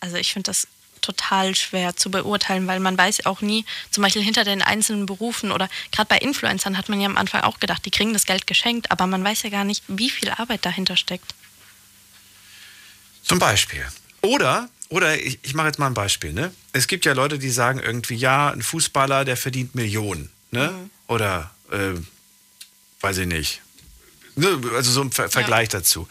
[0.00, 0.68] Also ich finde das
[1.06, 5.52] total schwer zu beurteilen, weil man weiß auch nie, zum Beispiel hinter den einzelnen Berufen
[5.52, 8.46] oder gerade bei Influencern hat man ja am Anfang auch gedacht, die kriegen das Geld
[8.46, 11.34] geschenkt, aber man weiß ja gar nicht, wie viel Arbeit dahinter steckt.
[13.22, 13.86] Zum Beispiel.
[14.22, 16.32] Oder, oder ich, ich mache jetzt mal ein Beispiel.
[16.32, 16.52] Ne?
[16.72, 20.30] Es gibt ja Leute, die sagen irgendwie, ja, ein Fußballer, der verdient Millionen.
[20.50, 20.72] Ne?
[21.06, 21.94] Oder, äh,
[23.00, 23.62] weiß ich nicht.
[24.34, 26.08] Ne, Also so ein Ver Vergleich dazu.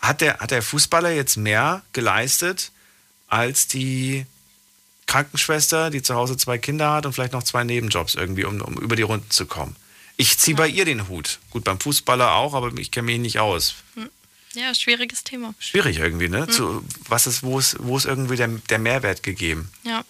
[0.00, 2.72] Hat der, hat der Fußballer jetzt mehr geleistet
[3.32, 4.26] als die
[5.06, 8.74] Krankenschwester, die zu Hause zwei Kinder hat und vielleicht noch zwei Nebenjobs irgendwie, um, um
[8.74, 9.74] über die Runden zu kommen?
[10.16, 11.38] Ich ziehe bei ihr den Hut.
[11.50, 13.74] Gut, beim Fußballer auch, aber ich kenne mich nicht aus.
[14.54, 15.54] Ja, schwieriges Thema.
[15.58, 16.42] Schwierig irgendwie, ne?
[16.42, 16.50] Mhm.
[16.50, 19.70] Zu, was ist, wo ist, wo ist irgendwie der, der Mehrwert gegeben?
[19.82, 20.04] Ja,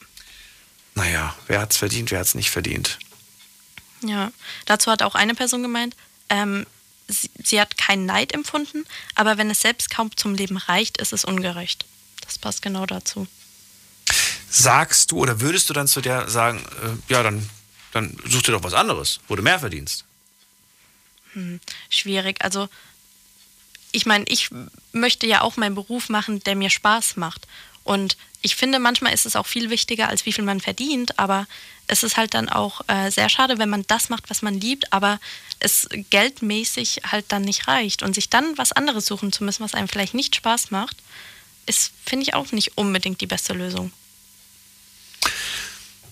[0.97, 2.99] Naja, wer hat's verdient, wer hat's nicht verdient?
[4.05, 4.33] ja.
[4.67, 5.95] Dazu hat auch eine Person gemeint,
[6.29, 6.67] ähm,
[7.07, 8.85] sie, sie hat keinen Neid empfunden,
[9.15, 11.87] aber wenn es selbst kaum zum Leben reicht, ist es ungerecht.
[12.33, 13.27] Das passt genau dazu.
[14.49, 17.47] Sagst du oder würdest du dann zu der sagen, äh, ja, dann,
[17.93, 20.07] dann such dir doch was anderes, wo du mehr verdienst?
[21.35, 21.61] Hm,
[21.91, 22.43] schwierig.
[22.43, 22.71] Also,
[23.91, 24.49] ich meine, ich
[24.93, 27.47] möchte ja auch meinen Beruf machen, der mir Spaß macht.
[27.85, 31.19] Und ich finde, manchmal ist es auch viel wichtiger, als wie viel man verdient.
[31.19, 31.47] Aber
[31.87, 34.91] es ist halt dann auch äh, sehr schade, wenn man das macht, was man liebt,
[34.91, 35.21] aber
[35.61, 38.03] es geldmäßig halt dann nicht reicht.
[38.03, 40.97] Und sich dann was anderes suchen zu müssen, was einem vielleicht nicht Spaß macht,
[41.67, 43.93] ist, finde ich, auch nicht unbedingt die beste Lösung.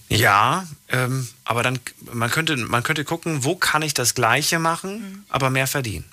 [0.08, 1.78] Ja, ähm, aber dann,
[2.12, 6.04] man könnte, man könnte gucken, wo kann ich das Gleiche machen, aber mehr verdienen.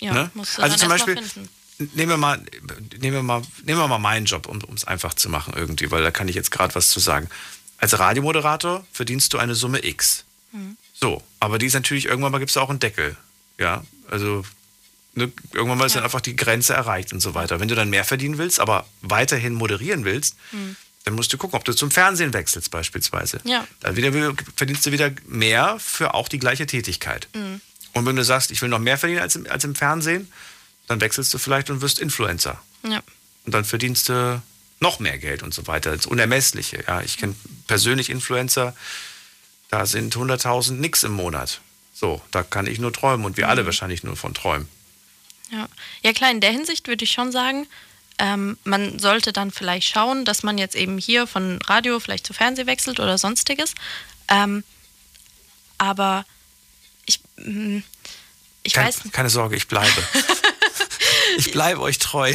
[0.00, 0.30] Ja, Ne?
[0.34, 1.20] musst du Also zum Beispiel-.
[1.78, 2.42] Nehmen wir mal,
[3.00, 6.02] nehmen wir mal, nehmen wir mal meinen Job, um es einfach zu machen irgendwie, weil
[6.02, 7.28] da kann ich jetzt gerade was zu sagen.
[7.76, 10.24] Als Radiomoderator verdienst du eine Summe X.
[10.52, 10.78] Mhm.
[10.94, 13.16] So, aber die ist natürlich, irgendwann mal gibt es auch einen Deckel.
[13.58, 14.42] Ja, also
[15.16, 17.58] ne, irgendwann mal ist dann einfach die Grenze erreicht und so weiter.
[17.58, 20.76] Wenn du dann mehr verdienen willst, aber weiterhin moderieren willst, Mhm.
[21.04, 23.40] dann musst du gucken, ob du zum Fernsehen wechselst beispielsweise.
[23.44, 23.66] Ja.
[23.80, 27.28] Dann wieder, verdienst du wieder mehr für auch die gleiche Tätigkeit.
[27.34, 27.60] Mhm.
[27.92, 30.30] Und wenn du sagst, ich will noch mehr verdienen als im, als im Fernsehen,
[30.86, 32.62] dann wechselst du vielleicht und wirst Influencer.
[32.84, 33.02] Ja.
[33.44, 34.42] Und dann verdienst du
[34.80, 35.96] noch mehr Geld und so weiter.
[35.96, 36.84] Das Unermessliche.
[36.86, 37.34] Ja, ich kenne
[37.66, 38.74] persönlich Influencer,
[39.70, 41.60] da sind 100.000 nix im Monat.
[41.94, 44.68] So, da kann ich nur träumen und wir alle wahrscheinlich nur von träumen.
[45.50, 45.68] Ja.
[46.02, 47.68] ja, klar, in der Hinsicht würde ich schon sagen,
[48.18, 52.32] ähm, man sollte dann vielleicht schauen, dass man jetzt eben hier von Radio vielleicht zu
[52.32, 53.74] Fernsehen wechselt oder sonstiges.
[54.28, 54.64] Ähm,
[55.78, 56.24] aber
[57.04, 57.78] ich, mm,
[58.62, 60.02] ich Kein, weiß keine Sorge, ich bleibe.
[61.36, 62.34] ich bleibe euch treu.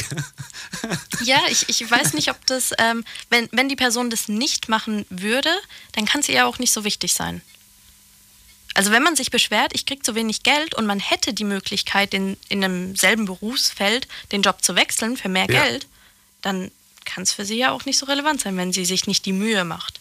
[1.23, 5.05] Ja, ich, ich weiß nicht, ob das, ähm, wenn, wenn die Person das nicht machen
[5.09, 5.49] würde,
[5.93, 7.41] dann kann es ihr auch nicht so wichtig sein.
[8.73, 12.14] Also wenn man sich beschwert, ich kriege zu wenig Geld und man hätte die Möglichkeit,
[12.14, 15.64] in, in einem selben Berufsfeld den Job zu wechseln für mehr Ja.
[15.64, 15.88] Geld,
[16.41, 16.72] dann
[17.06, 19.34] kann es für sie ja auch nicht so relevant sein, wenn sie sich nicht die
[19.34, 20.00] Mühe macht.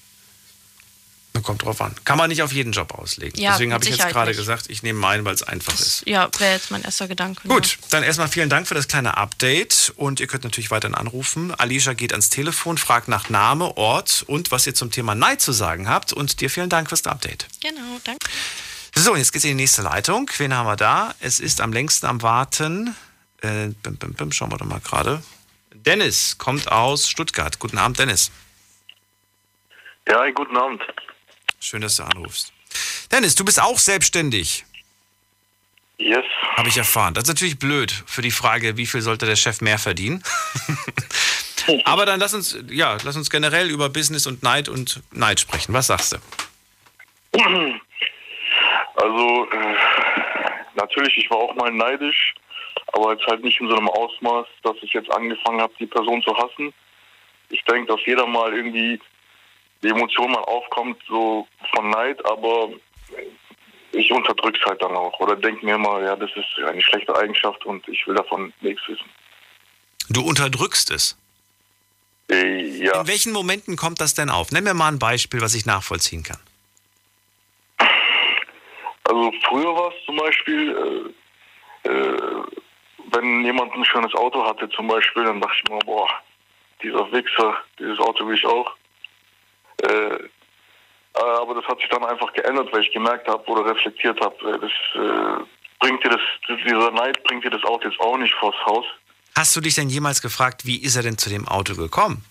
[1.43, 1.95] Kommt drauf an.
[2.05, 3.41] Kann man nicht auf jeden Job auslegen.
[3.41, 6.03] Ja, Deswegen habe ich jetzt gerade gesagt, ich nehme meinen, weil es einfach ist.
[6.07, 7.49] Ja, wäre jetzt mein erster Gedanke.
[7.49, 11.55] Gut, dann erstmal vielen Dank für das kleine Update und ihr könnt natürlich weiterhin anrufen.
[11.55, 15.53] Alicia geht ans Telefon, fragt nach Name, Ort und was ihr zum Thema Neid zu
[15.53, 17.47] sagen habt und dir vielen Dank fürs Update.
[17.61, 18.27] Genau, danke.
[18.95, 20.31] So, jetzt geht's in die nächste Leitung.
[20.39, 21.15] Wen haben wir da?
[21.21, 22.95] Es ist am längsten am Warten.
[23.41, 25.23] Äh, bim, bim, bim, schauen wir doch mal gerade.
[25.73, 27.59] Dennis kommt aus Stuttgart.
[27.59, 28.31] Guten Abend, Dennis.
[30.09, 30.83] Ja, guten Abend.
[31.61, 32.53] Schön, dass du anrufst.
[33.13, 34.65] Dennis, du bist auch selbstständig.
[35.99, 36.25] Yes.
[36.57, 37.13] Habe ich erfahren.
[37.13, 40.25] Das ist natürlich blöd für die Frage, wie viel sollte der Chef mehr verdienen.
[41.85, 45.75] Aber dann lass uns, ja, lass uns generell über Business und Neid und Neid sprechen.
[45.75, 46.19] Was sagst du?
[48.95, 49.75] Also, äh,
[50.75, 52.35] natürlich, ich war auch mal neidisch,
[52.93, 56.23] aber jetzt halt nicht in so einem Ausmaß, dass ich jetzt angefangen habe, die Person
[56.23, 56.73] zu hassen.
[57.51, 58.99] Ich denke, dass jeder mal irgendwie
[59.83, 62.71] die Emotion mal aufkommt, so von Neid, aber
[63.93, 65.19] ich unterdrück's halt dann auch.
[65.21, 68.83] Oder denke mir immer, ja, das ist eine schlechte Eigenschaft und ich will davon nichts
[68.87, 69.09] wissen.
[70.09, 71.17] Du unterdrückst es.
[72.31, 73.01] Äh, ja.
[73.01, 74.53] In welchen Momenten kommt das denn auf?
[74.53, 76.39] Nenn mir mal ein Beispiel, was ich nachvollziehen kann.
[79.05, 81.13] Also früher war es zum Beispiel,
[81.85, 82.43] äh, äh,
[83.13, 86.09] wenn jemand ein schönes Auto hatte zum Beispiel, dann dachte ich mir, boah,
[86.83, 88.77] dieser Wichser, dieses Auto will ich auch.
[89.83, 90.29] Äh,
[91.15, 94.59] aber das hat sich dann einfach geändert, weil ich gemerkt habe oder reflektiert habe, äh,
[94.59, 95.45] das äh,
[95.81, 96.21] bringt dir das,
[96.65, 98.85] dieser Neid bringt dir das Auto jetzt auch nicht vors Haus.
[99.37, 102.25] Hast du dich denn jemals gefragt, wie ist er denn zu dem Auto gekommen?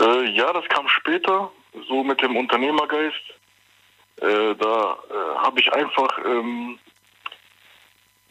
[0.00, 1.50] Äh, ja, das kam später,
[1.88, 3.16] so mit dem Unternehmergeist.
[4.20, 6.78] Äh, da äh, habe ich einfach, ähm,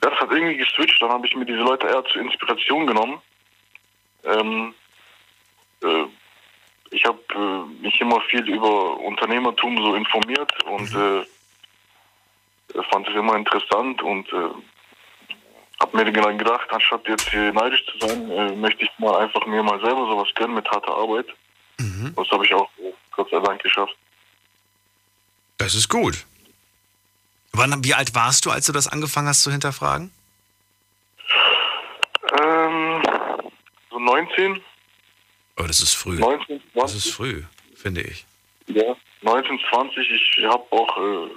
[0.04, 1.02] ja, das hat irgendwie geswitcht.
[1.02, 3.22] Dann habe ich mir diese Leute eher zur Inspiration genommen.
[4.24, 4.74] Ähm,
[5.84, 6.06] äh,
[6.92, 11.26] ich habe äh, mich immer viel über Unternehmertum so informiert und äh,
[12.92, 14.50] fand es immer interessant und äh,
[15.80, 19.46] habe mir dann gedacht, anstatt jetzt hier neidisch zu sein, äh, möchte ich mal einfach
[19.46, 21.28] mir mal selber sowas gönnen mit harter Arbeit.
[22.16, 22.70] Das habe ich auch
[23.12, 23.96] Gott sei Dank geschafft.
[25.58, 26.26] Das ist gut.
[27.54, 30.12] Wann, wie alt warst du, als du das angefangen hast zu hinterfragen?
[32.40, 33.02] Ähm,
[33.90, 34.62] so 19,
[35.58, 36.18] Oh, das ist früh.
[36.20, 36.98] 19, Das 20.
[37.06, 37.44] ist früh,
[37.76, 38.26] finde ich.
[38.68, 40.10] Ja, 19, 20.
[40.12, 41.30] Ich habe auch äh,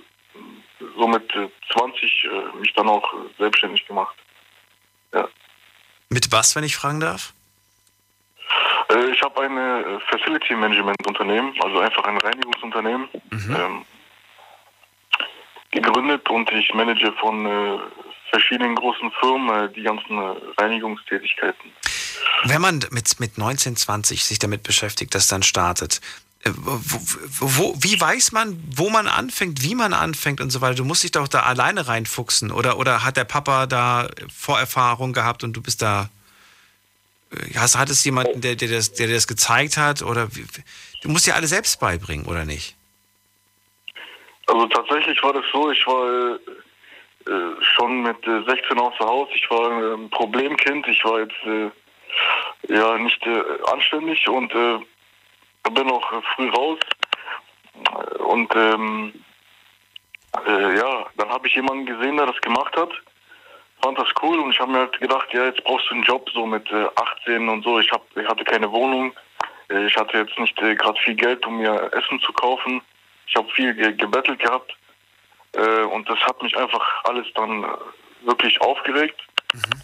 [0.97, 4.15] so mit äh, 20 äh, mich dann auch äh, selbstständig gemacht.
[6.13, 7.33] Mit was, wenn ich fragen darf?
[8.89, 13.85] Äh, ich habe ein äh, Facility Management Unternehmen, also einfach ein Reinigungsunternehmen, ähm,
[15.71, 17.79] gegründet und ich manage von äh,
[18.31, 21.71] verschiedenen großen Firmen äh, die ganzen äh, Reinigungstätigkeiten.
[22.45, 26.01] Wenn man mit, mit 19, 20 sich damit beschäftigt, das dann startet,
[26.45, 26.99] äh, wo,
[27.41, 30.77] wo, wie weiß man, wo man anfängt, wie man anfängt und so weiter?
[30.77, 32.51] Du musst dich doch da alleine reinfuchsen.
[32.51, 36.09] Oder, oder hat der Papa da Vorerfahrung gehabt und du bist da.
[37.33, 40.03] äh, Hast, hat es jemanden, der, der, das, der dir das gezeigt hat?
[40.03, 40.47] Oder wie,
[41.03, 42.75] du musst dir alle selbst beibringen, oder nicht?
[44.47, 46.39] Also tatsächlich war das so, ich war
[47.27, 51.71] äh, schon mit äh, 16 außer Haus, ich war ein Problemkind, ich war jetzt äh,
[52.69, 53.43] ja nicht äh,
[53.73, 54.79] anständig und äh,
[55.71, 56.79] bin auch früh raus
[58.19, 59.25] und ähm,
[60.47, 62.91] äh, ja, dann habe ich jemanden gesehen, der das gemacht hat,
[63.83, 66.29] fand das cool und ich habe mir halt gedacht, ja, jetzt brauchst du einen Job
[66.33, 67.79] so mit äh, 18 und so.
[67.81, 69.13] Ich, hab, ich hatte keine Wohnung,
[69.71, 72.83] äh, ich hatte jetzt nicht äh, gerade viel Geld, um mir Essen zu kaufen.
[73.27, 74.75] Ich habe viel ge gebettelt gehabt
[75.93, 77.67] und das hat mich einfach alles dann
[78.23, 79.21] wirklich aufgeregt.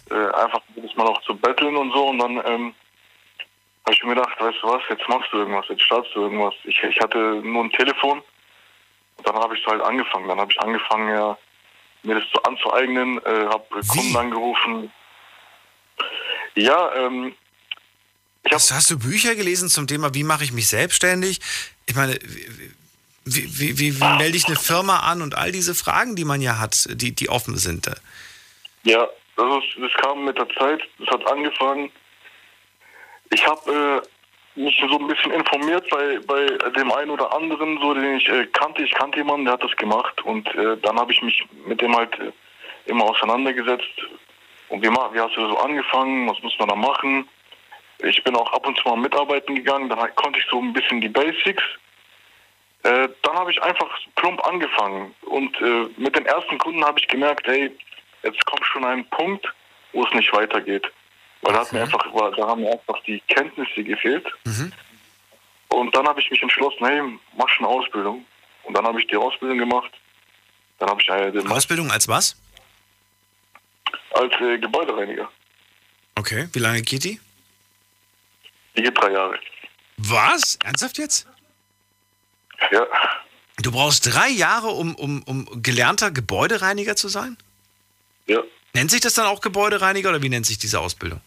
[0.09, 2.73] Äh, einfach jedes Mal auch zu betteln und so und dann ähm,
[3.85, 6.53] habe ich mir gedacht, weißt du was, jetzt machst du irgendwas, jetzt startest du irgendwas.
[6.63, 8.21] Ich, ich hatte nur ein Telefon
[9.17, 10.27] und dann habe ich so halt angefangen.
[10.27, 11.37] Dann habe ich angefangen, ja,
[12.03, 14.91] mir das so anzueignen, äh, habe Kunden angerufen.
[16.55, 17.35] Ja, ähm,
[18.51, 21.39] hast, hast du Bücher gelesen zum Thema, wie mache ich mich selbstständig?
[21.85, 22.17] Ich meine,
[23.25, 26.41] wie, wie, wie, wie melde ich eine Firma an und all diese Fragen, die man
[26.41, 27.89] ja hat, die, die offen sind.
[28.83, 29.07] Ja,
[29.37, 30.81] das, ist, das kam mit der Zeit.
[30.99, 31.91] Das hat angefangen.
[33.31, 34.03] Ich habe
[34.55, 38.27] äh, mich so ein bisschen informiert bei, bei dem einen oder anderen, so den ich
[38.27, 38.83] äh, kannte.
[38.83, 40.21] Ich kannte jemanden, der hat das gemacht.
[40.23, 42.31] Und äh, dann habe ich mich mit dem halt äh,
[42.85, 44.07] immer auseinandergesetzt.
[44.69, 46.27] Und wie, wie hast du so angefangen?
[46.29, 47.27] Was muss man da machen?
[47.99, 49.89] Ich bin auch ab und zu mal mitarbeiten gegangen.
[49.89, 51.63] Dann konnte ich so ein bisschen die Basics.
[52.83, 55.13] Äh, dann habe ich einfach plump angefangen.
[55.21, 57.71] Und äh, mit den ersten Kunden habe ich gemerkt, hey,
[58.27, 59.47] jetzt kommt schon ein Punkt,
[59.93, 60.85] wo es nicht weitergeht.
[61.41, 62.03] Weil da, hat mir einfach,
[62.35, 64.25] da haben mir einfach die Kenntnisse gefehlt.
[65.69, 67.01] Und dann habe ich mich entschlossen, hey,
[67.37, 68.25] mach schon eine Ausbildung.
[68.63, 69.91] Und dann habe ich die Ausbildung gemacht.
[70.79, 72.35] Dann habe ich äh, den Ausbildung als was?
[74.13, 75.29] als äh, Gebäudereiniger.
[76.15, 77.19] Okay, wie lange geht die?
[78.75, 79.39] Die geht drei Jahre.
[79.97, 80.57] Was?
[80.63, 81.27] Ernsthaft jetzt?
[82.71, 82.85] Ja.
[83.61, 87.37] Du brauchst drei Jahre, um, um, um gelernter Gebäudereiniger zu sein?
[88.27, 88.41] Ja.
[88.73, 91.21] Nennt sich das dann auch Gebäudereiniger oder wie nennt sich diese Ausbildung?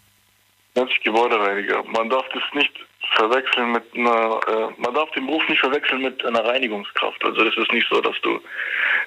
[0.75, 1.83] Nennt sich Gebäudereiniger.
[1.85, 2.73] Man darf das nicht
[3.17, 7.25] verwechseln mit einer, äh, man darf den Beruf nicht verwechseln mit einer Reinigungskraft.
[7.25, 8.41] Also das ist nicht so, dass du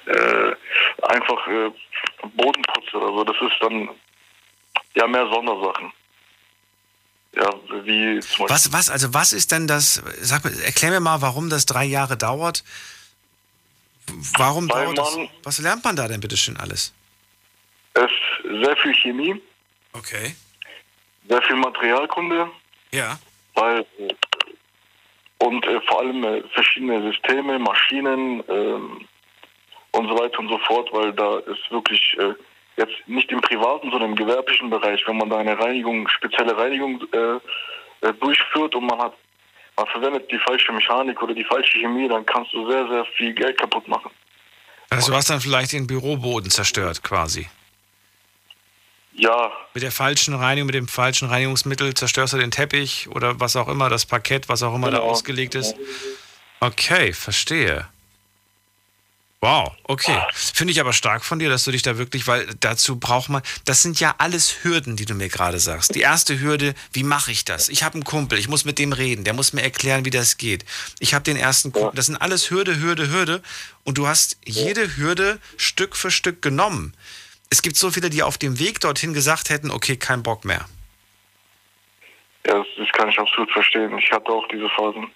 [0.06, 0.54] äh,
[1.02, 1.70] einfach äh,
[2.34, 3.24] Boden putzt oder so.
[3.24, 3.88] Das ist dann
[4.94, 5.92] ja mehr Sondersachen.
[7.36, 7.50] Ja,
[7.84, 8.48] wie zum Beispiel.
[8.48, 11.84] Was, was, also was ist denn das, sag, mir- erklär mir mal, warum das drei
[11.84, 12.62] Jahre dauert.
[14.36, 15.18] Warum Weil dauert das?
[15.44, 16.92] Was lernt man da denn bitte schön alles?
[17.94, 19.40] Es ist sehr viel Chemie,
[19.92, 20.34] Okay.
[21.28, 22.50] sehr viel Materialkunde,
[22.92, 23.18] Ja.
[23.54, 24.14] weil äh,
[25.38, 29.06] und äh, vor allem äh, verschiedene Systeme, Maschinen ähm,
[29.92, 32.34] und so weiter und so fort, weil da ist wirklich äh,
[32.76, 37.00] jetzt nicht im privaten, sondern im gewerblichen Bereich, wenn man da eine Reinigung, spezielle Reinigung
[37.12, 39.14] äh, äh, durchführt und man hat
[39.76, 43.32] man verwendet die falsche Mechanik oder die falsche Chemie, dann kannst du sehr, sehr viel
[43.34, 44.08] Geld kaputt machen.
[44.88, 47.48] Also du hast dann vielleicht den Büroboden zerstört quasi.
[49.16, 53.54] Ja, Mit der falschen Reinigung, mit dem falschen Reinigungsmittel zerstörst du den Teppich oder was
[53.54, 55.10] auch immer, das Parkett, was auch immer da Genau.
[55.10, 55.74] ausgelegt ist.
[56.60, 57.86] Okay, verstehe.
[59.40, 60.18] Wow, okay.
[60.32, 63.42] Finde ich aber stark von dir, dass du dich da wirklich, weil dazu braucht man,
[63.66, 65.94] das sind ja alles Hürden, die du mir gerade sagst.
[65.94, 67.68] Die erste Hürde, wie mache ich das?
[67.68, 70.38] Ich habe einen Kumpel, ich muss mit dem reden, der muss mir erklären, wie das
[70.38, 70.64] geht.
[70.98, 73.42] Ich habe den ersten Kumpel, das sind alles Hürde, Hürde, Hürde
[73.84, 76.94] und du hast jede Hürde Stück für Stück genommen.
[77.50, 80.66] Es gibt so viele, die auf dem Weg dorthin gesagt hätten, okay, kein Bock mehr.
[82.46, 83.96] Ja, das, das kann ich absolut verstehen.
[83.98, 85.10] Ich hatte auch diese Phasen.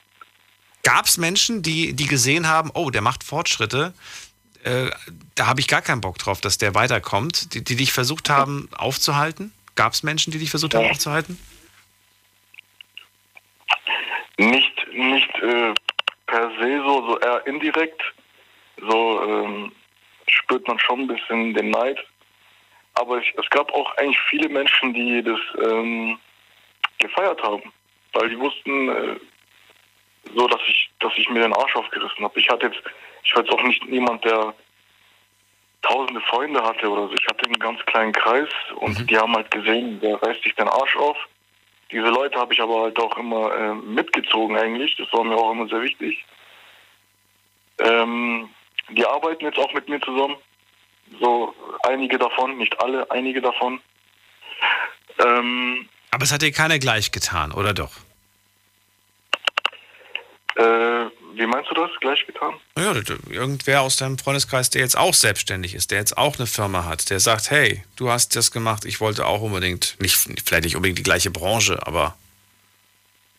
[0.82, 3.92] Gab es Menschen, die, die gesehen haben, oh, der macht Fortschritte,
[4.64, 4.90] äh,
[5.34, 8.68] da habe ich gar keinen Bock drauf, dass der weiterkommt, die, die dich versucht haben
[8.76, 9.52] aufzuhalten?
[9.74, 11.38] Gab es Menschen, die dich versucht haben aufzuhalten?
[14.38, 15.74] Nicht, nicht äh,
[16.26, 18.02] per se so, so eher indirekt.
[18.80, 19.72] So ähm,
[20.28, 21.98] spürt man schon ein bisschen den Neid.
[22.98, 26.18] Aber ich, es gab auch eigentlich viele Menschen, die das ähm,
[26.98, 27.72] gefeiert haben.
[28.12, 29.16] Weil die wussten, äh,
[30.34, 32.38] so, dass ich, dass ich mir den Arsch aufgerissen habe.
[32.38, 32.80] Ich hatte jetzt,
[33.24, 34.54] ich war jetzt auch nicht niemand, der
[35.82, 37.14] tausende Freunde hatte oder so.
[37.14, 39.06] Ich hatte einen ganz kleinen Kreis und mhm.
[39.06, 41.16] die haben halt gesehen, der reißt sich den Arsch auf.
[41.90, 44.96] Diese Leute habe ich aber halt auch immer äh, mitgezogen eigentlich.
[44.96, 46.24] Das war mir auch immer sehr wichtig.
[47.78, 48.50] Ähm,
[48.90, 50.36] die arbeiten jetzt auch mit mir zusammen.
[51.20, 53.80] So einige davon, nicht alle, einige davon.
[55.18, 57.92] Ähm, aber es hat dir keiner gleich getan, oder doch?
[60.56, 61.90] Äh, wie meinst du das?
[62.00, 62.54] Gleich getan?
[62.76, 62.92] Ja,
[63.30, 67.10] irgendwer aus deinem Freundeskreis, der jetzt auch selbstständig ist, der jetzt auch eine Firma hat,
[67.10, 70.98] der sagt, hey, du hast das gemacht, ich wollte auch unbedingt, nicht, vielleicht nicht unbedingt
[70.98, 72.16] die gleiche Branche, aber.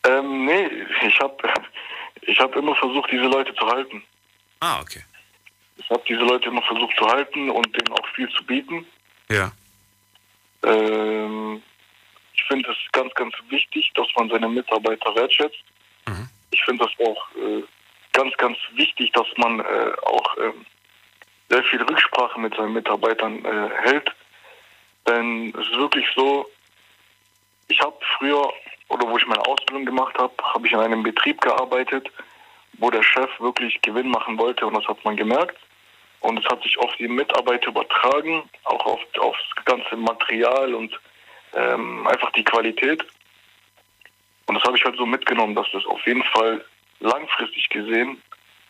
[0.06, 0.70] Ähm, nee,
[1.06, 1.36] ich habe
[2.22, 4.02] ich hab immer versucht, diese Leute zu halten.
[4.62, 5.04] Ah, okay.
[5.80, 8.86] Ich habe diese Leute immer versucht zu halten und denen auch viel zu bieten.
[9.30, 9.52] Ja.
[10.64, 11.62] Ähm,
[12.34, 15.64] ich finde es ganz, ganz wichtig, dass man seine Mitarbeiter wertschätzt.
[16.08, 17.64] Mhm ich finde das auch äh,
[18.14, 20.52] ganz, ganz wichtig, dass man äh, auch äh,
[21.50, 24.12] sehr viel Rücksprache mit seinen Mitarbeitern äh, hält.
[25.08, 26.48] Denn es ist wirklich so,
[27.68, 28.52] ich habe früher,
[28.90, 32.12] oder wo ich meine Ausbildung gemacht habe, habe ich in einem Betrieb gearbeitet,
[32.74, 35.58] wo der Chef wirklich Gewinn machen wollte und das hat man gemerkt.
[36.22, 41.00] Und es hat sich auf die Mitarbeiter übertragen, auch auf, auf das ganze Material und
[41.54, 43.06] ähm, einfach die Qualität.
[44.48, 46.64] Und das habe ich halt so mitgenommen, dass das auf jeden Fall
[47.00, 48.22] langfristig gesehen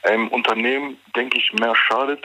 [0.03, 2.23] einem Unternehmen, denke ich, mehr schadet.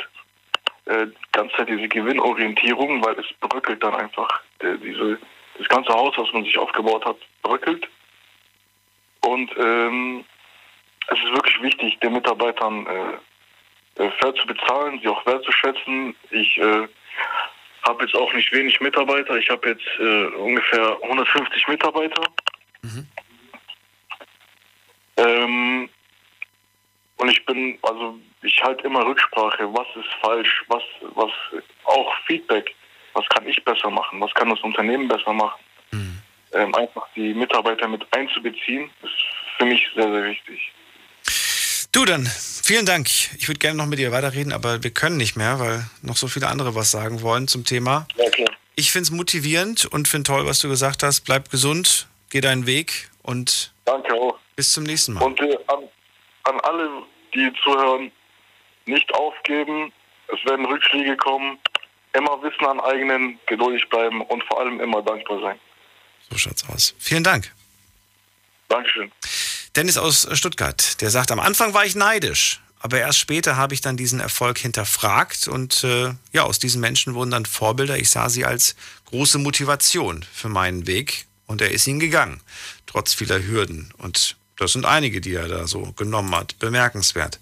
[0.87, 4.43] Äh, ganze Zeit diese Gewinnorientierung, weil es bröckelt dann einfach.
[4.59, 5.19] Äh, diese,
[5.59, 7.89] das ganze Haus, was man sich aufgebaut hat, bröckelt.
[9.23, 10.25] Und ähm,
[11.09, 13.19] es ist wirklich wichtig, den Mitarbeitern äh
[13.97, 16.15] fair zu bezahlen, sie auch wertzuschätzen.
[16.31, 16.89] Ich äh,
[17.87, 19.37] habe jetzt auch nicht wenig Mitarbeiter.
[19.37, 22.23] Ich habe jetzt äh, ungefähr 150 Mitarbeiter.
[22.83, 23.07] Mhm.
[25.17, 25.89] Ähm,
[27.17, 30.83] und ich bin, also ich halte immer Rücksprache, was ist falsch, was,
[31.15, 31.31] was
[31.85, 32.75] auch Feedback,
[33.13, 35.61] was kann ich besser machen, was kann das Unternehmen besser machen.
[35.93, 36.23] Mhm.
[36.53, 39.13] Ähm, einfach die Mitarbeiter mit einzubeziehen, ist
[39.59, 40.73] für mich sehr, sehr wichtig.
[41.93, 42.29] Du dann,
[42.65, 43.09] vielen Dank.
[43.39, 46.29] Ich würde gerne noch mit dir weiterreden, aber wir können nicht mehr, weil noch so
[46.29, 48.07] viele andere was sagen wollen zum Thema.
[48.33, 48.51] Klar.
[48.77, 51.21] Ich finde es motivierend und finde toll, was du gesagt hast.
[51.23, 54.39] Bleib gesund, geh deinen Weg und Danke auch.
[54.57, 55.25] Bis zum nächsten Mal.
[55.25, 55.89] Und äh, an,
[56.45, 57.03] an alle,
[57.35, 58.11] die zuhören,
[58.87, 59.93] nicht aufgeben.
[60.29, 61.59] Es werden Rückschläge kommen.
[62.13, 65.59] Immer Wissen an eigenen, geduldig bleiben und vor allem immer dankbar sein.
[66.31, 66.95] So schaut's aus.
[66.99, 67.53] Vielen Dank.
[68.69, 69.11] Dankeschön.
[69.77, 73.81] Dennis aus Stuttgart, der sagt, am Anfang war ich neidisch, aber erst später habe ich
[73.81, 77.99] dann diesen Erfolg hinterfragt und äh, ja, aus diesen Menschen wurden dann Vorbilder.
[77.99, 78.77] Ich sah sie als
[79.07, 82.41] große Motivation für meinen Weg und er ist ihn gegangen,
[82.87, 83.93] trotz vieler Hürden.
[83.99, 86.59] Und das sind einige, die er da so genommen hat.
[86.61, 87.41] Bemerkenswert.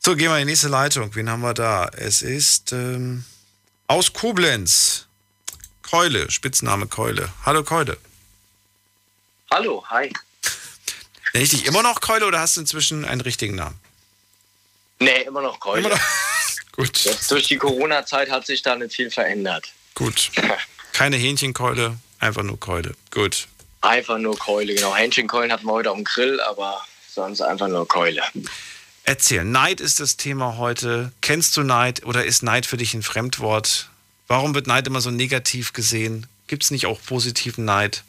[0.00, 1.14] So, gehen wir in die nächste Leitung.
[1.14, 1.88] Wen haben wir da?
[1.96, 3.24] Es ist ähm,
[3.86, 5.06] aus Koblenz.
[5.82, 7.32] Keule, Spitzname Keule.
[7.44, 7.98] Hallo Keule.
[9.50, 10.10] Hallo, hi.
[11.32, 13.78] Nenne ich dich immer noch Keule oder hast du inzwischen einen richtigen Namen?
[14.98, 15.80] Nee, immer noch Keule.
[15.80, 16.00] Immer noch?
[16.72, 17.04] Gut.
[17.04, 19.72] Jetzt durch die Corona-Zeit hat sich da nicht viel verändert.
[19.94, 20.30] Gut.
[20.92, 22.94] Keine Hähnchenkeule, einfach nur Keule.
[23.10, 23.48] Gut.
[23.80, 24.94] Einfach nur Keule, genau.
[24.94, 28.22] Hähnchenkeulen hatten wir heute auf dem Grill, aber sonst einfach nur Keule.
[29.04, 31.12] Erzähl, Neid ist das Thema heute.
[31.20, 33.90] Kennst du Neid oder ist Neid für dich ein Fremdwort?
[34.28, 36.26] Warum wird Neid immer so negativ gesehen?
[36.46, 38.04] Gibt es nicht auch positiven Neid?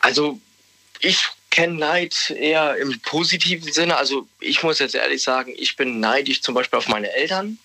[0.00, 0.38] Also,
[1.00, 3.96] ich kenne Neid eher im positiven Sinne.
[3.96, 7.58] Also, ich muss jetzt ehrlich sagen, ich bin neidisch zum Beispiel auf meine Eltern.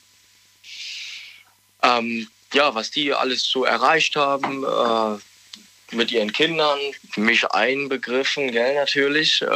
[1.81, 6.77] Ähm, ja, was die alles so erreicht haben, äh, mit ihren Kindern,
[7.15, 9.41] mich einbegriffen, gell, natürlich.
[9.41, 9.47] Äh,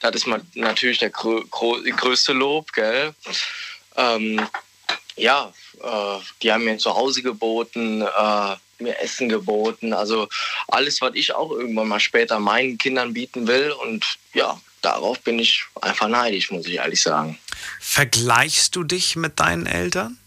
[0.00, 3.14] das ist natürlich der grö größte Lob, gell.
[3.96, 4.46] Ähm,
[5.16, 9.92] ja, äh, die haben mir ein Zuhause geboten, äh, mir Essen geboten.
[9.92, 10.28] Also
[10.68, 13.72] alles, was ich auch irgendwann mal später meinen Kindern bieten will.
[13.72, 17.38] Und ja, darauf bin ich einfach neidisch, muss ich ehrlich sagen.
[17.80, 20.18] Vergleichst du dich mit deinen Eltern?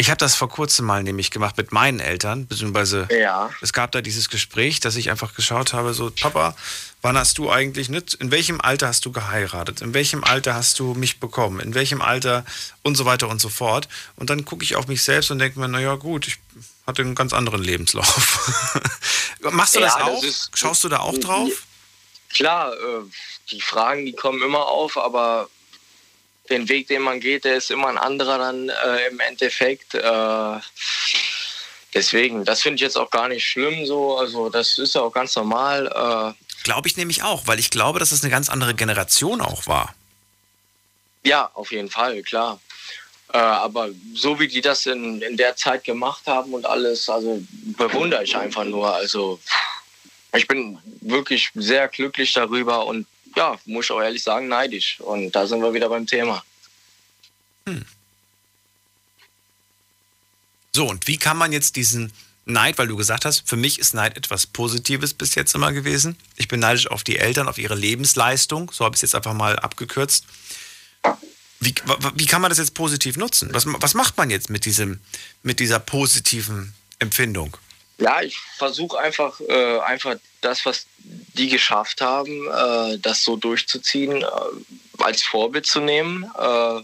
[0.00, 3.50] Ich habe das vor kurzem mal nämlich gemacht mit meinen Eltern, beziehungsweise ja.
[3.60, 6.56] es gab da dieses Gespräch, dass ich einfach geschaut habe, so Papa,
[7.02, 10.78] wann hast du eigentlich nicht, in welchem Alter hast du geheiratet, in welchem Alter hast
[10.78, 12.44] du mich bekommen, in welchem Alter
[12.82, 13.88] und so weiter und so fort.
[14.16, 16.38] Und dann gucke ich auf mich selbst und denke mir, naja gut, ich
[16.86, 18.74] hatte einen ganz anderen Lebenslauf.
[19.40, 20.22] Machst du ja, das auch?
[20.22, 21.64] Das Schaust du da auch drauf?
[22.32, 23.02] Klar, äh,
[23.50, 25.48] die Fragen, die kommen immer auf, aber
[26.50, 29.94] den Weg, den man geht, der ist immer ein anderer dann äh, im Endeffekt.
[29.94, 30.58] Äh,
[31.94, 34.16] deswegen, das finde ich jetzt auch gar nicht schlimm so.
[34.16, 35.86] Also das ist ja auch ganz normal.
[35.86, 39.66] Äh, glaube ich nämlich auch, weil ich glaube, dass es eine ganz andere Generation auch
[39.66, 39.94] war.
[41.24, 42.60] Ja, auf jeden Fall, klar.
[43.32, 47.42] Äh, aber so wie die das in, in der Zeit gemacht haben und alles, also
[47.76, 48.92] bewundere ich einfach nur.
[48.92, 49.38] Also
[50.34, 53.06] ich bin wirklich sehr glücklich darüber und
[53.36, 55.00] ja, muss ich auch ehrlich sagen, neidisch.
[55.00, 56.42] Und da sind wir wieder beim Thema.
[57.66, 57.84] Hm.
[60.74, 62.12] So, und wie kann man jetzt diesen
[62.52, 66.16] Neid, weil du gesagt hast, für mich ist Neid etwas Positives bis jetzt immer gewesen.
[66.36, 68.70] Ich bin neidisch auf die Eltern, auf ihre Lebensleistung.
[68.72, 70.24] So habe ich es jetzt einfach mal abgekürzt.
[71.60, 71.74] Wie,
[72.14, 73.50] wie kann man das jetzt positiv nutzen?
[73.52, 75.00] Was, was macht man jetzt mit, diesem,
[75.42, 77.56] mit dieser positiven Empfindung?
[77.98, 84.22] Ja, ich versuche einfach, äh, einfach das, was die geschafft haben, äh, das so durchzuziehen,
[84.22, 84.26] äh,
[84.98, 86.80] als Vorbild zu nehmen äh,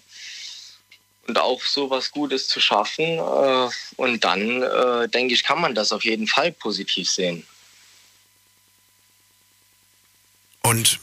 [1.27, 3.05] und auch so was Gutes zu schaffen.
[3.05, 7.47] Äh, und dann, äh, denke ich, kann man das auf jeden Fall positiv sehen.
[10.63, 10.99] Und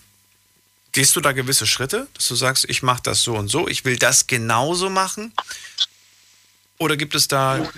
[0.91, 3.85] gehst du da gewisse Schritte, dass du sagst, ich mache das so und so, ich
[3.85, 5.33] will das genauso machen?
[6.77, 7.69] Oder gibt es da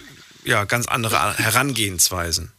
[0.44, 2.52] ja, ganz andere Herangehensweisen?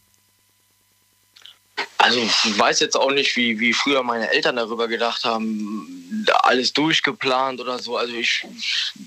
[1.99, 6.71] Also ich weiß jetzt auch nicht, wie, wie früher meine Eltern darüber gedacht haben, alles
[6.73, 7.97] durchgeplant oder so.
[7.97, 8.45] Also ich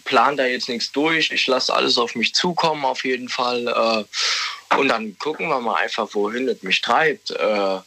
[0.04, 1.30] plane da jetzt nichts durch.
[1.30, 3.68] Ich lasse alles auf mich zukommen auf jeden Fall.
[3.68, 7.30] Äh, und dann gucken wir mal einfach, wohin es mich treibt.
[7.30, 7.78] Äh,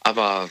[0.00, 0.48] aber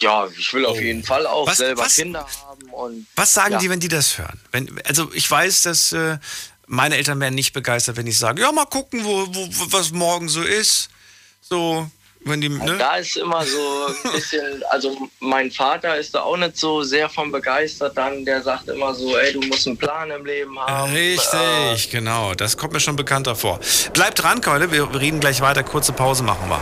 [0.00, 0.80] ja, ich will auf oh.
[0.80, 2.70] jeden Fall auch was, selber was, Kinder haben.
[2.70, 3.58] Und, was sagen ja.
[3.58, 4.40] die, wenn die das hören?
[4.52, 6.18] Wenn, also ich weiß, dass äh,
[6.66, 10.28] meine Eltern wären nicht begeistert, wenn ich sage, ja, mal gucken, wo, wo, was morgen
[10.28, 10.88] so ist.
[11.40, 11.90] So,
[12.24, 12.76] wenn die, ne?
[12.78, 17.08] Da ist immer so ein bisschen, also mein Vater ist da auch nicht so sehr
[17.08, 20.92] von begeistert dann, der sagt immer so, ey, du musst einen Plan im Leben haben.
[20.92, 23.60] Richtig, äh, genau, das kommt mir schon bekannter vor.
[23.92, 26.60] Bleibt dran, Keule, wir reden gleich weiter, kurze Pause machen wir.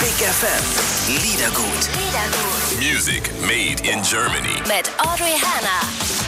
[0.00, 0.64] Big FM,
[1.22, 1.66] Liedergut.
[1.98, 2.48] Liedergut.
[2.78, 4.54] Music made in Germany.
[4.68, 6.27] Mit Audrey Hanna.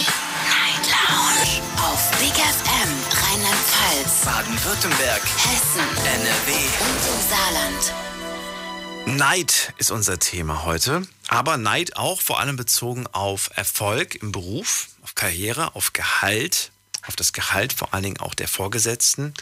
[1.11, 9.17] Lounge auf Big FM Rheinland-Pfalz, Baden-Württemberg, Hessen, NRW und im Saarland.
[9.19, 14.87] Neid ist unser Thema heute, aber Neid auch vor allem bezogen auf Erfolg im Beruf,
[15.03, 16.71] auf Karriere, auf Gehalt,
[17.05, 19.33] auf das Gehalt vor allen Dingen auch der Vorgesetzten.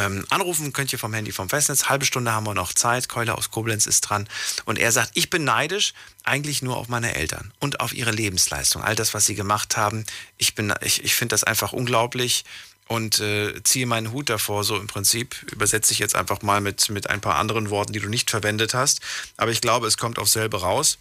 [0.00, 1.86] Ähm, anrufen könnt ihr vom Handy vom Festnetz.
[1.86, 3.08] Halbe Stunde haben wir noch Zeit.
[3.08, 4.28] Keule aus Koblenz ist dran.
[4.64, 5.92] Und er sagt, ich bin neidisch
[6.24, 8.82] eigentlich nur auf meine Eltern und auf ihre Lebensleistung.
[8.82, 10.04] All das, was sie gemacht haben.
[10.36, 12.44] Ich, ich, ich finde das einfach unglaublich
[12.86, 14.62] und äh, ziehe meinen Hut davor.
[14.62, 18.00] So im Prinzip übersetze ich jetzt einfach mal mit, mit ein paar anderen Worten, die
[18.00, 19.00] du nicht verwendet hast.
[19.36, 20.98] Aber ich glaube, es kommt auf selbe raus.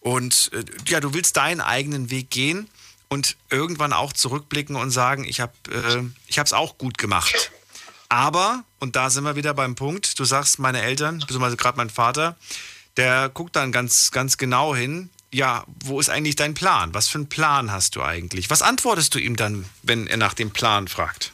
[0.00, 2.68] Und äh, ja, du willst deinen eigenen Weg gehen
[3.08, 7.50] und irgendwann auch zurückblicken und sagen, ich habe äh, es auch gut gemacht.
[8.10, 11.90] Aber, und da sind wir wieder beim Punkt, du sagst, meine Eltern, beziehungsweise gerade mein
[11.90, 12.36] Vater,
[12.96, 16.92] der guckt dann ganz, ganz genau hin, ja, wo ist eigentlich dein Plan?
[16.92, 18.50] Was für einen Plan hast du eigentlich?
[18.50, 21.30] Was antwortest du ihm dann, wenn er nach dem Plan fragt?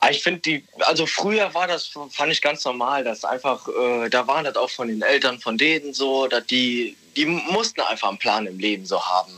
[0.00, 4.10] Ah, ich finde die, also früher war das, fand ich ganz normal, dass einfach, äh,
[4.10, 8.08] da waren das auch von den Eltern von denen so, dass die, die mussten einfach
[8.08, 9.32] einen Plan im Leben so haben.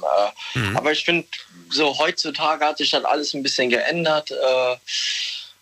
[0.54, 0.76] Äh, mhm.
[0.78, 1.28] Aber ich finde,
[1.68, 4.30] so heutzutage hat sich das alles ein bisschen geändert.
[4.30, 4.76] Äh,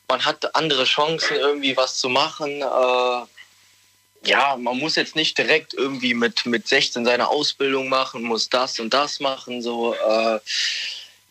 [0.08, 2.62] man hat andere Chancen, irgendwie was zu machen.
[2.62, 8.48] Äh, ja, man muss jetzt nicht direkt irgendwie mit, mit 16 seine Ausbildung machen, muss
[8.48, 9.62] das und das machen.
[9.62, 10.40] So, äh,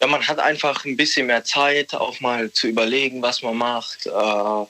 [0.02, 4.06] ja, man hat einfach ein bisschen mehr Zeit, auch mal zu überlegen, was man macht.
[4.06, 4.65] Äh,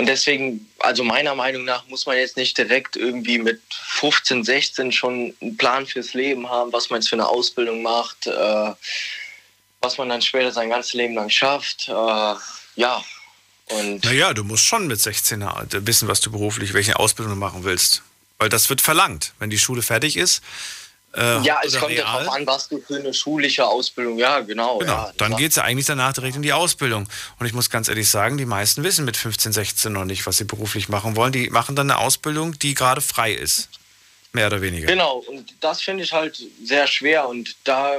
[0.00, 4.92] und deswegen, also meiner Meinung nach, muss man jetzt nicht direkt irgendwie mit 15, 16
[4.92, 8.72] schon einen Plan fürs Leben haben, was man jetzt für eine Ausbildung macht, äh,
[9.82, 11.88] was man dann später sein ganzes Leben lang schafft.
[11.88, 12.34] Äh,
[12.80, 13.04] ja.
[13.68, 15.44] Und naja, du musst schon mit 16
[15.86, 18.02] wissen, was du beruflich, welche Ausbildung du machen willst.
[18.38, 19.32] Weil das wird verlangt.
[19.38, 20.42] Wenn die Schule fertig ist,
[21.12, 24.78] äh, ja, es kommt ja darauf an, was du für eine schulische Ausbildung, ja, genau.
[24.78, 24.92] genau.
[24.92, 27.08] Ja, dann geht es ja eigentlich danach direkt in die Ausbildung.
[27.38, 30.36] Und ich muss ganz ehrlich sagen, die meisten wissen mit 15, 16 noch nicht, was
[30.36, 31.32] sie beruflich machen wollen.
[31.32, 33.68] Die machen dann eine Ausbildung, die gerade frei ist.
[34.32, 34.86] Mehr oder weniger.
[34.86, 37.28] Genau, und das finde ich halt sehr schwer.
[37.28, 37.98] Und da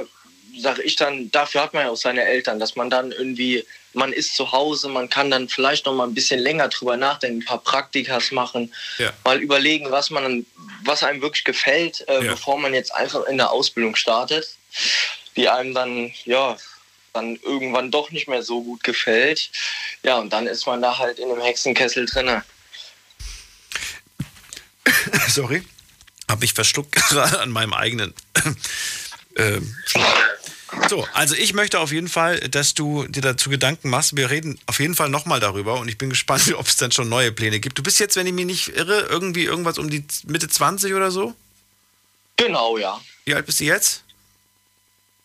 [0.58, 4.12] sage ich dann, dafür hat man ja auch seine Eltern, dass man dann irgendwie, man
[4.12, 7.44] ist zu Hause, man kann dann vielleicht noch mal ein bisschen länger drüber nachdenken, ein
[7.44, 9.12] paar Praktikas machen, ja.
[9.24, 10.46] mal überlegen, was man,
[10.84, 12.32] was einem wirklich gefällt, äh, ja.
[12.32, 14.56] bevor man jetzt einfach in der Ausbildung startet,
[15.36, 16.56] die einem dann, ja,
[17.12, 19.50] dann irgendwann doch nicht mehr so gut gefällt.
[20.02, 22.42] Ja, und dann ist man da halt in einem Hexenkessel drin.
[25.28, 25.62] Sorry,
[26.28, 28.14] habe mich verschluckt gerade an meinem eigenen.
[29.36, 29.76] ähm,
[30.88, 34.16] so, also ich möchte auf jeden Fall, dass du dir dazu Gedanken machst.
[34.16, 37.08] Wir reden auf jeden Fall nochmal darüber und ich bin gespannt, ob es dann schon
[37.08, 37.78] neue Pläne gibt.
[37.78, 41.10] Du bist jetzt, wenn ich mich nicht irre, irgendwie irgendwas um die Mitte 20 oder
[41.10, 41.34] so?
[42.36, 43.00] Genau, ja.
[43.24, 44.04] Wie alt bist du jetzt?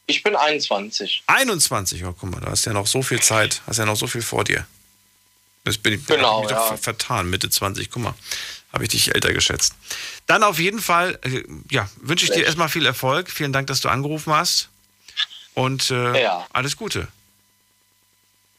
[0.06, 1.24] Ich bin 21.
[1.28, 4.08] 21, oh guck mal, da hast ja noch so viel Zeit, hast ja noch so
[4.08, 4.66] viel vor dir.
[5.66, 6.70] Das bin ich, genau, ich ja.
[6.70, 8.14] doch vertan, Mitte 20, guck mal,
[8.72, 9.74] habe ich dich älter geschätzt.
[10.26, 13.30] Dann auf jeden Fall, äh, ja, wünsche ich dir erstmal viel Erfolg.
[13.30, 14.70] Vielen Dank, dass du angerufen hast.
[15.58, 16.46] Und äh, ja.
[16.54, 17.08] alles Gute.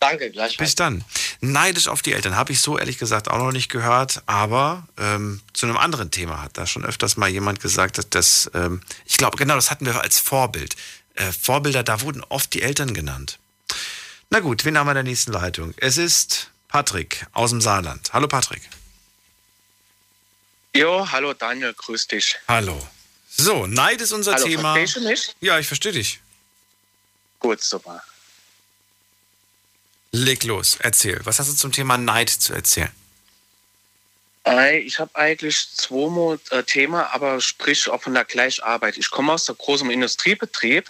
[0.01, 0.57] Danke, gleich.
[0.57, 1.05] Bis dann.
[1.41, 5.41] Neidisch auf die Eltern habe ich so ehrlich gesagt auch noch nicht gehört, aber ähm,
[5.53, 9.17] zu einem anderen Thema hat da schon öfters mal jemand gesagt, dass das, ähm, ich
[9.17, 10.75] glaube, genau, das hatten wir als Vorbild.
[11.15, 13.39] Äh, Vorbilder, da wurden oft die Eltern genannt.
[14.31, 15.75] Na gut, wen haben wir in der nächsten Leitung?
[15.77, 18.13] Es ist Patrick aus dem Saarland.
[18.13, 18.63] Hallo Patrick.
[20.75, 22.35] Jo, hallo Daniel, grüß dich.
[22.49, 22.89] Hallo.
[23.31, 24.75] So, Neid ist unser hallo, Thema.
[24.75, 25.37] Verstehst du mich?
[25.41, 26.21] Ja, ich verstehe dich.
[27.41, 28.03] Gut, super.
[30.11, 31.21] Leg los, erzähl.
[31.25, 32.91] Was hast du zum Thema Neid zu erzählen?
[34.83, 38.97] Ich habe eigentlich zwei äh, Themen, aber sprich auch von der Gleicharbeit.
[38.97, 40.89] Ich komme aus der großen Industriebetrieb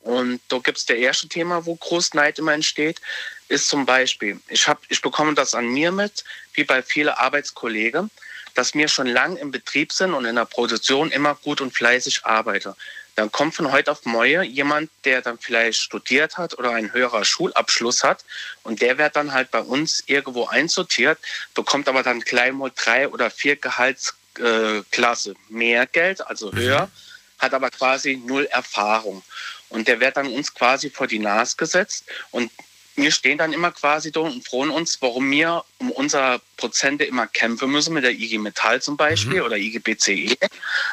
[0.00, 3.00] und da gibt es der erste Thema, wo groß Neid immer entsteht,
[3.48, 6.24] ist zum Beispiel, ich, hab, ich bekomme das an mir mit,
[6.54, 8.10] wie bei vielen Arbeitskollegen,
[8.54, 12.24] dass wir schon lang im Betrieb sind und in der Produktion immer gut und fleißig
[12.24, 12.74] arbeiten.
[13.14, 17.24] Dann kommt von heute auf morgen jemand, der dann vielleicht studiert hat oder einen höheren
[17.24, 18.24] Schulabschluss hat
[18.62, 21.18] und der wird dann halt bei uns irgendwo einsortiert,
[21.54, 26.56] bekommt aber dann gleich mal drei oder vier Gehaltsklasse mehr Geld, also mhm.
[26.56, 26.90] höher,
[27.38, 29.22] hat aber quasi null Erfahrung.
[29.68, 32.50] Und der wird dann uns quasi vor die Nase gesetzt und
[32.94, 37.26] wir stehen dann immer quasi da und freuen uns, warum wir um unsere Prozente immer
[37.26, 39.46] kämpfen müssen, mit der IG Metall zum Beispiel mhm.
[39.46, 40.36] oder IG BCE.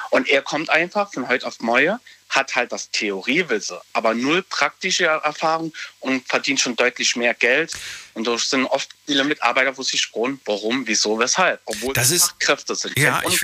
[0.09, 1.99] Und er kommt einfach von heute auf morgen,
[2.29, 7.73] hat halt das Theoriewissen, aber null praktische Erfahrung und verdient schon deutlich mehr Geld.
[8.13, 12.39] Und da sind oft viele Mitarbeiter, wo sie frohen, warum, wieso, weshalb, obwohl das ist,
[12.39, 13.43] Kräfte sind, ja, ich,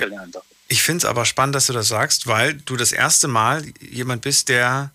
[0.68, 4.22] ich finde es aber spannend, dass du das sagst, weil du das erste Mal jemand
[4.22, 4.92] bist, der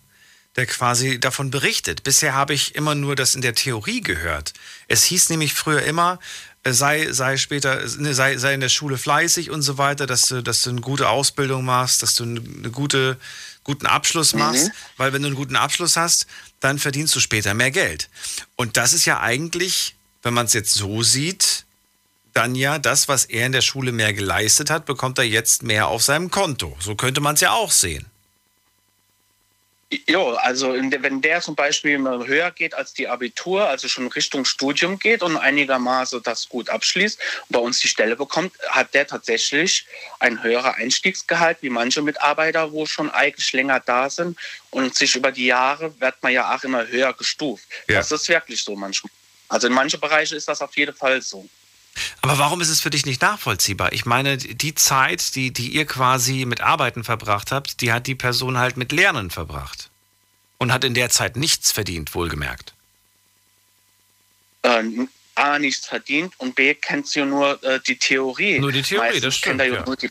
[0.56, 2.02] der quasi davon berichtet.
[2.04, 4.52] Bisher habe ich immer nur das in der Theorie gehört.
[4.86, 6.18] Es hieß nämlich früher immer,
[6.62, 10.22] äh, sei, sei später, ne, sei, sei in der Schule fleißig und so weiter, dass
[10.22, 13.18] du, dass du eine gute Ausbildung machst, dass du eine gute,
[13.64, 14.40] guten Abschluss mhm.
[14.40, 14.72] machst, mhm.
[14.98, 16.26] weil wenn du einen guten Abschluss hast,
[16.60, 18.08] dann verdienst du später mehr Geld.
[18.56, 21.64] Und das ist ja eigentlich, wenn man es jetzt so sieht,
[22.34, 25.88] dann ja das, was er in der Schule mehr geleistet hat, bekommt er jetzt mehr
[25.88, 26.76] auf seinem Konto.
[26.80, 28.06] So könnte man es ja auch sehen.
[30.08, 34.98] Ja, also wenn der zum Beispiel höher geht als die Abitur, also schon Richtung Studium
[34.98, 39.84] geht und einigermaßen das gut abschließt und bei uns die Stelle bekommt, hat der tatsächlich
[40.18, 44.38] ein höherer Einstiegsgehalt wie manche Mitarbeiter, wo schon eigentlich länger da sind
[44.70, 47.64] und sich über die Jahre wird man ja auch immer höher gestuft.
[47.86, 47.96] Ja.
[47.96, 49.10] Das ist wirklich so manchmal.
[49.48, 51.46] Also in manchen Bereichen ist das auf jeden Fall so.
[52.20, 53.92] Aber warum ist es für dich nicht nachvollziehbar?
[53.92, 58.14] Ich meine, die Zeit, die, die ihr quasi mit Arbeiten verbracht habt, die hat die
[58.14, 59.90] Person halt mit Lernen verbracht.
[60.58, 62.72] Und hat in der Zeit nichts verdient, wohlgemerkt.
[64.62, 64.84] Äh,
[65.34, 68.60] A, nichts verdient und B, kennt sie nur äh, die Theorie.
[68.60, 69.60] Nur die Theorie, Meistens das stimmt.
[69.60, 69.84] Ja.
[69.84, 70.10] Nur die,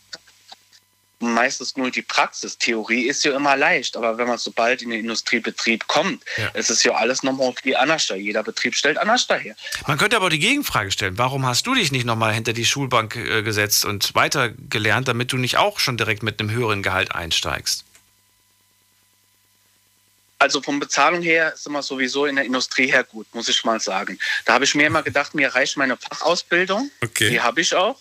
[1.22, 2.57] meistens nur die Praxis.
[2.57, 6.48] Theorie ist ja immer leicht, aber wenn man sobald in den Industriebetrieb kommt, ja.
[6.49, 8.15] ist es ja alles nochmal wie anders da.
[8.15, 9.56] Jeder Betrieb stellt anders daher.
[9.88, 13.15] Man könnte aber die Gegenfrage stellen, warum hast du dich nicht nochmal hinter die Schulbank
[13.15, 17.85] äh, gesetzt und weitergelernt, damit du nicht auch schon direkt mit einem höheren Gehalt einsteigst?
[20.41, 23.80] Also von Bezahlung her ist immer sowieso in der Industrie her gut, muss ich mal
[23.80, 24.18] sagen.
[24.45, 26.89] Da habe ich mir immer gedacht, mir reicht meine Fachausbildung.
[27.03, 27.30] Okay.
[27.30, 27.99] Die habe ich auch.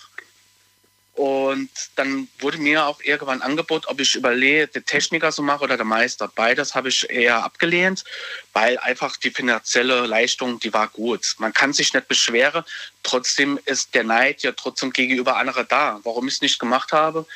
[1.14, 5.76] Und dann wurde mir auch irgendwann angeboten, ob ich überlege, den Techniker so mache oder
[5.76, 6.30] der Meister.
[6.34, 8.04] Beides habe ich eher abgelehnt,
[8.52, 11.34] weil einfach die finanzielle Leistung, die war gut.
[11.38, 12.64] Man kann sich nicht beschweren.
[13.02, 16.00] Trotzdem ist der Neid ja trotzdem gegenüber anderen da.
[16.04, 17.26] Warum ich es nicht gemacht habe?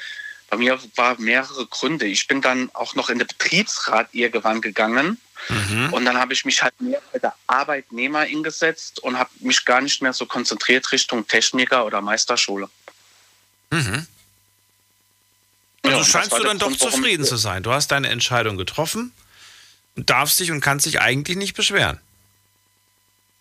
[0.51, 2.07] Bei mir waren mehrere Gründe.
[2.07, 5.21] Ich bin dann auch noch in den Betriebsrat irgendwann gegangen.
[5.91, 9.81] Und dann habe ich mich halt mehr bei der Arbeitnehmer eingesetzt und habe mich gar
[9.81, 12.71] nicht mehr so konzentriert Richtung Techniker oder Meisterschule.
[13.75, 14.07] Mhm.
[15.85, 17.63] Ja, Also und das scheinst du dann doch Grund, zufrieden zu sein.
[17.63, 19.13] Du hast deine Entscheidung getroffen
[19.97, 22.01] und darfst dich und kannst dich eigentlich nicht beschweren.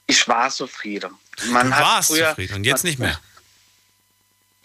[0.07, 1.11] Ich war zufrieden.
[1.47, 3.19] Man du hat warst früher- zufrieden und jetzt nicht mehr.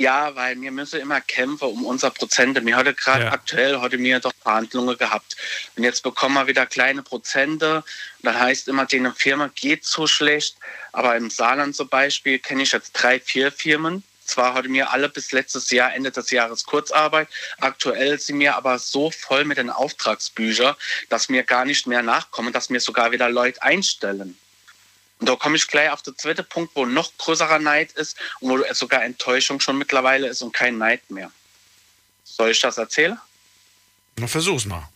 [0.00, 2.64] Ja, weil wir müssen immer kämpfen um unser Prozente.
[2.64, 3.32] Wir heute gerade Ja.
[3.32, 5.36] aktuell heute mir doch Verhandlungen gehabt.
[5.74, 7.78] Und jetzt bekommen wir wieder kleine Prozente.
[7.78, 7.84] Und
[8.22, 10.56] dann heißt immer, denen Firma geht so schlecht.
[10.92, 14.04] Aber im Saarland zum Beispiel kenne ich jetzt drei, vier Firmen.
[14.28, 17.28] Zwar hatte mir alle bis letztes Jahr, Ende des Jahres Kurzarbeit.
[17.60, 20.76] Aktuell sind wir aber so voll mit den Auftragsbüchern,
[21.08, 24.38] dass wir gar nicht mehr nachkommen, dass wir sogar wieder Leute einstellen.
[25.18, 28.50] Und da komme ich gleich auf den zweiten Punkt, wo noch größerer Neid ist und
[28.50, 31.32] wo sogar Enttäuschung schon mittlerweile ist und kein Neid mehr.
[32.22, 33.18] Soll ich das erzählen?
[34.16, 34.88] Na, versuch's mal.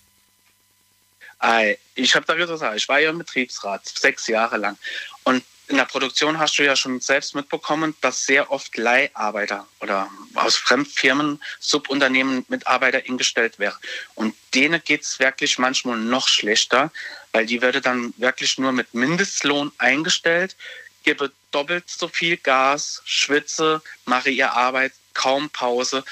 [1.95, 4.79] Ich habe da gesagt, ich war ja im Betriebsrat sechs Jahre lang.
[5.25, 5.43] Und
[5.73, 10.55] in der Produktion hast du ja schon selbst mitbekommen, dass sehr oft Leiharbeiter oder aus
[10.57, 13.79] Fremdfirmen, Subunternehmen Mitarbeiter eingestellt werden.
[14.15, 16.93] Und denen geht es wirklich manchmal noch schlechter,
[17.33, 20.57] weil die werden dann wirklich nur mit Mindestlohn eingestellt,
[21.05, 26.05] gebe doppelt so viel Gas, schwitze, mache ihre Arbeit, kaum Pause,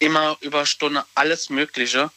[0.00, 2.10] immer Überstunde, alles Mögliche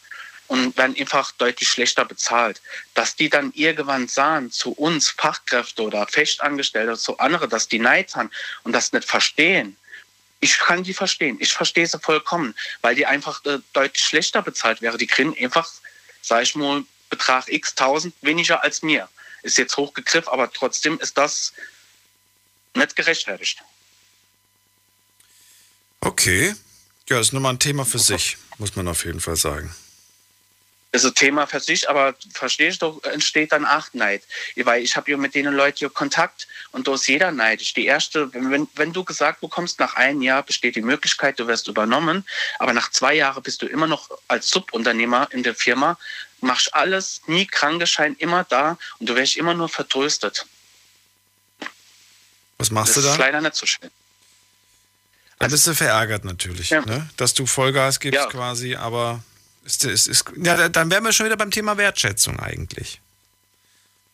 [0.48, 2.62] und werden einfach deutlich schlechter bezahlt.
[2.94, 8.16] Dass die dann irgendwann sahen, zu uns Fachkräfte oder Festangestellte, zu anderen, dass die Neid
[8.16, 8.30] haben
[8.64, 9.76] und das nicht verstehen.
[10.40, 11.38] Ich kann die verstehen.
[11.40, 14.98] Ich verstehe sie vollkommen, weil die einfach äh, deutlich schlechter bezahlt wäre.
[14.98, 15.72] Die kriegen einfach,
[16.22, 19.10] sag ich mal, Betrag x tausend weniger als mir.
[19.42, 21.54] Ist jetzt hochgegriffen, aber trotzdem ist das
[22.74, 23.64] nicht gerechtfertigt.
[26.02, 26.56] Okay.
[27.08, 29.76] Ja, ist nochmal ein Thema für sich, muss man auf jeden Fall sagen.
[30.96, 34.24] Ist ein Thema für sich, aber verstehst du, entsteht dann auch Neid.
[34.56, 37.74] Weil ich habe ja mit denen Leuten Kontakt und da ist jeder neidisch.
[37.74, 41.68] Die erste, wenn, wenn, du gesagt bekommst, nach einem Jahr besteht die Möglichkeit, du wirst
[41.68, 42.26] übernommen,
[42.60, 45.98] aber nach zwei Jahren bist du immer noch als Subunternehmer in der Firma,
[46.42, 50.46] machst alles, nie Krankenschein, immer da und du wirst immer nur vertröstet.
[52.58, 53.20] Was machst das du ist dann?
[53.20, 53.90] leider nicht so schön.
[55.40, 56.82] Dann bist du verärgert natürlich, Ja.
[56.86, 57.10] ne?
[57.18, 58.28] dass du Vollgas gibst Ja.
[58.28, 59.22] quasi, aber
[59.66, 63.02] ist, ist, ist, ja, da- dann wären wir schon wieder beim Thema Wertschätzung eigentlich.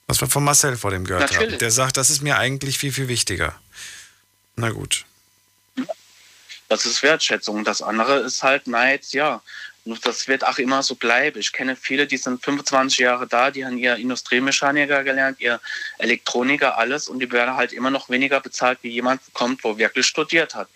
[0.07, 1.33] Was wir von Marcel vor dem gehört haben.
[1.35, 1.59] Natürlich.
[1.59, 3.59] Der sagt, das ist mir eigentlich viel, viel wichtiger.
[4.55, 5.05] Na gut.
[6.67, 7.63] Das ist Wertschätzung.
[7.63, 9.41] Das andere ist halt Neid, ja.
[9.83, 11.39] Und das wird auch immer so bleiben.
[11.39, 15.59] Ich kenne viele, die sind 25 Jahre da, die haben ihr Industriemechaniker gelernt, ihr
[15.97, 20.05] Elektroniker, alles und die werden halt immer noch weniger bezahlt, wie jemand kommt, wo wirklich
[20.05, 20.69] studiert hat.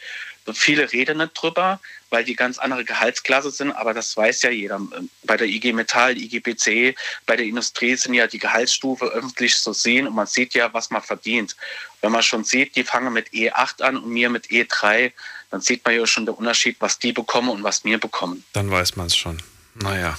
[0.54, 4.80] Viele reden nicht drüber, weil die ganz andere Gehaltsklasse sind, aber das weiß ja jeder.
[5.24, 6.96] Bei der IG Metall, IG BCE,
[7.26, 10.92] bei der Industrie sind ja die Gehaltsstufe öffentlich zu sehen und man sieht ja, was
[10.92, 11.56] man verdient.
[12.02, 15.12] Wenn man schon sieht, die fangen mit E8 an und mir mit E3,
[15.50, 18.44] dann sieht man ja schon den Unterschied, was die bekommen und was wir bekommen.
[18.54, 19.42] Dann weiß man es schon.
[19.76, 20.18] Naja.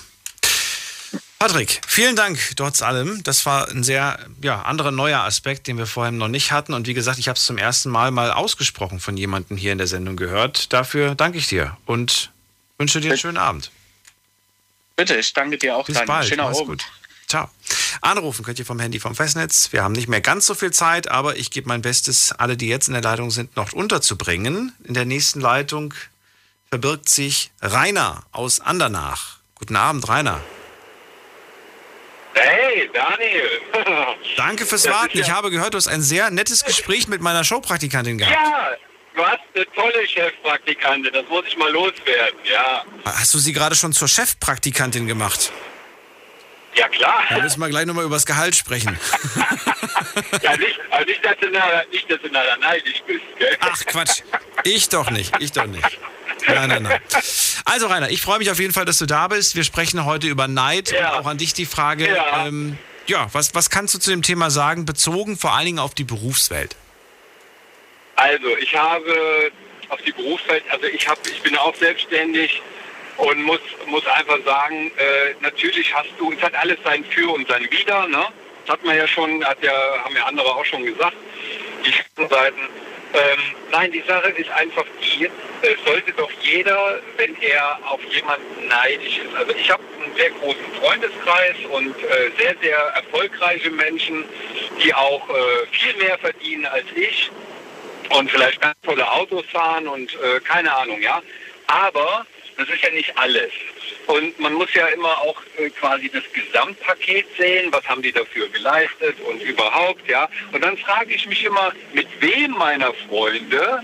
[1.38, 3.22] Patrick, vielen Dank trotz allem.
[3.22, 6.72] Das war ein sehr ja, anderer neuer Aspekt, den wir vorher noch nicht hatten.
[6.72, 9.78] Und wie gesagt, ich habe es zum ersten Mal mal ausgesprochen von jemandem hier in
[9.78, 10.72] der Sendung gehört.
[10.72, 12.30] Dafür danke ich dir und
[12.78, 13.70] wünsche dir einen schönen Abend.
[14.96, 15.84] Bitte, ich danke dir auch.
[15.84, 16.06] Bis Daniel.
[16.06, 16.28] bald.
[16.28, 16.86] Schöner Mach's Abend.
[17.28, 17.50] Ciao.
[18.00, 19.72] Anrufen könnt ihr vom Handy vom Festnetz.
[19.72, 22.68] Wir haben nicht mehr ganz so viel Zeit, aber ich gebe mein Bestes, alle, die
[22.68, 24.72] jetzt in der Leitung sind, noch unterzubringen.
[24.84, 25.92] In der nächsten Leitung
[26.70, 29.38] verbirgt sich Rainer aus Andernach.
[29.56, 30.40] Guten Abend, Rainer.
[32.38, 33.50] Hey, Daniel.
[34.36, 35.16] Danke fürs Das Warten.
[35.18, 38.34] ja- Ich habe gehört, du hast ein sehr nettes Gespräch mit meiner Showpraktikantin gehabt.
[38.36, 38.70] Ja,
[39.14, 42.84] du hast eine tolle Chefpraktikantin, das muss ich mal loswerden, ja.
[43.06, 45.50] Hast du sie gerade schon zur Chefpraktikantin gemacht?
[46.74, 47.24] Ja, klar.
[47.30, 48.98] Dann müssen wir gleich nochmal über das Gehalt sprechen.
[50.42, 53.56] Ja, nicht, also nicht, dass du nachher, nicht, dass du nachher neidisch bist, gell?
[53.60, 54.22] Ach, Quatsch.
[54.64, 55.32] Ich doch nicht.
[55.40, 55.98] Ich doch nicht.
[56.46, 57.00] Nein, nein, nein.
[57.64, 59.56] Also, Rainer, ich freue mich auf jeden Fall, dass du da bist.
[59.56, 62.08] Wir sprechen heute über Neid und auch an dich die Frage.
[62.14, 62.46] Ja.
[62.46, 65.94] Ähm, ja, was, was kannst du zu dem Thema sagen, bezogen vor allen Dingen auf
[65.94, 66.76] die Berufswelt?
[68.16, 69.50] Also, ich habe
[69.88, 72.60] auf die Berufswelt, also ich, hab, ich bin auch selbstständig
[73.16, 77.48] und muss, muss einfach sagen, äh, natürlich hast du, es hat alles sein Für und
[77.48, 78.24] sein Wider, ne?
[78.64, 79.72] Das hat man ja schon, hat ja,
[80.04, 81.16] haben ja andere auch schon gesagt,
[81.84, 81.92] die
[82.28, 82.60] Seiten.
[83.16, 83.38] Ähm,
[83.70, 85.24] nein, die Sache ist einfach die,
[85.62, 89.34] es sollte doch jeder, wenn er auf jemanden neidisch ist.
[89.34, 94.24] Also ich habe einen sehr großen Freundeskreis und äh, sehr, sehr erfolgreiche Menschen,
[94.84, 97.30] die auch äh, viel mehr verdienen als ich
[98.10, 101.22] und vielleicht ganz tolle Autos fahren und äh, keine Ahnung, ja.
[101.68, 102.26] Aber
[102.56, 103.52] das ist ja nicht alles.
[104.06, 108.48] Und man muss ja immer auch äh, quasi das Gesamtpaket sehen, was haben die dafür
[108.48, 110.28] geleistet und überhaupt, ja.
[110.52, 113.82] Und dann frage ich mich immer, mit wem meiner Freunde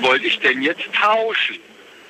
[0.00, 1.58] wollte ich denn jetzt tauschen?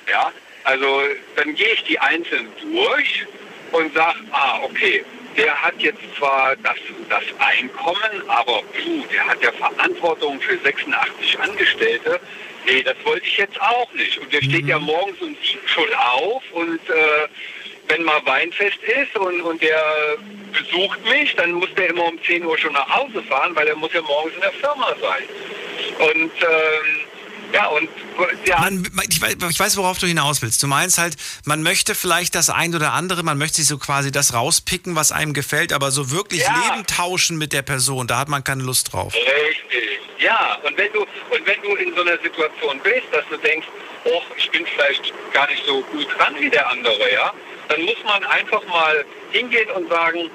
[0.07, 0.31] Ja,
[0.65, 1.01] also
[1.35, 3.25] dann gehe ich die einzeln durch
[3.71, 5.03] und sage, ah, okay,
[5.37, 6.77] der hat jetzt zwar das,
[7.09, 12.19] das Einkommen, aber puh, der hat ja Verantwortung für 86 Angestellte.
[12.65, 14.17] Nee, das wollte ich jetzt auch nicht.
[14.17, 17.27] Und der steht ja morgens um sieben schon auf und äh,
[17.87, 20.17] wenn mal Weinfest ist und, und der
[20.51, 23.75] besucht mich, dann muss der immer um 10 Uhr schon nach Hause fahren, weil er
[23.75, 25.23] muss ja morgens in der Firma sein.
[25.99, 27.04] Und ähm,
[27.55, 27.89] ja, und
[28.45, 28.59] ja.
[28.59, 30.61] Man, ich, weiß, ich weiß, worauf du hinaus willst.
[30.61, 31.15] Du meinst halt,
[31.45, 35.11] man möchte vielleicht das ein oder andere, man möchte sich so quasi das rauspicken, was
[35.13, 36.53] einem gefällt, aber so wirklich Ja.
[36.69, 39.13] Leben tauschen mit der Person, da hat man keine Lust drauf.
[39.13, 39.99] Richtig.
[40.19, 43.67] Ja, und wenn du und wenn du in so einer Situation bist, dass du denkst,
[44.05, 47.33] oh, ich bin vielleicht gar nicht so gut dran wie der andere, ja,
[47.69, 50.29] dann muss man einfach mal hingehen und sagen,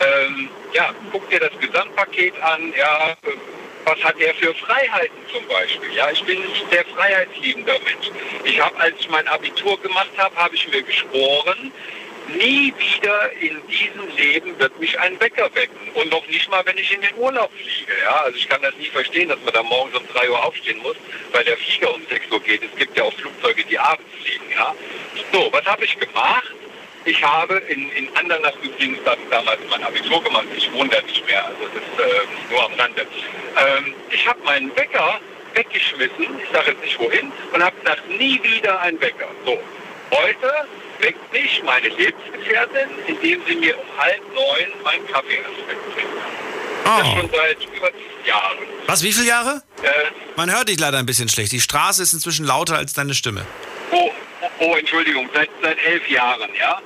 [0.00, 3.14] ähm, ja, guck dir das Gesamtpaket an, ja,
[3.84, 5.92] was hat er für Freiheiten zum Beispiel?
[5.94, 8.10] Ja, ich bin ein sehr freiheitsliebender Mensch.
[8.44, 11.72] Ich habe, als ich mein Abitur gemacht habe, habe ich mir geschworen,
[12.28, 15.90] nie wieder in diesem Leben wird mich ein Wecker wecken.
[15.94, 17.92] Und noch nicht mal, wenn ich in den Urlaub fliege.
[18.02, 20.78] Ja, also ich kann das nie verstehen, dass man da morgens um 3 Uhr aufstehen
[20.78, 20.96] muss,
[21.32, 22.62] weil der Flieger um 6 Uhr geht.
[22.62, 24.44] Es gibt ja auch Flugzeuge, die abends fliegen.
[24.56, 24.74] Ja,
[25.32, 26.54] so, was habe ich gemacht?
[27.06, 28.98] Ich habe in, in Andernach übrigens
[29.30, 30.46] damals mein Abitur gemacht.
[30.56, 33.02] Ich wohne da nicht mehr, also das ist äh, nur am Rande.
[33.02, 35.20] Ähm, ich habe meinen Wecker
[35.54, 39.28] weggeschmissen, ich sage jetzt nicht wohin, und habe gesagt, nie wieder ein Wecker.
[39.44, 39.58] So,
[40.10, 40.52] heute
[41.00, 46.08] weckt mich meine Lebensgefährtin, indem sie mir um halb neun meinen Kaffee ins Bett bringt.
[46.84, 47.16] Das Oh.
[47.18, 47.90] schon seit über
[48.26, 48.58] Jahren.
[48.86, 49.62] Was, wie viele Jahre?
[49.82, 49.88] Äh,
[50.36, 51.50] Man hört dich leider ein bisschen schlecht.
[51.52, 53.46] Die Straße ist inzwischen lauter als deine Stimme.
[53.90, 54.10] Oh,
[54.42, 56.80] oh, oh Entschuldigung, seit, seit elf Jahren, ja.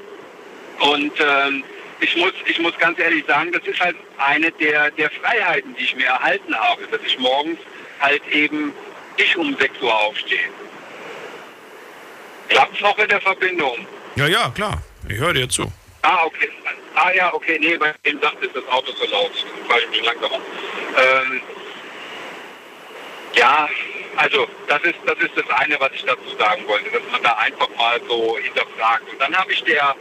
[0.81, 1.65] Und ähm,
[2.01, 5.85] ich, muss, ich muss ganz ehrlich sagen, das ist halt eine der, der Freiheiten, die
[5.85, 7.59] ich mir erhalten habe, dass ich morgens
[8.01, 8.73] halt eben
[9.19, 10.49] nicht um 6 Uhr aufstehe.
[12.49, 13.87] Klappt's noch mit der Verbindung?
[14.17, 14.83] Ja, ja, klar.
[15.09, 15.71] Ich höre dir zu.
[16.03, 16.49] Ah, okay.
[16.95, 19.31] Ah ja, okay, nee, bei dem sagt ist das Auto so laut.
[19.69, 20.37] Fahre ich ein bisschen langsamer.
[20.37, 21.41] Ähm,
[23.35, 23.69] ja,
[24.17, 27.35] also das ist das ist das eine, was ich dazu sagen wollte, dass man da
[27.35, 29.05] einfach mal so hinterfragt.
[29.13, 29.95] Und dann habe ich der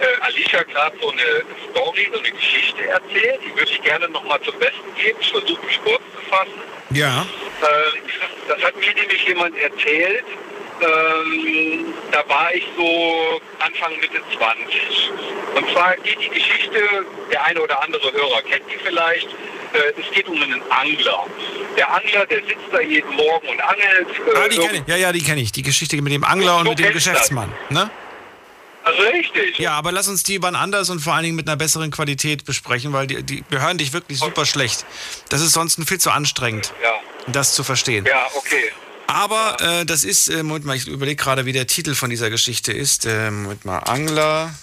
[0.00, 1.22] äh, Alicia gerade so eine
[1.70, 5.18] Story, so eine Geschichte erzählt, die würde ich gerne nochmal zum Besten geben.
[5.20, 6.60] Ich versuche mich kurz zu fassen.
[6.90, 7.26] Ja.
[7.62, 7.66] Äh,
[8.48, 10.24] das hat mir nämlich jemand erzählt.
[10.82, 15.10] Ähm, da war ich so Anfang Mitte 20.
[15.54, 16.80] Und zwar geht die Geschichte,
[17.30, 21.26] der eine oder andere Hörer kennt die vielleicht, äh, es geht um einen Angler.
[21.76, 24.08] Der Angler, der sitzt da jeden Morgen und angelt.
[24.34, 24.82] Äh, Ah, die kenne ich.
[24.86, 25.52] Ja, ja, die kenne ich.
[25.52, 27.04] Die Geschichte mit dem Angler und So mit dem du das.
[27.04, 27.52] Geschäftsmann.
[28.98, 29.58] Also richtig.
[29.58, 32.44] Ja, aber lass uns die wann anders und vor allen Dingen mit einer besseren Qualität
[32.44, 34.84] besprechen, weil die, die, wir hören dich wirklich super schlecht.
[35.28, 36.92] Das ist sonst viel zu anstrengend, Ja.
[37.28, 38.04] das zu verstehen.
[38.06, 38.70] Ja, okay.
[39.06, 42.30] Aber äh, das ist, äh, Moment mal, ich überlege gerade, wie der Titel von dieser
[42.30, 43.06] Geschichte ist.
[43.06, 44.54] Äh, Moment mal, Angler,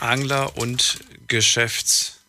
[0.00, 2.20] Angler und Geschäfts,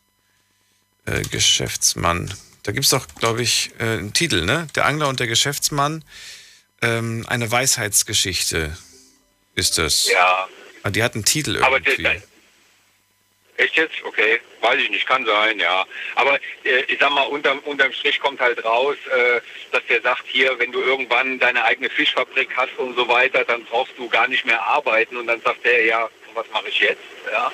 [1.06, 2.34] äh, Geschäftsmann.
[2.64, 4.68] Da gibt es doch, glaube ich, äh, einen Titel, ne?
[4.76, 6.04] Der Angler und der Geschäftsmann.
[6.82, 8.76] Ähm, eine Weisheitsgeschichte
[9.54, 10.10] ist das.
[10.10, 10.48] Ja.
[10.86, 12.04] Ah, Die hat einen Titel Aber irgendwie.
[12.04, 12.22] der,
[13.58, 13.96] echt jetzt?
[14.04, 15.84] Okay, weiß ich nicht, kann sein, ja.
[16.14, 19.42] Aber äh, ich sag mal, unterm, unterm Strich kommt halt raus, äh,
[19.72, 23.64] dass der sagt, hier, wenn du irgendwann deine eigene Fischfabrik hast und so weiter, dann
[23.66, 25.18] brauchst du gar nicht mehr arbeiten.
[25.18, 27.02] Und dann sagt der, ja, was mache ich jetzt?
[27.32, 27.52] Ja.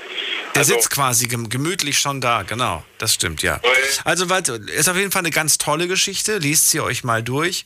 [0.53, 2.83] Der sitzt quasi gem gemütlich schon da, genau.
[2.97, 3.61] Das stimmt, ja.
[4.03, 6.39] Also, ist auf jeden Fall eine ganz tolle Geschichte.
[6.39, 7.63] Liest sie euch mal durch.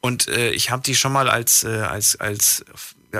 [0.00, 2.64] Und äh, ich habe die schon mal als, äh, als, als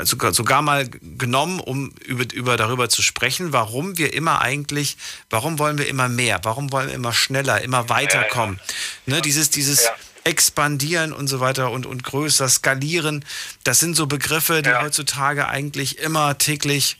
[0.04, 4.96] sogar, sogar mal genommen, um über, über darüber zu sprechen, warum wir immer eigentlich,
[5.28, 8.60] warum wollen wir immer mehr, warum wollen wir immer schneller, immer weiterkommen.
[9.06, 9.90] Ne, dieses, dieses
[10.24, 13.24] Expandieren und so weiter und, und größer, skalieren,
[13.64, 16.98] das sind so Begriffe, die heutzutage eigentlich immer täglich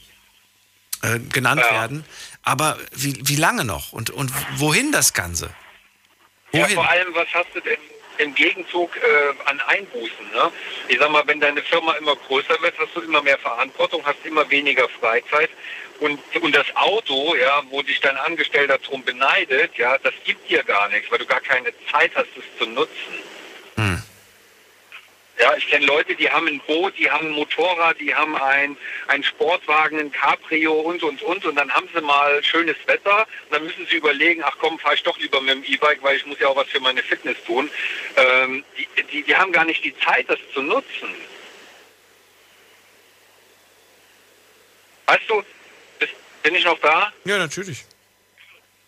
[1.03, 2.05] äh, genannt werden.
[2.43, 3.93] Aber wie, wie lange noch?
[3.93, 5.51] Und, und wohin das Ganze?
[6.53, 6.75] Ja, Wohin?
[6.75, 7.79] vor allem, was hast du denn,
[8.21, 10.31] im Gegenzug äh, an Einbußen.
[10.33, 10.53] Ne?
[10.89, 14.19] Ich sag mal, wenn deine Firma immer größer wird, hast du immer mehr Verantwortung, hast
[14.25, 15.51] immer weniger Freizeit.
[16.01, 20.63] Und, und das Auto, ja, wo dich dein Angestellter drum beneidet, ja, das gibt dir
[20.63, 23.15] gar nichts, weil du gar keine Zeit hast, es zu nutzen.
[23.77, 24.03] Hm.
[25.41, 28.77] Ja, ich kenne Leute, die haben ein Boot, die haben ein Motorrad, die haben ein,
[29.07, 31.47] ein Sportwagen, ein Cabrio und, und, und.
[31.47, 33.21] Und dann haben sie mal schönes Wetter.
[33.21, 36.17] Und dann müssen sie überlegen, ach komm, fahre ich doch lieber mit dem E-Bike, weil
[36.17, 37.71] ich muss ja auch was für meine Fitness tun.
[38.17, 41.09] Ähm, die, die, die haben gar nicht die Zeit, das zu nutzen.
[45.07, 45.43] Weißt du,
[45.99, 46.13] bist,
[46.43, 47.15] bin ich noch da?
[47.25, 47.87] Ja, natürlich.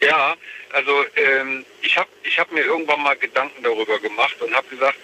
[0.02, 0.36] Ja,
[0.72, 4.98] also ähm, ich habe ich hab mir irgendwann mal Gedanken darüber gemacht und habe gesagt,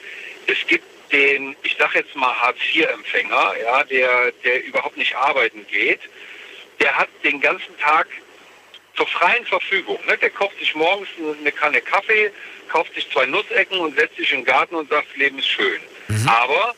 [0.46, 6.00] es gibt den, ich sage jetzt mal Hartz-IV-Empfänger, ja, der, der überhaupt nicht arbeiten geht,
[6.80, 8.06] der hat den ganzen Tag
[8.96, 9.98] zur freien Verfügung.
[10.06, 10.18] Ne?
[10.18, 11.08] Der kauft sich morgens
[11.40, 12.30] eine Kanne Kaffee,
[12.68, 15.48] kauft sich zwei Nussecken und setzt sich in den Garten und sagt, das Leben ist
[15.48, 15.80] schön.
[16.28, 16.74] Aber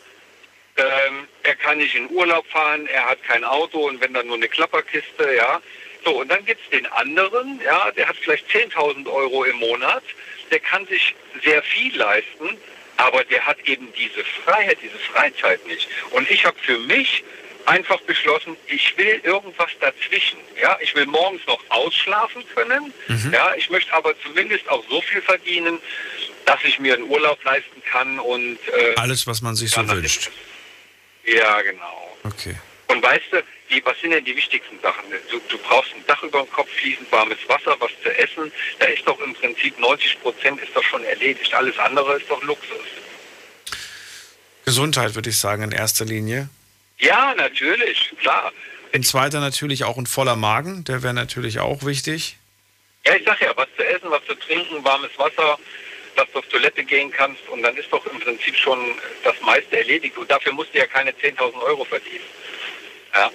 [0.76, 4.36] ähm, er kann nicht in Urlaub fahren, er hat kein Auto und wenn dann nur
[4.36, 5.60] eine Klapperkiste, ja.
[6.04, 10.02] So, und dann gibt's den anderen, ja, der hat vielleicht 10.000 Euro im Monat,
[10.50, 12.56] der kann sich sehr viel leisten,
[13.06, 15.88] aber der hat eben diese Freiheit, diese Freizeit nicht.
[16.10, 17.24] Und ich habe für mich
[17.66, 20.38] einfach beschlossen, ich will irgendwas dazwischen.
[20.60, 22.92] Ja, ich will morgens noch ausschlafen können.
[23.32, 25.78] Ja, ich möchte aber zumindest auch so viel verdienen,
[26.46, 30.30] dass ich mir einen Urlaub leisten kann und äh, Alles, was man sich so wünscht.
[31.24, 32.16] ja, genau.
[32.24, 32.56] Okay.
[32.88, 35.04] Und weißt du, die, was sind denn die wichtigsten Sachen?
[35.30, 38.52] Du, du brauchst ein Dach über dem Kopf, fließend warmes Wasser, was zu essen.
[38.78, 41.54] Da ist doch im Prinzip 90 Prozent ist doch schon erledigt.
[41.54, 42.86] Alles andere ist doch Luxus.
[44.64, 46.48] Gesundheit würde ich sagen in erster Linie.
[46.98, 48.52] Ja, natürlich, klar.
[48.92, 52.36] In zweiter natürlich auch ein voller Magen, der wäre natürlich auch wichtig.
[53.06, 55.58] Ja, ich sag ja, was zu essen, was zu trinken, warmes Wasser,
[56.16, 58.78] dass du auf Toilette gehen kannst und dann ist doch im Prinzip schon
[59.24, 60.18] das meiste erledigt.
[60.18, 62.24] Und dafür musst du ja keine 10.000 Euro verdienen.
[63.14, 63.30] Ja.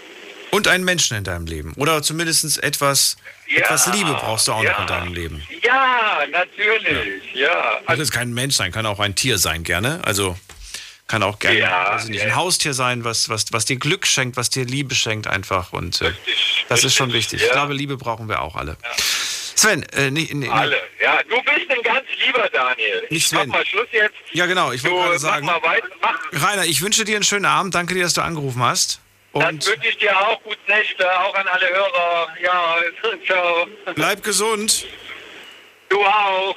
[0.56, 1.74] Und einen Menschen in deinem Leben.
[1.76, 3.18] Oder zumindest etwas,
[3.54, 5.44] etwas Liebe brauchst du auch noch in deinem Leben.
[5.62, 7.80] Ja, natürlich, ja.
[7.88, 10.00] Muss jetzt kein Mensch sein, kann auch ein Tier sein, gerne.
[10.06, 10.38] Also
[11.08, 12.28] kann auch gerne Ja, ich nicht, ja.
[12.28, 15.74] ein Haustier sein, was, was, was dir Glück schenkt, was dir Liebe schenkt einfach.
[15.74, 16.14] Und äh,
[16.70, 17.42] das ist schon wichtig.
[17.42, 17.54] Ich ja.
[17.54, 18.78] glaube, Liebe brauchen wir auch alle.
[19.56, 20.78] Sven, äh, nicht, nee, Alle.
[21.02, 23.02] Ja, du bist ein ganz lieber Daniel.
[23.10, 23.50] Nicht Ich mach Sven.
[23.50, 24.16] mal Schluss jetzt.
[24.34, 25.46] Ja, genau, ich wollte gerade mach sagen.
[25.46, 25.88] mal weiter.
[26.02, 26.18] Mach.
[26.50, 27.74] Rainer, ich wünsche dir einen schönen Abend.
[27.76, 29.00] Danke dir, dass du angerufen hast.
[29.36, 32.28] Dann Und wünsche ich dir auch gute Nächte, auch an alle Hörer.
[32.42, 32.78] Ja,
[33.26, 33.68] ciao.
[33.94, 34.88] bleib gesund.
[35.90, 36.56] Du auch.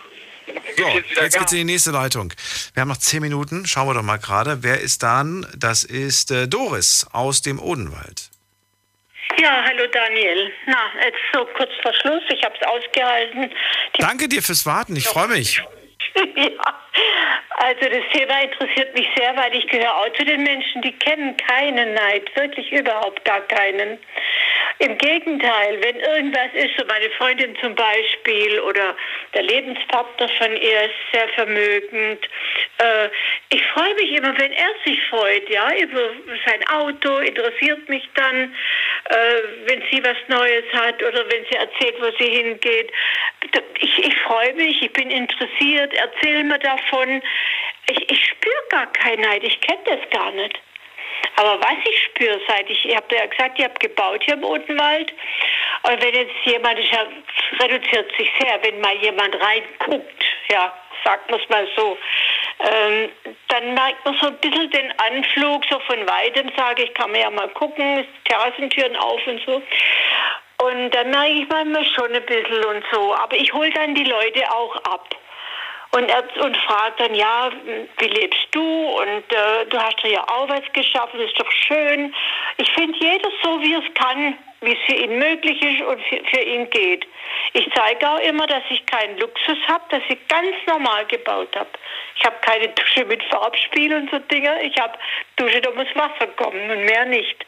[0.77, 0.89] So,
[1.21, 2.33] jetzt geht's in die nächste Leitung.
[2.73, 3.67] Wir haben noch zehn Minuten.
[3.67, 4.63] Schauen wir doch mal gerade.
[4.63, 5.47] Wer ist dann?
[5.57, 8.31] Das ist äh, Doris aus dem Odenwald.
[9.41, 10.51] Ja, hallo Daniel.
[10.67, 12.23] Na, jetzt so kurz vor Schluss.
[12.31, 13.53] Ich habe es ausgehalten.
[13.99, 14.97] Danke dir fürs Warten.
[14.97, 15.63] Ich freue mich.
[16.37, 16.75] ja,
[17.59, 21.37] also das Thema interessiert mich sehr, weil ich gehöre auch zu den Menschen, die kennen
[21.37, 23.99] keinen Neid, wirklich überhaupt gar keinen.
[24.81, 28.97] Im Gegenteil, wenn irgendwas ist, so meine Freundin zum Beispiel oder
[29.35, 32.29] der Lebenspartner von ihr ist sehr vermögend,
[32.79, 33.09] äh,
[33.51, 36.11] ich freue mich immer, wenn er sich freut, ja, über
[36.47, 38.55] sein Auto, interessiert mich dann,
[39.11, 39.17] äh,
[39.67, 42.93] wenn sie was Neues hat oder wenn sie erzählt, wo sie hingeht.
[43.81, 47.23] Ich, ich freue mich, ich bin interessiert, erzähl mir davon.
[47.91, 50.61] Ich, ich spüre gar keinen Neid, ich kenne das gar nicht.
[51.37, 54.45] Aber was ich spüre, seit ich, ich habe ja gesagt, ich habe gebaut hier im
[54.45, 55.13] Odenwald.
[55.83, 57.07] Und wenn jetzt jemand, es ja,
[57.61, 60.73] reduziert sich sehr, wenn mal jemand reinguckt, ja,
[61.05, 61.97] sagt man es mal so,
[62.61, 63.11] ähm,
[63.49, 67.21] dann merkt man so ein bisschen den Anflug, so von weitem sage ich, kann man
[67.21, 69.63] ja mal gucken, ist Terrassentüren auf und so.
[70.61, 73.15] Und dann merke ich manchmal schon ein bisschen und so.
[73.15, 75.09] Aber ich hole dann die Leute auch ab.
[75.91, 77.51] Und, er, und fragt dann, ja,
[77.99, 78.61] wie lebst du?
[78.61, 82.15] Und äh, du hast ja auch was geschaffen, ist doch schön.
[82.59, 86.23] Ich finde jeder so, wie es kann, wie es für ihn möglich ist und für,
[86.25, 87.07] für ihn geht.
[87.55, 91.71] Ich zeige auch immer, dass ich keinen Luxus habe, dass ich ganz normal gebaut habe.
[92.17, 94.63] Ich habe keine Dusche mit Farbspiel und so Dinge.
[94.63, 94.99] Ich habe
[95.37, 97.47] Dusche, da muss Wasser kommen und mehr nicht.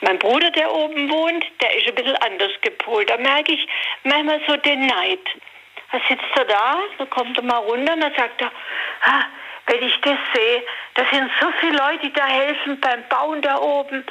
[0.00, 3.10] Mein Bruder, der oben wohnt, der ist ein bisschen anders gepolt.
[3.10, 3.66] Da merke ich
[4.04, 5.20] manchmal so den Neid.
[5.92, 8.50] Da sitzt er da, da kommt er mal runter und dann sagt er,
[9.04, 9.24] ah,
[9.66, 10.62] wenn ich das sehe,
[10.94, 14.04] da sind so viele Leute, die da helfen beim Bauen da oben.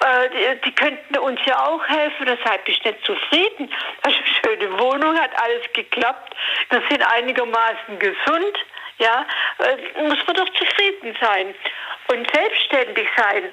[0.00, 3.72] Äh, die, könnten uns ja auch helfen, deshalb bin ich nicht zufrieden.
[4.02, 4.14] Eine
[4.44, 6.34] schöne Wohnung, hat alles geklappt.
[6.70, 8.58] Wir sind einigermaßen gesund.
[8.98, 9.26] Ja,
[9.58, 11.54] äh, muss man doch zufrieden sein
[12.08, 13.52] und selbstständig sein.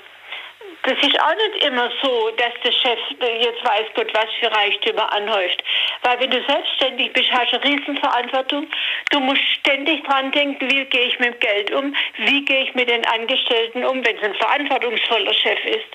[0.84, 5.12] Das ist auch nicht immer so, dass der Chef jetzt weiß Gott, was für Reichtümer
[5.14, 5.64] anhäuft.
[6.02, 8.68] Weil wenn du selbstständig bist, hast du eine Riesenverantwortung.
[9.12, 12.74] Du musst ständig dran denken, wie gehe ich mit dem Geld um, wie gehe ich
[12.74, 15.88] mit den Angestellten um, wenn es ein verantwortungsvoller Chef ist.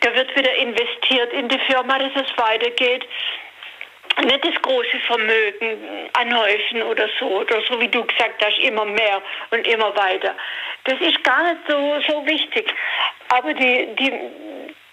[0.00, 3.06] Da wird wieder investiert in die Firma, dass es weitergeht
[4.24, 9.22] nicht das große Vermögen anhäufen oder so, oder so wie du gesagt hast, immer mehr
[9.50, 10.34] und immer weiter.
[10.84, 12.72] Das ist gar nicht so, so wichtig.
[13.28, 14.12] Aber die, die,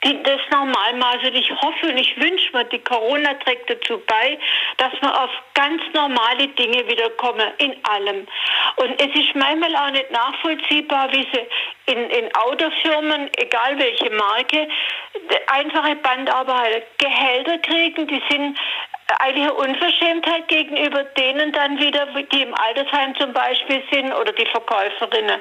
[0.03, 4.37] die, das Normalmaß, und ich hoffe und ich wünsche mir, die Corona trägt dazu bei,
[4.77, 8.27] dass wir auf ganz normale Dinge wiederkommen, in allem.
[8.77, 14.67] Und es ist manchmal auch nicht nachvollziehbar, wie sie in, in Autofirmen, egal welche Marke,
[15.47, 18.57] einfache Bandarbeiter Gehälter kriegen, die sind
[19.19, 25.39] eine Unverschämtheit gegenüber denen dann wieder, die im Altersheim zum Beispiel sind oder die Verkäuferinnen.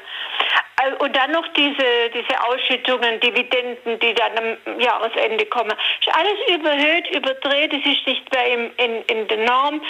[0.82, 5.72] Äh, und dann noch diese, diese Ausschüttungen, Dividenden, die dann am Jahresende kommen.
[6.00, 9.82] Ist alles überhöht, überdreht, es ist nicht mehr im, in, in der Norm.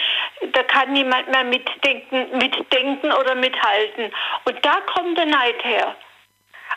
[0.52, 4.12] Da kann niemand mehr mitdenken, mitdenken oder mithalten.
[4.44, 5.94] Und da kommt der Neid her.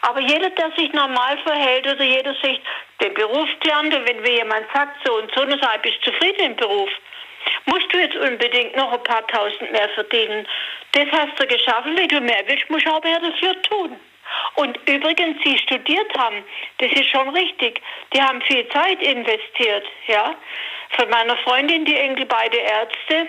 [0.01, 2.59] Aber jeder, der sich normal verhält oder jeder sich
[3.01, 6.55] den Beruf lernt, wenn mir jemand sagt, so und so, dann sage bist zufrieden im
[6.55, 6.89] Beruf?
[7.65, 10.47] Musst du jetzt unbedingt noch ein paar tausend mehr verdienen?
[10.93, 13.99] Das hast du geschaffen, wenn du mehr willst, musst du auch mehr dafür tun.
[14.55, 16.43] Und übrigens, Sie studiert haben,
[16.80, 17.81] das ist schon richtig.
[18.13, 20.35] Die haben viel Zeit investiert, ja.
[20.97, 23.27] Von meiner Freundin, die Enkel, beide Ärzte,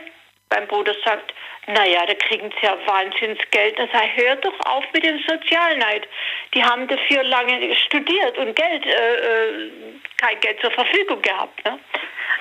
[0.51, 1.35] mein Bruder sagt,
[1.67, 3.79] naja, da kriegen sie ja Wahnsinnsgeld.
[3.79, 6.07] Das heißt, hört doch auf mit dem Sozialneid.
[6.55, 9.71] Die haben dafür lange studiert und Geld, äh, äh,
[10.17, 11.65] kein Geld zur Verfügung gehabt.
[11.65, 11.79] Ne?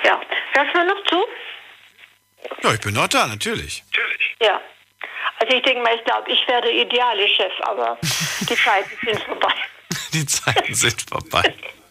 [0.04, 0.22] Ja,
[0.54, 1.26] hörst du mir noch zu?
[2.62, 3.84] Ja, ich bin noch da, natürlich.
[3.92, 4.36] Natürlich.
[4.42, 4.62] Ja.
[5.40, 7.98] Also ich denke mal, ich glaube, ich wäre der ideale Chef, aber
[8.42, 9.54] die Zeiten sind vorbei.
[10.14, 11.54] Die Zeiten sind vorbei.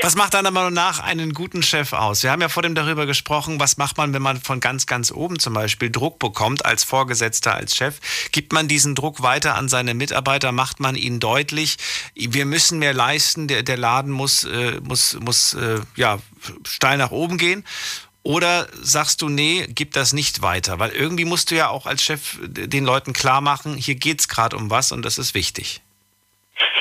[0.00, 2.22] Was macht deiner Meinung nach einen guten Chef aus?
[2.22, 5.10] Wir haben ja vor dem darüber gesprochen, was macht man, wenn man von ganz, ganz
[5.10, 7.98] oben zum Beispiel Druck bekommt als Vorgesetzter, als Chef?
[8.32, 10.52] Gibt man diesen Druck weiter an seine Mitarbeiter?
[10.52, 11.76] Macht man ihnen deutlich,
[12.14, 16.18] wir müssen mehr leisten, der, der Laden muss, äh, muss, muss äh, ja,
[16.66, 17.64] steil nach oben gehen?
[18.24, 20.78] Oder sagst du, nee, gib das nicht weiter?
[20.78, 24.28] Weil irgendwie musst du ja auch als Chef den Leuten klar machen, hier geht es
[24.28, 25.82] gerade um was und das ist wichtig.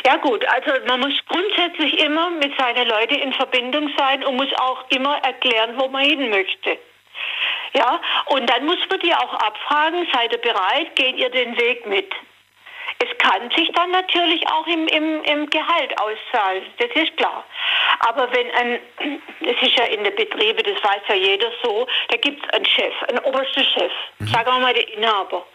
[0.06, 4.54] Ja gut, also man muss grundsätzlich immer mit seinen Leuten in Verbindung sein und muss
[4.60, 6.78] auch immer erklären, wo man hin möchte.
[7.74, 11.86] Ja, und dann muss man die auch abfragen, seid ihr bereit, geht ihr den Weg
[11.86, 12.12] mit?
[13.00, 17.44] Es kann sich dann natürlich auch im, im, im Gehalt auszahlen, das ist klar.
[18.00, 18.80] Aber wenn ein,
[19.40, 22.66] das ist ja in den Betrieben, das weiß ja jeder so, da gibt es einen
[22.66, 24.28] Chef, einen obersten Chef, mhm.
[24.28, 25.46] sagen wir mal der Inhaber.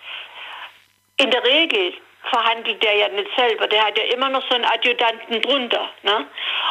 [1.19, 1.95] In der Regel
[2.31, 3.67] verhandelt der ja nicht selber.
[3.67, 5.91] Der hat ja immer noch so einen Adjutanten drunter.
[6.03, 6.27] Ne?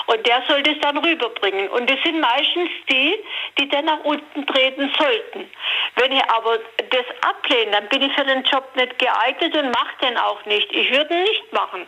[0.08, 1.70] Und der soll das dann rüberbringen.
[1.70, 3.16] Und das sind meistens die,
[3.60, 5.50] die dann nach unten treten sollten.
[5.96, 6.58] Wenn ich aber
[6.90, 10.72] das ablehne, dann bin ich für den Job nicht geeignet und mache den auch nicht.
[10.72, 11.88] Ich würde ihn nicht machen.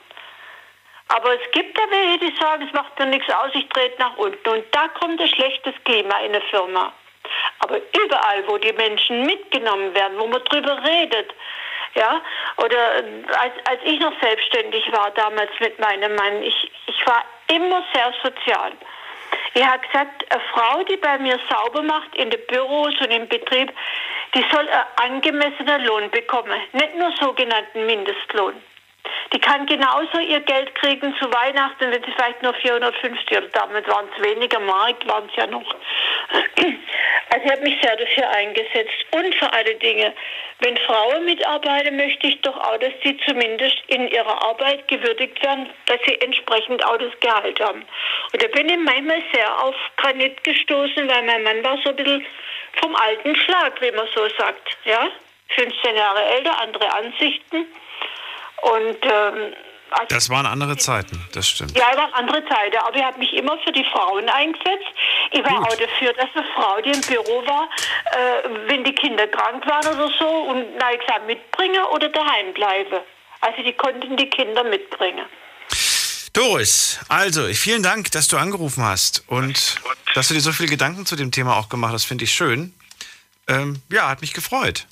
[1.09, 4.17] Aber es gibt da welche, die sagen, es macht mir nichts aus, ich trete nach
[4.17, 4.49] unten.
[4.49, 6.91] Und da kommt ein schlechtes Klima in der Firma.
[7.59, 11.33] Aber überall, wo die Menschen mitgenommen werden, wo man drüber redet,
[11.97, 12.21] ja,
[12.57, 17.23] oder äh, als, als ich noch selbstständig war damals mit meinem Mann, ich, ich war
[17.47, 18.71] immer sehr sozial.
[19.53, 23.27] Ich habe gesagt, eine Frau, die bei mir sauber macht in den Büros und im
[23.27, 23.73] Betrieb,
[24.35, 28.53] die soll einen angemessenen Lohn bekommen, nicht nur sogenannten Mindestlohn.
[29.33, 33.87] Die kann genauso ihr Geld kriegen zu Weihnachten, wenn sie vielleicht nur 450 oder damit
[33.87, 35.75] waren es weniger Mark, waren es ja noch.
[37.29, 38.93] Also ich habe mich sehr dafür eingesetzt.
[39.11, 40.13] Und für alle Dinge,
[40.59, 45.69] wenn Frauen mitarbeiten, möchte ich doch auch, dass sie zumindest in ihrer Arbeit gewürdigt werden,
[45.87, 47.85] dass sie entsprechend auch das Gehalt haben.
[48.31, 51.95] Und da bin ich manchmal sehr auf Granit gestoßen, weil mein Mann war so ein
[51.97, 52.25] bisschen
[52.81, 54.77] vom alten Schlag, wie man so sagt.
[54.85, 55.09] Ja?
[55.49, 57.65] 15 Jahre älter, andere Ansichten.
[58.61, 59.53] Und ähm,
[59.91, 61.77] also das waren andere Zeiten, das stimmt.
[61.77, 64.87] Ja, waren andere Zeiten, aber ich habe mich immer für die Frauen eingesetzt.
[65.31, 65.67] Ich war Gut.
[65.67, 67.69] auch dafür, dass eine Frau, die im Büro war,
[68.11, 72.53] äh, wenn die Kinder krank waren oder so, und na, ich sag, mitbringen oder daheim
[72.53, 72.97] bleiben.
[73.39, 75.25] Also die konnten die Kinder mitbringen.
[76.33, 79.75] Doris, also vielen Dank, dass du angerufen hast und
[80.15, 82.73] dass du dir so viele Gedanken zu dem Thema auch gemacht hast, finde ich schön.
[83.47, 84.85] Ähm, ja, hat mich gefreut.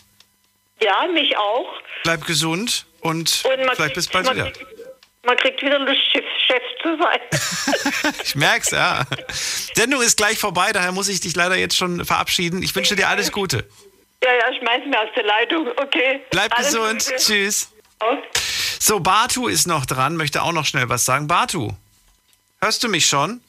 [0.82, 1.68] Ja, mich auch.
[2.04, 4.52] Bleib gesund und, und vielleicht bis bald wieder.
[5.24, 6.24] Man kriegt wieder Lust, Chef,
[6.82, 8.14] zu sein.
[8.24, 9.06] ich merk's, ja.
[9.74, 12.62] Sendung ist gleich vorbei, daher muss ich dich leider jetzt schon verabschieden.
[12.62, 13.68] Ich wünsche dir alles Gute.
[14.24, 15.68] Ja, ja, schmeiß mir aus der Leitung.
[15.78, 16.22] Okay.
[16.32, 17.06] Bleib alles gesund.
[17.06, 17.16] Gute.
[17.18, 17.70] Tschüss.
[18.80, 21.28] So, Batu ist noch dran, möchte auch noch schnell was sagen.
[21.28, 21.72] Batu.
[22.62, 23.42] Hörst du mich schon?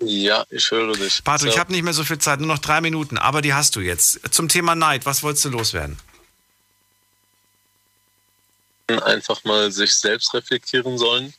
[0.00, 1.24] Ja, ich höre dich.
[1.24, 1.54] Patrick, so.
[1.54, 3.80] ich habe nicht mehr so viel Zeit, nur noch drei Minuten, aber die hast du
[3.80, 4.32] jetzt.
[4.32, 5.96] Zum Thema Neid, was wolltest du loswerden?
[8.88, 11.34] Einfach mal sich selbst reflektieren sollen.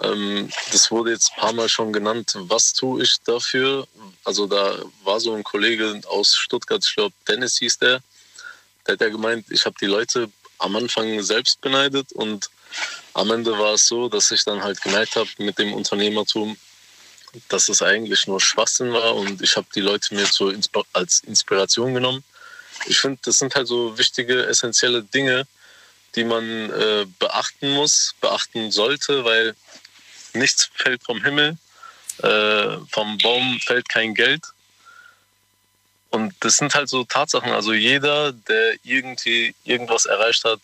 [0.00, 2.34] Ähm, das wurde jetzt ein paar Mal schon genannt.
[2.36, 3.88] Was tue ich dafür?
[4.24, 8.00] Also da war so ein Kollege aus Stuttgart, ich glaube Dennis hieß der,
[8.86, 12.50] der hat ja gemeint, ich habe die Leute am Anfang selbst beneidet und
[13.14, 16.56] am Ende war es so, dass ich dann halt gemerkt habe mit dem Unternehmertum,
[17.48, 20.52] dass es eigentlich nur Schwachsinn war und ich habe die Leute mir so
[20.92, 22.22] als Inspiration genommen.
[22.86, 25.46] Ich finde, das sind halt so wichtige, essentielle Dinge,
[26.16, 29.54] die man äh, beachten muss, beachten sollte, weil
[30.32, 31.56] nichts fällt vom Himmel,
[32.22, 34.42] äh, vom Baum fällt kein Geld.
[36.10, 37.52] Und das sind halt so Tatsachen.
[37.52, 40.60] Also jeder, der irgendwie irgendwas erreicht hat,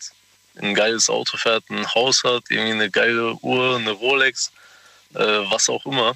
[0.55, 4.51] ein geiles Auto fährt, ein Haus hat, irgendwie eine geile Uhr, eine Rolex,
[5.13, 6.15] äh, was auch immer,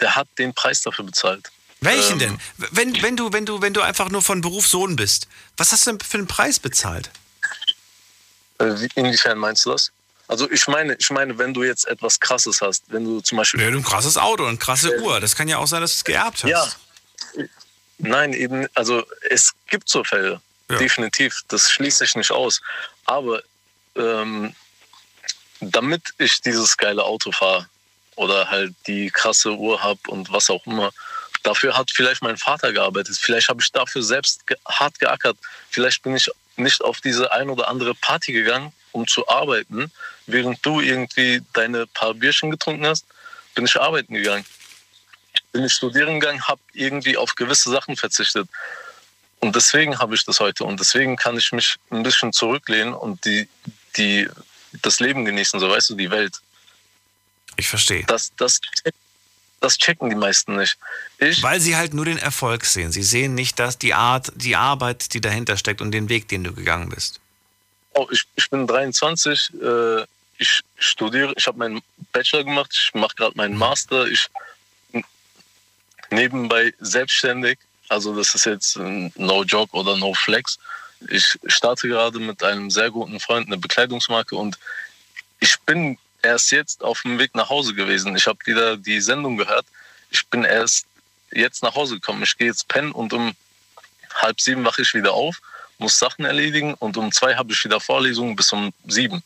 [0.00, 1.50] der hat den Preis dafür bezahlt.
[1.80, 2.40] Welchen ähm, denn?
[2.56, 5.86] Wenn, wenn, du, wenn, du, wenn du einfach nur von Beruf Sohn bist, was hast
[5.86, 7.10] du denn für einen Preis bezahlt?
[8.58, 9.92] Äh, inwiefern meinst du das?
[10.26, 13.60] Also ich meine, ich meine, wenn du jetzt etwas Krasses hast, wenn du zum Beispiel...
[13.60, 15.20] Ja, ein krasses Auto, eine krasse äh, Uhr.
[15.20, 16.50] Das kann ja auch sein, dass du es geerbt hast.
[16.50, 16.68] Ja.
[17.96, 20.40] Nein, eben, also es gibt so Fälle.
[20.70, 20.78] Ja.
[20.78, 21.42] Definitiv.
[21.48, 22.60] Das schließe ich nicht aus.
[23.06, 23.42] Aber
[23.96, 24.54] ähm,
[25.60, 27.66] damit ich dieses geile Auto fahre
[28.16, 30.92] oder halt die krasse Uhr habe und was auch immer,
[31.42, 33.16] dafür hat vielleicht mein Vater gearbeitet.
[33.18, 35.38] Vielleicht habe ich dafür selbst hart geackert.
[35.70, 39.92] Vielleicht bin ich nicht auf diese ein oder andere Party gegangen, um zu arbeiten,
[40.26, 43.06] während du irgendwie deine paar Bierchen getrunken hast,
[43.54, 44.44] bin ich arbeiten gegangen.
[45.52, 48.48] Bin ich studieren gegangen, habe irgendwie auf gewisse Sachen verzichtet.
[49.40, 50.64] Und deswegen habe ich das heute.
[50.64, 53.48] Und deswegen kann ich mich ein bisschen zurücklehnen und die,
[53.96, 54.28] die,
[54.82, 56.40] das Leben genießen, so weißt du, die Welt.
[57.56, 58.04] Ich verstehe.
[58.06, 58.60] Das, das,
[59.60, 60.78] das checken die meisten nicht.
[61.18, 62.92] Ich, Weil sie halt nur den Erfolg sehen.
[62.92, 66.44] Sie sehen nicht dass die Art, die Arbeit, die dahinter steckt und den Weg, den
[66.44, 67.20] du gegangen bist.
[67.94, 70.02] Oh, ich, ich bin 23, äh,
[70.38, 71.80] ich studiere, ich habe meinen
[72.12, 73.58] Bachelor gemacht, ich mache gerade meinen mhm.
[73.58, 74.28] Master, ich
[76.10, 77.58] nebenbei selbstständig,
[77.88, 80.58] also das ist jetzt no joke oder no flex.
[81.10, 84.58] Ich starte gerade mit einem sehr guten Freund eine Bekleidungsmarke und
[85.40, 85.98] ich bin
[86.28, 88.14] erst jetzt auf dem Weg nach Hause gewesen.
[88.16, 89.66] Ich habe wieder die Sendung gehört.
[90.10, 90.86] Ich bin erst
[91.32, 92.22] jetzt nach Hause gekommen.
[92.22, 93.34] Ich gehe jetzt pennen und um
[94.14, 95.40] halb sieben wache ich wieder auf,
[95.78, 99.22] muss Sachen erledigen und um zwei habe ich wieder Vorlesungen bis um sieben.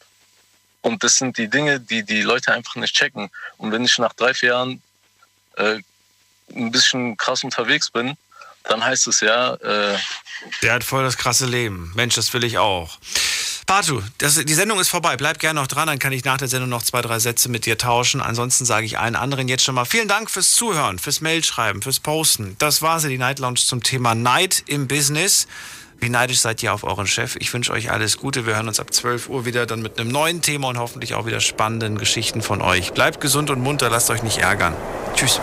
[0.82, 3.30] Und das sind die Dinge, die die Leute einfach nicht checken.
[3.56, 4.82] Und wenn ich nach drei, vier Jahren
[5.56, 5.78] äh,
[6.54, 8.16] ein bisschen krass unterwegs bin,
[8.64, 9.54] dann heißt es ja.
[9.54, 9.98] Äh,
[10.62, 11.92] Der hat voll das krasse Leben.
[11.94, 12.98] Mensch, das will ich auch.
[13.66, 15.16] Batu, das, die Sendung ist vorbei.
[15.16, 17.64] Bleib gerne noch dran, dann kann ich nach der Sendung noch zwei, drei Sätze mit
[17.66, 18.20] dir tauschen.
[18.20, 22.00] Ansonsten sage ich allen anderen jetzt schon mal vielen Dank fürs Zuhören, fürs Mailschreiben, fürs
[22.00, 22.56] Posten.
[22.58, 25.46] Das war sie, die Night Lounge zum Thema Night im Business.
[26.00, 27.36] Wie neidisch seid ihr auf euren Chef?
[27.36, 28.44] Ich wünsche euch alles Gute.
[28.44, 31.26] Wir hören uns ab 12 Uhr wieder dann mit einem neuen Thema und hoffentlich auch
[31.26, 32.92] wieder spannenden Geschichten von euch.
[32.92, 34.74] Bleibt gesund und munter, lasst euch nicht ärgern.
[35.14, 35.40] Tschüss.